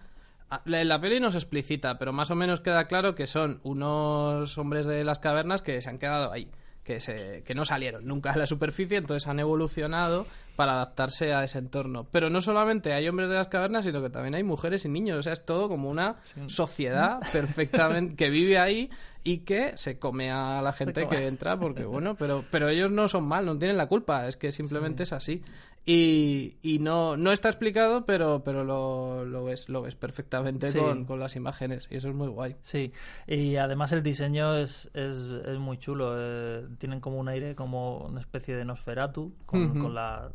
a- 0.51 0.63
La, 0.65 0.85
la 0.85 1.01
peli 1.01 1.21
no 1.21 1.31
se 1.31 1.39
explicita, 1.39 1.99
pero 1.99 2.13
más 2.13 2.31
o 2.31 2.35
menos 2.35 2.61
queda 2.61 2.87
claro 2.87 3.15
que 3.15 3.27
son 3.27 3.61
unos 3.65 4.57
hombres 4.59 4.87
de 4.87 5.05
las 5.05 5.19
cavernas 5.19 5.63
que 5.63 5.81
se 5.81 5.89
han 5.91 5.99
quedado 5.99 6.33
ahí, 6.33 6.49
que, 6.85 7.01
se, 7.01 7.43
que 7.45 7.55
no 7.55 7.65
salieron 7.65 8.07
nunca 8.07 8.33
a 8.33 8.37
la 8.37 8.47
superficie, 8.47 8.97
entonces 8.99 9.27
han 9.29 9.41
evolucionado 9.41 10.27
para 10.55 10.73
adaptarse 10.73 11.35
a 11.35 11.45
ese 11.45 11.59
entorno. 11.59 12.07
Pero 12.11 12.31
no 12.31 12.41
solamente 12.41 12.95
hay 12.95 13.09
hombres 13.09 13.29
de 13.29 13.35
las 13.35 13.49
cavernas, 13.49 13.85
sino 13.85 14.01
que 14.03 14.09
también 14.09 14.35
hay 14.35 14.43
mujeres 14.43 14.85
y 14.87 14.89
niños. 14.89 15.19
O 15.19 15.23
sea, 15.23 15.35
es 15.35 15.45
todo 15.45 15.69
como 15.69 15.91
una 15.91 16.17
sociedad 16.47 17.21
perfectamente 17.33 18.17
que 18.17 18.31
vive 18.31 18.59
ahí 18.59 18.89
y 19.29 19.39
que 19.39 19.77
se 19.77 19.99
come 19.99 20.31
a 20.31 20.63
la 20.63 20.73
gente 20.73 21.09
que 21.09 21.27
entra 21.27 21.59
porque 21.59 21.85
bueno 21.85 22.15
pero 22.15 22.45
pero 22.51 22.69
ellos 22.69 22.93
no 22.93 23.09
son 23.09 23.25
mal 23.25 23.45
no 23.45 23.59
tienen 23.59 23.77
la 23.77 23.89
culpa 23.89 24.29
es 24.29 24.37
que 24.37 24.53
simplemente 24.53 25.03
es 25.03 25.13
así 25.13 25.43
y, 25.85 26.57
y 26.63 26.79
no 26.79 27.17
no 27.17 27.33
está 27.33 27.49
explicado 27.49 28.05
pero 28.07 28.43
pero 28.45 28.63
lo, 28.65 29.25
lo 29.25 29.45
ves 29.45 29.69
lo 29.69 29.83
ves 29.83 29.97
perfectamente 29.97 30.71
Sí. 30.71 30.79
con, 30.79 31.05
con 31.07 31.19
las 31.19 31.35
imágenes 31.35 31.89
y 31.91 31.97
eso 31.97 32.09
es 32.09 32.15
muy 32.15 32.29
guay 32.29 32.55
Sí, 32.63 32.93
y 33.27 33.57
además 33.57 33.91
el 33.93 34.03
diseño 34.05 34.57
es, 34.57 34.89
es, 34.95 35.17
es 35.17 35.59
muy 35.59 35.79
chulo. 35.79 36.15
eh, 36.17 36.67
tienen 36.79 37.01
como 37.01 37.19
un 37.19 37.29
aire 37.29 37.55
como 37.57 37.99
una 38.07 38.21
especie 38.21 38.55
de 38.57 38.65
Nosferatu, 38.65 39.35
con, 39.45 39.79
con 39.79 39.93
la, 39.95 40.31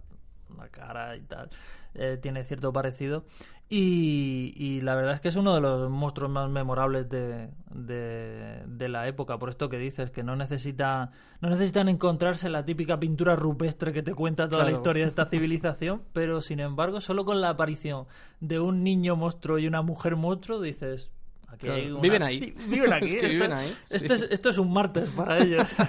la 0.58 0.68
cara 0.70 1.16
y 1.16 1.22
tal. 1.22 1.50
Eh, 1.94 2.18
tiene 2.22 2.44
cierto 2.44 2.72
parecido. 2.72 3.26
Y, 3.74 4.54
y 4.58 4.82
la 4.82 4.96
verdad 4.96 5.14
es 5.14 5.22
que 5.22 5.30
es 5.30 5.38
uno 5.38 5.56
de 5.56 5.62
los 5.62 5.90
monstruos 5.90 6.30
más 6.30 6.50
memorables 6.50 7.08
de, 7.10 7.50
de, 7.74 8.64
de 8.68 8.90
la 8.90 9.08
época. 9.08 9.40
Por 9.40 9.50
esto 9.50 9.70
que 9.70 9.78
dices, 9.78 10.12
que 10.12 10.24
no, 10.24 10.36
necesita, 10.36 11.12
no 11.40 11.50
necesitan 11.50 11.88
encontrarse 11.88 12.50
la 12.50 12.66
típica 12.66 13.00
pintura 13.00 13.38
rupestre 13.38 13.94
que 13.94 14.04
te 14.04 14.14
cuenta 14.14 14.50
toda 14.50 14.66
la 14.66 14.72
historia 14.72 15.04
de 15.04 15.10
esta 15.10 15.26
civilización, 15.30 16.02
pero 16.12 16.42
sin 16.42 16.60
embargo, 16.60 17.00
solo 17.00 17.24
con 17.24 17.40
la 17.40 17.50
aparición 17.50 18.08
de 18.42 18.60
un 18.60 18.84
niño 18.84 19.16
monstruo 19.16 19.58
y 19.58 19.68
una 19.68 19.82
mujer 19.82 20.18
monstruo, 20.18 20.60
dices, 20.60 21.12
aquí 21.52 21.68
hay 21.70 21.92
una- 21.92 22.02
Viven 22.02 22.24
ahí. 22.24 22.40
Sí, 22.40 22.56
viven 22.68 22.94
aquí. 22.94 23.06
Es 23.06 23.12
que 23.16 23.26
esto, 23.26 23.30
viven 23.34 23.54
ahí, 23.54 23.76
esto 23.90 24.18
sí. 24.18 24.26
es, 24.26 24.32
esto 24.32 24.50
es 24.50 24.58
un 24.58 24.72
martes 24.74 25.10
para 25.10 25.40
ellos. 25.40 25.76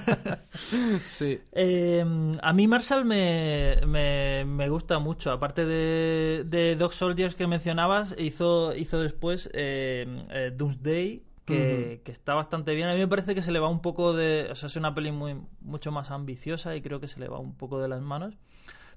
Sí. 1.07 1.40
Eh, 1.53 2.05
a 2.42 2.53
mí 2.53 2.66
Marshall 2.66 3.05
me, 3.05 3.77
me, 3.87 4.44
me 4.44 4.68
gusta 4.68 4.98
mucho. 4.98 5.31
Aparte 5.33 5.64
de, 5.64 6.44
de 6.46 6.77
Dog 6.77 6.92
Soldiers 6.92 7.35
que 7.35 7.46
mencionabas, 7.46 8.14
hizo, 8.18 8.75
hizo 8.75 9.01
después 9.01 9.48
eh, 9.55 10.22
eh, 10.31 10.53
Doomsday, 10.55 11.22
que, 11.44 12.03
que 12.05 12.12
está 12.12 12.35
bastante 12.35 12.75
bien. 12.75 12.88
A 12.88 12.92
mí 12.94 12.98
me 13.01 13.09
parece 13.09 13.35
que 13.35 13.42
se 13.42 13.51
le 13.53 13.59
va 13.59 13.68
un 13.68 13.81
poco 13.83 14.12
de... 14.12 14.48
O 14.51 14.55
sea, 14.55 14.68
es 14.68 14.77
una 14.77 14.94
peli 14.94 15.11
muy, 15.12 15.37
mucho 15.61 15.90
más 15.90 16.11
ambiciosa 16.11 16.77
y 16.77 16.83
creo 16.83 17.01
que 17.01 17.09
se 17.09 17.18
le 17.20 17.29
va 17.29 17.38
un 17.38 17.57
poco 17.57 17.81
de 17.81 17.88
las 17.88 18.01
manos. 18.01 18.35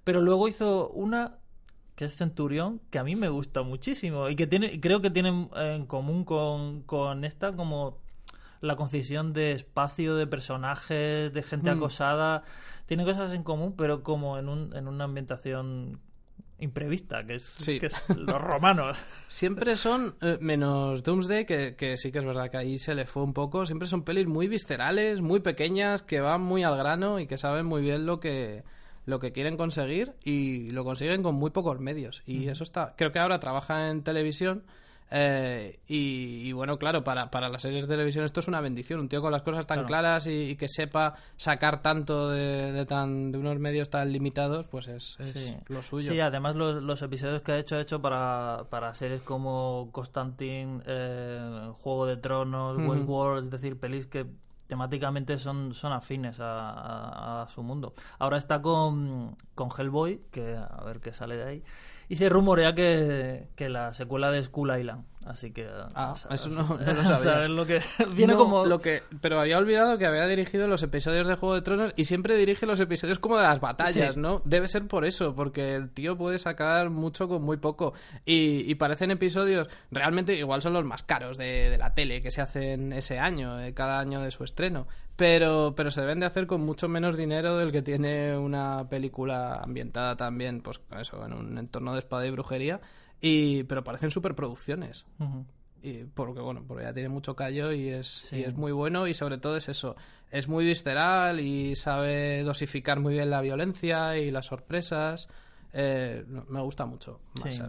Pero 0.04 0.21
luego 0.21 0.47
hizo 0.47 0.89
una 0.89 1.38
que 1.95 2.05
es 2.05 2.15
Centurión, 2.15 2.81
que 2.89 2.99
a 2.99 3.03
mí 3.03 3.15
me 3.15 3.29
gusta 3.29 3.62
muchísimo 3.63 4.29
y 4.29 4.36
que 4.36 4.47
tiene, 4.47 4.79
creo 4.81 5.01
que 5.01 5.10
tienen 5.10 5.49
en 5.55 5.86
común 5.86 6.25
con, 6.25 6.81
con 6.84 7.23
esta 7.23 7.53
como 7.55 7.99
la 8.62 8.75
concisión 8.75 9.31
de 9.34 9.51
espacio, 9.53 10.15
de 10.15 10.27
personajes, 10.27 11.31
de 11.34 11.43
gente 11.43 11.69
Mm. 11.73 11.77
acosada. 11.77 12.43
Tiene 12.86 13.03
cosas 13.05 13.31
en 13.34 13.43
común, 13.43 13.75
pero 13.77 14.03
como 14.03 14.38
en, 14.38 14.49
un, 14.49 14.75
en 14.75 14.88
una 14.88 15.05
ambientación 15.05 15.99
imprevista, 16.58 17.25
que 17.25 17.36
es, 17.36 17.43
Sí. 17.58 17.79
que 17.79 17.88
es 17.88 17.95
los 18.15 18.41
romanos. 18.41 18.97
Siempre 19.27 19.75
son, 19.75 20.15
eh, 20.21 20.38
menos 20.41 21.03
Doomsday, 21.03 21.45
que, 21.45 21.75
que 21.75 21.97
sí 21.97 22.12
que 22.12 22.19
es 22.19 22.25
verdad 22.25 22.49
que 22.49 22.58
ahí 22.58 22.79
se 22.79 22.95
le 22.95 23.05
fue 23.05 23.23
un 23.23 23.34
poco, 23.34 23.65
siempre 23.65 23.88
son 23.88 24.03
pelis 24.03 24.25
muy 24.27 24.47
viscerales, 24.47 25.19
muy 25.21 25.41
pequeñas, 25.41 26.01
que 26.01 26.21
van 26.21 26.41
muy 26.41 26.63
al 26.63 26.77
grano 26.77 27.19
y 27.19 27.27
que 27.27 27.38
saben 27.38 27.65
muy 27.65 27.81
bien 27.81 28.05
lo 28.05 28.19
que 28.21 28.63
lo 29.05 29.19
que 29.19 29.31
quieren 29.31 29.55
conseguir 29.57 30.13
y 30.23 30.71
lo 30.71 30.83
consiguen 30.83 31.21
con 31.23 31.35
muy 31.35 31.51
pocos 31.51 31.79
medios. 31.79 32.23
Y 32.25 32.47
eso 32.47 32.63
está, 32.63 32.93
creo 32.97 33.11
que 33.11 33.19
ahora 33.19 33.39
trabaja 33.39 33.89
en 33.89 34.03
televisión 34.03 34.63
eh, 35.11 35.79
y, 35.87 36.41
y 36.47 36.51
bueno, 36.51 36.79
claro, 36.79 37.03
para, 37.03 37.29
para 37.29 37.47
las 37.47 37.61
series 37.61 37.83
de 37.83 37.87
televisión 37.93 38.25
esto 38.25 38.39
es 38.39 38.47
una 38.47 38.59
bendición. 38.61 38.99
Un 38.99 39.07
tío 39.07 39.21
con 39.21 39.31
las 39.31 39.43
cosas 39.43 39.67
tan 39.67 39.75
Claro. 39.77 39.87
claras 39.87 40.25
y, 40.25 40.31
y 40.49 40.55
que 40.55 40.67
sepa 40.67 41.13
sacar 41.37 41.83
tanto 41.83 42.29
de, 42.31 42.71
de 42.71 42.85
tan, 42.87 43.31
de 43.31 43.37
unos 43.37 43.59
medios 43.59 43.91
tan 43.91 44.11
limitados, 44.11 44.65
pues 44.65 44.87
es, 44.87 45.15
es 45.19 45.29
Sí. 45.33 45.55
lo 45.67 45.83
suyo. 45.83 46.11
Sí, 46.11 46.19
además 46.19 46.55
los, 46.55 46.81
los 46.81 47.01
episodios 47.03 47.43
que 47.43 47.51
ha 47.51 47.59
hecho 47.59 47.75
ha 47.75 47.81
hecho 47.81 48.01
para, 48.01 48.65
para 48.71 48.95
series 48.95 49.21
como 49.21 49.89
Constantine, 49.91 50.81
eh, 50.87 51.69
Juego 51.83 52.07
de 52.07 52.17
Tronos. 52.17 52.77
Westworld, 52.87 53.45
es 53.45 53.51
decir, 53.51 53.79
pelis 53.79 54.07
que 54.07 54.25
temáticamente 54.67 55.38
son, 55.38 55.73
son 55.73 55.93
afines 55.93 56.38
a, 56.39 57.47
su 57.49 57.63
mundo. 57.63 57.93
Ahora 58.19 58.38
está 58.38 58.62
con, 58.62 59.36
con 59.54 59.69
Hellboy, 59.75 60.21
que 60.32 60.56
a 60.56 60.84
ver 60.84 60.99
qué 60.99 61.13
sale 61.13 61.38
de 61.38 61.43
ahí. 61.43 61.63
Y 62.10 62.17
se 62.17 62.30
rumorea 62.30 62.75
que, 62.75 63.47
que 63.56 63.69
la 63.69 63.93
secuela 63.93 64.32
de 64.32 64.43
Skull 64.43 64.78
Island. 64.78 65.06
Así 65.25 65.51
que... 65.51 65.67
Ah, 65.95 66.11
a 66.11 66.15
sa- 66.15 66.33
eso 66.35 66.49
no- 66.49 66.77
lo 66.77 66.85
sabía. 67.03 67.17
saber 67.17 67.49
lo 67.49 67.65
que... 67.65 67.81
Viene 68.15 68.33
No, 68.33 68.39
como... 68.39 68.65
lo 68.65 68.79
que 68.79 69.01
pero 69.21 69.39
había 69.39 69.57
olvidado 69.57 69.97
que 69.97 70.05
había 70.05 70.27
dirigido 70.27 70.67
los 70.67 70.83
episodios 70.83 71.27
de 71.27 71.35
Juego 71.35 71.55
de 71.55 71.61
Tronos 71.63 71.93
y 71.95 72.03
siempre 72.03 72.35
dirige 72.38 72.67
los 72.67 72.79
episodios 72.79 73.17
como 73.17 73.38
de 73.38 73.43
las 73.43 73.59
batallas, 73.59 74.13
Sí. 74.13 74.19
¿no? 74.19 74.43
Debe 74.45 74.67
ser 74.67 74.88
por 74.88 75.03
eso, 75.03 75.33
porque 75.33 75.73
el 75.73 75.89
tío 75.89 76.15
puede 76.15 76.38
sacar 76.38 76.91
mucho 76.91 77.27
con 77.27 77.41
muy 77.41 77.57
poco 77.57 77.93
y, 78.23 78.69
y 78.69 78.75
parecen 78.75 79.09
episodios 79.09 79.67
realmente 79.89 80.35
igual 80.35 80.61
son 80.61 80.73
los 80.73 80.85
más 80.85 81.01
caros 81.03 81.38
de, 81.39 81.71
de 81.71 81.77
la 81.79 81.95
tele 81.95 82.21
que 82.21 82.29
se 82.29 82.41
hacen 82.41 82.93
ese 82.93 83.17
año, 83.17 83.59
eh, 83.59 83.73
cada 83.73 83.99
año 83.99 84.21
de 84.21 84.29
su 84.29 84.43
estreno, 84.43 84.88
pero 85.15 85.73
pero 85.75 85.89
se 85.89 86.01
deben 86.01 86.19
de 86.19 86.27
hacer 86.27 86.45
con 86.45 86.61
mucho 86.61 86.88
menos 86.88 87.17
dinero 87.17 87.57
del 87.57 87.71
que 87.71 87.81
tiene 87.81 88.38
una 88.38 88.88
película 88.89 89.55
ambientada 89.55 90.15
también, 90.15 90.61
pues 90.61 90.79
eso 90.99 91.25
en 91.25 91.33
un 91.33 91.57
entorno 91.57 91.93
de 91.93 91.99
espada 91.99 92.27
y 92.27 92.31
brujería 92.31 92.79
y 93.27 93.63
pero 93.63 93.83
parecen 93.83 94.11
superproducciones. 94.11 95.05
Ujú. 95.19 95.45
Y 95.81 96.03
porque 96.05 96.41
bueno, 96.41 96.63
porque 96.67 96.83
ya 96.83 96.93
tiene 96.93 97.09
mucho 97.09 97.35
callo 97.35 97.71
y 97.71 97.89
es, 97.89 98.07
Sí. 98.07 98.38
y 98.38 98.43
es 98.43 98.55
muy 98.55 98.71
bueno 98.71 99.07
y 99.07 99.13
sobre 99.13 99.38
todo 99.38 99.55
es 99.57 99.67
eso, 99.69 99.95
es 100.31 100.47
muy 100.47 100.65
visceral 100.65 101.39
y 101.39 101.75
sabe 101.75 102.43
dosificar 102.43 102.99
muy 102.99 103.13
bien 103.13 103.29
la 103.29 103.41
violencia 103.41 104.17
y 104.17 104.29
las 104.31 104.45
sorpresas. 104.47 105.27
Eh, 105.73 106.23
me 106.49 106.61
gusta 106.61 106.85
mucho. 106.85 107.19
Sí. 107.49 107.61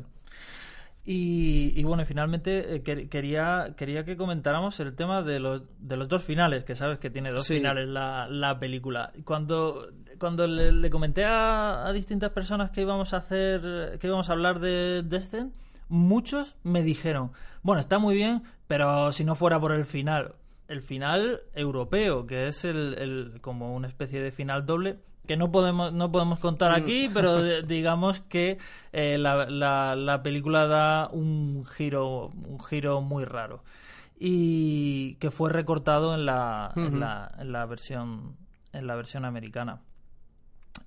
Y, 1.08 1.72
y 1.78 1.84
bueno, 1.84 2.02
y 2.02 2.04
finalmente 2.06 2.74
eh, 2.74 2.82
quer- 2.82 3.08
quería, 3.08 3.74
quería 3.76 4.04
que 4.04 4.16
comentáramos 4.16 4.80
el 4.80 4.94
tema 4.96 5.22
de 5.22 5.38
los, 5.38 5.62
de 5.78 5.96
los 5.96 6.08
dos 6.08 6.24
finales, 6.24 6.64
que 6.64 6.74
sabes 6.74 6.98
que 6.98 7.10
tiene 7.10 7.30
dos 7.30 7.44
Sí. 7.44 7.54
finales 7.54 7.88
la, 7.88 8.26
la 8.28 8.58
película. 8.58 9.12
Cuando, 9.24 9.86
cuando 10.18 10.48
le, 10.48 10.72
le 10.72 10.90
comenté 10.90 11.24
a, 11.24 11.86
a 11.86 11.92
distintas 11.92 12.30
personas 12.32 12.72
que 12.72 12.80
íbamos 12.80 13.14
a 13.14 13.18
hacer, 13.18 13.98
que 14.00 14.06
íbamos 14.08 14.28
a 14.28 14.32
hablar 14.32 14.58
de 14.58 15.04
Descent, 15.04 15.54
muchos 15.88 16.56
me 16.64 16.82
dijeron, 16.82 17.30
bueno, 17.62 17.78
está 17.80 18.00
muy 18.00 18.16
bien, 18.16 18.42
pero 18.66 19.12
si 19.12 19.22
no 19.24 19.36
fuera 19.36 19.60
por 19.60 19.70
el 19.70 19.84
final, 19.84 20.34
el 20.66 20.82
final 20.82 21.42
europeo, 21.54 22.26
que 22.26 22.48
es 22.48 22.64
el, 22.64 22.96
el- 22.98 23.40
como 23.40 23.76
una 23.76 23.86
especie 23.86 24.20
de 24.20 24.32
final 24.32 24.66
doble, 24.66 24.98
que 25.26 25.36
no 25.36 25.50
podemos, 25.52 25.92
no 25.92 26.10
podemos 26.12 26.38
contar 26.38 26.72
aquí, 26.72 27.10
pero 27.12 27.42
de- 27.42 27.62
digamos 27.62 28.20
que 28.20 28.58
eh, 28.92 29.18
la, 29.18 29.46
la- 29.50 29.94
la 29.96 30.22
película 30.22 30.66
da 30.66 31.08
un 31.12 31.64
giro, 31.66 32.28
un 32.48 32.58
giro 32.60 33.00
muy 33.02 33.24
raro. 33.24 33.62
Y 34.18 35.14
que 35.16 35.30
fue 35.30 35.50
recortado 35.50 36.14
en 36.14 36.24
la, 36.26 36.72
en 36.76 37.00
la, 37.00 37.32
en 37.38 37.52
la 37.52 37.66
versión 37.66 38.36
en 38.72 38.86
la 38.86 38.94
versión 38.94 39.24
americana. 39.24 39.80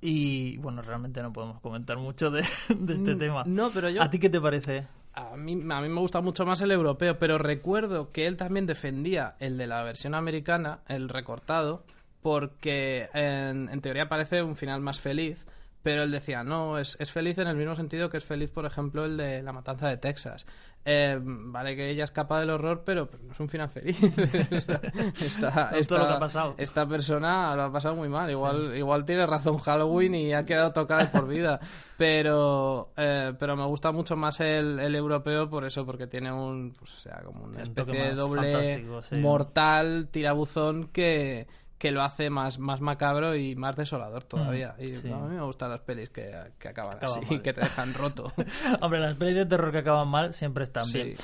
Y 0.02 0.58
bueno, 0.58 0.82
realmente 0.82 1.22
no 1.22 1.34
podemos 1.34 1.60
comentar 1.60 1.98
mucho 1.98 2.32
de, 2.32 2.42
de 2.76 2.94
este 2.94 3.16
Mm, 3.16 3.20
tema. 3.20 3.44
No, 3.46 3.70
pero 3.72 3.90
yo... 3.90 4.02
¿A 4.02 4.10
ti 4.10 4.20
qué 4.20 4.30
te 4.30 4.40
parece? 4.40 4.88
A 5.14 5.36
mí, 5.36 5.54
a 5.54 5.82
mí 5.82 5.90
me 5.90 6.00
gusta 6.00 6.22
mucho 6.22 6.46
más 6.46 6.62
el 6.62 6.72
europeo, 6.72 7.18
pero 7.20 7.38
recuerdo 7.38 8.12
que 8.12 8.28
él 8.28 8.38
también 8.38 8.66
defendía 8.66 9.36
el 9.40 9.58
de 9.58 9.68
la 9.68 9.84
versión 9.84 10.14
americana, 10.16 10.80
el 10.88 11.10
recortado, 11.10 11.84
porque 12.22 13.10
en, 13.14 13.70
en 13.70 13.82
teoría 13.82 14.10
parece 14.10 14.44
un 14.44 14.56
final 14.56 14.82
más 14.82 15.00
feliz, 15.00 15.46
pero 15.82 16.04
él 16.04 16.12
decía, 16.12 16.44
no, 16.44 16.78
es, 16.78 16.98
es 17.00 17.12
feliz 17.12 17.38
en 17.38 17.48
el 17.48 17.56
mismo 17.56 17.76
sentido 17.76 18.10
que 18.10 18.18
es 18.18 18.26
feliz, 18.26 18.52
por 18.52 18.66
ejemplo, 18.66 19.06
el 19.06 19.18
de 19.18 19.42
La 19.42 19.54
Matanza 19.54 19.88
de 19.88 19.98
Texas. 19.98 20.46
Eh, 20.86 21.20
vale 21.22 21.76
que 21.76 21.90
ella 21.90 22.06
escapa 22.06 22.40
del 22.40 22.50
horror, 22.50 22.84
pero, 22.86 23.08
pero 23.08 23.24
no 23.24 23.34
es 23.34 23.40
un 23.40 23.50
final 23.50 23.70
feliz. 23.70 23.98
esta, 24.52 25.72
lo 25.72 26.08
que 26.08 26.14
ha 26.14 26.20
pasado. 26.20 26.56
esta 26.58 26.88
persona 26.88 27.56
lo 27.56 27.64
ha 27.64 27.72
pasado 27.72 27.96
muy 27.96 28.10
mal. 28.10 28.30
Igual, 28.32 28.76
igual 28.76 29.06
tiene 29.06 29.26
razón 29.26 29.58
Halloween 29.58 30.16
y 30.16 30.34
ha 30.34 30.46
quedado 30.46 30.72
tocada 30.72 31.12
por 31.12 31.28
vida. 31.28 31.60
Pero, 31.98 32.92
eh, 32.98 33.34
pero 33.38 33.56
me 33.56 33.66
gusta 33.66 33.92
mucho 33.92 34.16
más 34.16 34.40
el, 34.40 34.80
el 34.80 34.96
europeo 34.96 35.50
por 35.50 35.66
eso, 35.66 35.86
porque 35.86 36.08
tiene 36.08 36.32
un, 36.32 36.74
pues, 36.78 36.96
o 36.96 37.00
sea, 37.00 37.22
como 37.24 37.46
una 37.46 37.62
especie 37.62 38.02
de 38.02 38.16
doble 38.16 38.86
sí. 39.02 39.18
mortal 39.18 40.08
tirabuzón 40.12 40.88
que, 40.88 41.48
que 41.80 41.92
lo 41.92 42.04
hace 42.04 42.30
más, 42.30 42.60
más 42.60 42.82
macabro 42.82 43.36
y 43.36 43.56
más 43.56 43.76
desolador 43.76 44.24
todavía. 44.26 44.76
y 44.78 44.90
Mm, 44.92 44.94
sí. 45.02 45.12
a 45.12 45.16
mí 45.18 45.36
me 45.38 45.42
gustan 45.42 45.72
las 45.72 45.80
pelis 45.80 46.10
que, 46.12 46.30
que 46.60 46.68
acaban 46.68 46.98
Acaban 46.98 47.24
así, 47.24 47.34
mal. 47.36 47.42
que 47.42 47.54
te 47.54 47.62
dejan 47.62 47.94
roto. 47.96 48.32
Hombre, 48.82 49.00
las 49.00 49.16
pelis 49.18 49.34
de 49.36 49.46
terror 49.48 49.72
que 49.72 49.80
acaban 49.80 50.08
mal 50.10 50.34
siempre 50.34 50.64
están 50.66 50.86
Sí. 50.86 51.02
bien. 51.02 51.18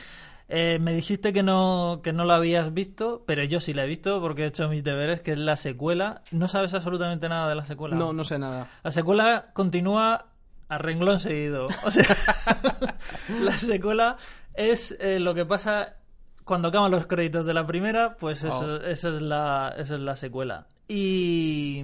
Eh, 0.47 0.77
me 0.79 0.93
dijiste 0.93 1.33
que 1.33 1.41
no, 1.43 2.01
que 2.03 2.13
no 2.13 2.23
la 2.23 2.35
habías 2.35 2.71
visto, 2.73 3.23
pero 3.25 3.43
yo 3.43 3.59
sí 3.59 3.73
la 3.73 3.83
he 3.83 3.87
visto 3.87 4.21
porque 4.21 4.43
he 4.43 4.47
hecho 4.47 4.69
mis 4.69 4.83
deberes, 4.83 5.21
que 5.21 5.31
es 5.33 5.39
la 5.39 5.55
secuela. 5.55 6.21
No 6.31 6.47
sabes 6.47 6.73
absolutamente 6.75 7.27
nada 7.29 7.49
de 7.49 7.55
la 7.55 7.65
secuela. 7.65 7.95
No, 7.95 8.13
no 8.13 8.23
sé 8.23 8.37
nada. 8.39 8.67
La 8.83 8.91
secuela 8.91 9.47
continúa 9.53 10.27
a 10.69 10.77
renglón 10.77 11.19
seguido. 11.19 11.65
O 11.83 11.89
sea, 11.91 12.05
la 13.41 13.51
secuela 13.57 14.17
es 14.53 14.95
eh, 14.99 15.19
lo 15.19 15.33
que 15.33 15.45
pasa 15.45 15.95
cuando 16.45 16.67
acaban 16.67 16.91
los 16.91 17.07
créditos 17.07 17.45
de 17.45 17.53
la 17.53 17.65
primera, 17.65 18.15
pues 18.17 18.43
eso, 18.43 18.81
eso 18.81 19.09
es, 19.09 19.21
la, 19.21 19.73
eso 19.77 19.95
es 19.95 20.01
la 20.01 20.15
secuela. 20.15 20.67
Y 20.87 21.83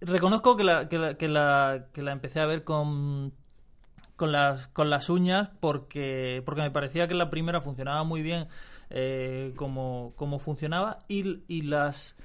reconozco 0.00 0.56
que 0.56 0.64
la, 0.64 0.88
que 0.88 0.98
la, 0.98 1.14
que 1.14 1.28
la, 1.28 1.86
que 1.92 2.02
la 2.02 2.12
empecé 2.12 2.40
a 2.40 2.46
ver 2.46 2.62
con, 2.62 3.32
con, 4.16 4.32
las, 4.32 4.68
con 4.68 4.90
las 4.90 5.08
uñas 5.08 5.48
porque, 5.60 6.42
porque 6.44 6.60
me 6.60 6.70
parecía 6.70 7.08
que 7.08 7.14
la 7.14 7.30
primera 7.30 7.62
funcionaba 7.62 8.04
muy 8.04 8.20
bien 8.20 8.48
eh, 8.90 9.54
como, 9.56 10.12
como 10.16 10.38
funcionaba 10.38 10.98
y, 11.08 11.42
y 11.48 11.62
las, 11.62 12.16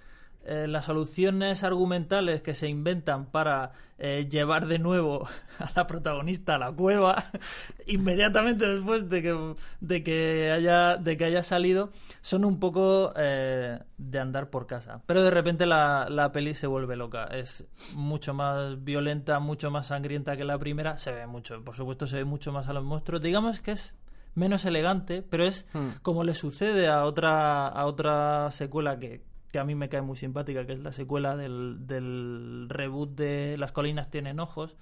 eh, 0.50 0.68
las 0.68 0.86
soluciones 0.86 1.64
argumentales 1.64 2.42
que 2.42 2.56
se 2.56 2.68
inventan 2.68 3.28
para 3.28 3.72
eh, 4.00 4.28
llevar 4.30 4.66
de 4.66 4.80
nuevo 4.80 5.28
a 5.60 5.72
la 5.76 5.86
protagonista 5.86 6.56
a 6.56 6.58
la 6.58 6.72
cueva 6.72 7.26
inmediatamente 7.86 8.66
después 8.66 9.10
de 9.10 9.22
que, 9.22 9.54
de 9.80 10.04
que, 10.04 10.52
haya, 10.52 10.98
de 10.98 11.18
que 11.18 11.26
haya 11.26 11.44
salido 11.44 11.92
son 12.22 12.46
un 12.46 12.60
poco 12.60 13.14
eh, 13.16 13.78
de 13.98 14.20
andar 14.20 14.50
por 14.50 14.66
casa. 14.66 15.02
Pero 15.06 15.22
de 15.22 15.32
repente 15.32 15.66
la, 15.66 16.08
la 16.10 16.32
peli 16.32 16.54
se 16.54 16.68
vuelve 16.68 16.96
loca. 16.96 17.26
Es 17.26 17.64
mucho 17.94 18.34
más 18.34 18.84
violenta, 18.84 19.40
mucho 19.40 19.70
más 19.70 19.88
sangrienta 19.88 20.36
que 20.36 20.46
la 20.46 20.58
primera. 20.58 20.98
Se 20.98 21.12
ve 21.12 21.28
mucho, 21.28 21.64
por 21.64 21.76
supuesto, 21.76 22.08
se 22.08 22.18
ve 22.18 22.26
mucho 22.26 22.52
más 22.52 22.68
a 22.68 22.74
los 22.74 22.84
monstruos. 22.84 23.22
Digamos 23.22 23.62
que 23.62 23.72
es 23.72 23.94
menos 24.36 24.66
elegante, 24.66 25.22
pero 25.22 25.46
es 25.46 25.66
Hmm. 25.74 25.90
como 26.02 26.24
le 26.24 26.34
sucede 26.34 26.88
a 26.88 27.06
otra, 27.06 27.68
a 27.68 27.86
otra 27.86 28.50
secuela 28.52 28.98
que, 29.00 29.22
que 29.52 29.60
a 29.60 29.64
mí 29.64 29.76
me 29.76 29.90
cae 29.90 30.02
muy 30.02 30.18
simpática, 30.18 30.66
que 30.66 30.74
es 30.74 30.80
la 30.80 30.92
secuela 30.92 31.36
del, 31.36 31.88
del 31.88 32.68
reboot 32.70 33.16
de 33.16 33.58
Las 33.58 33.72
colinas 33.72 34.10
tienen 34.10 34.40
ojos. 34.40 34.76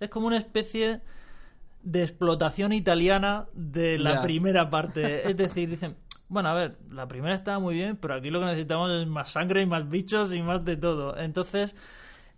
Es 0.00 0.10
como 0.10 0.26
una 0.26 0.38
especie 0.38 1.00
de 1.82 2.02
explotación 2.02 2.72
italiana 2.72 3.46
de 3.52 3.98
la 3.98 4.22
primera 4.22 4.70
parte. 4.70 5.28
Es 5.28 5.36
decir, 5.36 5.68
dicen, 5.68 5.96
bueno, 6.28 6.48
a 6.48 6.54
ver, 6.54 6.78
la 6.90 7.06
primera 7.06 7.34
estaba 7.34 7.58
muy 7.58 7.74
bien, 7.74 7.96
pero 7.96 8.14
aquí 8.14 8.30
lo 8.30 8.40
que 8.40 8.46
necesitamos 8.46 8.90
es 8.90 9.06
más 9.06 9.30
sangre 9.30 9.62
y 9.62 9.66
más 9.66 9.88
bichos 9.88 10.34
y 10.34 10.40
más 10.40 10.64
de 10.64 10.76
todo. 10.76 11.18
Entonces, 11.18 11.76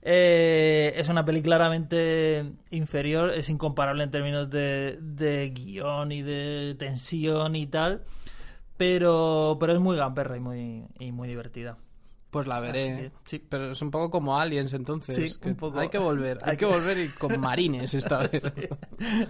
eh, 0.03 0.93
es 0.97 1.09
una 1.09 1.25
peli 1.25 1.43
claramente 1.43 2.53
inferior, 2.71 3.31
es 3.31 3.49
incomparable 3.49 4.05
en 4.05 4.11
términos 4.11 4.51
de, 4.51 4.99
de 5.01 5.51
guion 5.51 6.13
y 6.13 6.23
de 6.23 6.77
tensión 6.79 7.57
y 7.57 7.67
tal, 7.67 8.05
pero, 8.77 9.57
pero 9.59 9.73
es 9.73 9.81
muy 9.81 9.97
gamperra 9.97 10.37
y 10.37 10.41
muy, 10.41 10.85
y 10.99 11.13
muy 11.13 11.29
divertida. 11.29 11.77
Pues 12.31 12.47
la 12.47 12.61
veré. 12.61 12.93
Así 12.93 13.03
que, 13.03 13.13
sí. 13.25 13.47
Pero 13.49 13.71
es 13.71 13.83
un 13.83 13.91
poco 13.91 14.11
como 14.11 14.37
Aliens 14.37 14.75
entonces. 14.75 15.17
Sí, 15.17 15.39
que 15.41 15.49
un 15.49 15.57
poco. 15.57 15.79
Hay 15.79 15.89
que 15.89 15.99
volver, 15.99 16.39
hay 16.43 16.57
que 16.57 16.67
volver 16.67 16.99
y 16.99 17.09
con 17.09 17.41
marines 17.41 17.95
esta 17.95 18.19
vez. 18.29 18.43
Sí, 18.43 18.69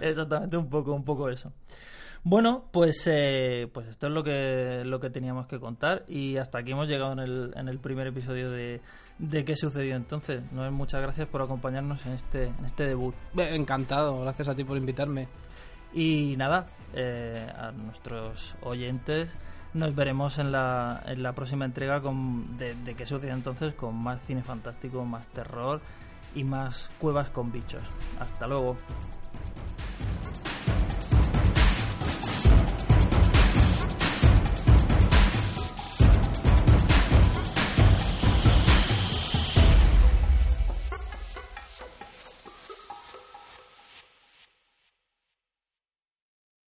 exactamente, 0.01 0.57
un 0.57 0.69
poco, 0.69 0.93
un 0.93 1.05
poco 1.05 1.29
eso. 1.29 1.53
Bueno, 2.23 2.65
pues, 2.71 3.07
eh, 3.09 3.69
pues 3.73 3.87
esto 3.87 4.07
es 4.07 4.13
lo 4.13 4.23
que, 4.23 4.83
lo 4.85 4.99
que 4.99 5.09
teníamos 5.09 5.47
que 5.47 5.59
contar 5.59 6.03
y 6.09 6.35
hasta 6.37 6.57
aquí 6.57 6.71
hemos 6.71 6.89
llegado 6.89 7.13
en 7.13 7.19
el, 7.19 7.53
en 7.55 7.69
el 7.69 7.79
primer 7.79 8.07
episodio 8.07 8.51
de, 8.51 8.81
de 9.19 9.45
qué 9.45 9.55
sucedió 9.55 9.95
entonces. 9.95 10.41
Noel, 10.51 10.71
muchas 10.71 11.01
gracias 11.01 11.27
por 11.27 11.41
acompañarnos 11.41 12.05
en 12.05 12.13
este, 12.13 12.45
en 12.45 12.65
este 12.65 12.87
debut. 12.87 13.15
Eh, 13.37 13.55
Encantado, 13.55 14.19
gracias 14.21 14.49
a 14.49 14.55
ti 14.55 14.65
por 14.65 14.75
invitarme. 14.75 15.27
Y 15.93 16.35
nada, 16.37 16.67
eh, 16.93 17.51
a 17.57 17.71
nuestros 17.71 18.55
oyentes 18.61 19.29
nos 19.73 19.95
veremos 19.95 20.37
en 20.37 20.51
la, 20.51 21.03
en 21.05 21.23
la 21.23 21.33
próxima 21.33 21.65
entrega 21.65 22.01
con, 22.01 22.57
de, 22.57 22.75
de 22.75 22.95
qué 22.95 23.05
sucede 23.05 23.31
entonces 23.31 23.73
con 23.73 23.95
más 23.95 24.21
cine 24.21 24.43
fantástico, 24.43 25.05
más 25.05 25.27
terror 25.27 25.81
y 26.35 26.43
más 26.43 26.89
cuevas 26.99 27.29
con 27.29 27.51
bichos. 27.51 27.83
Hasta 28.19 28.47
luego. 28.47 28.77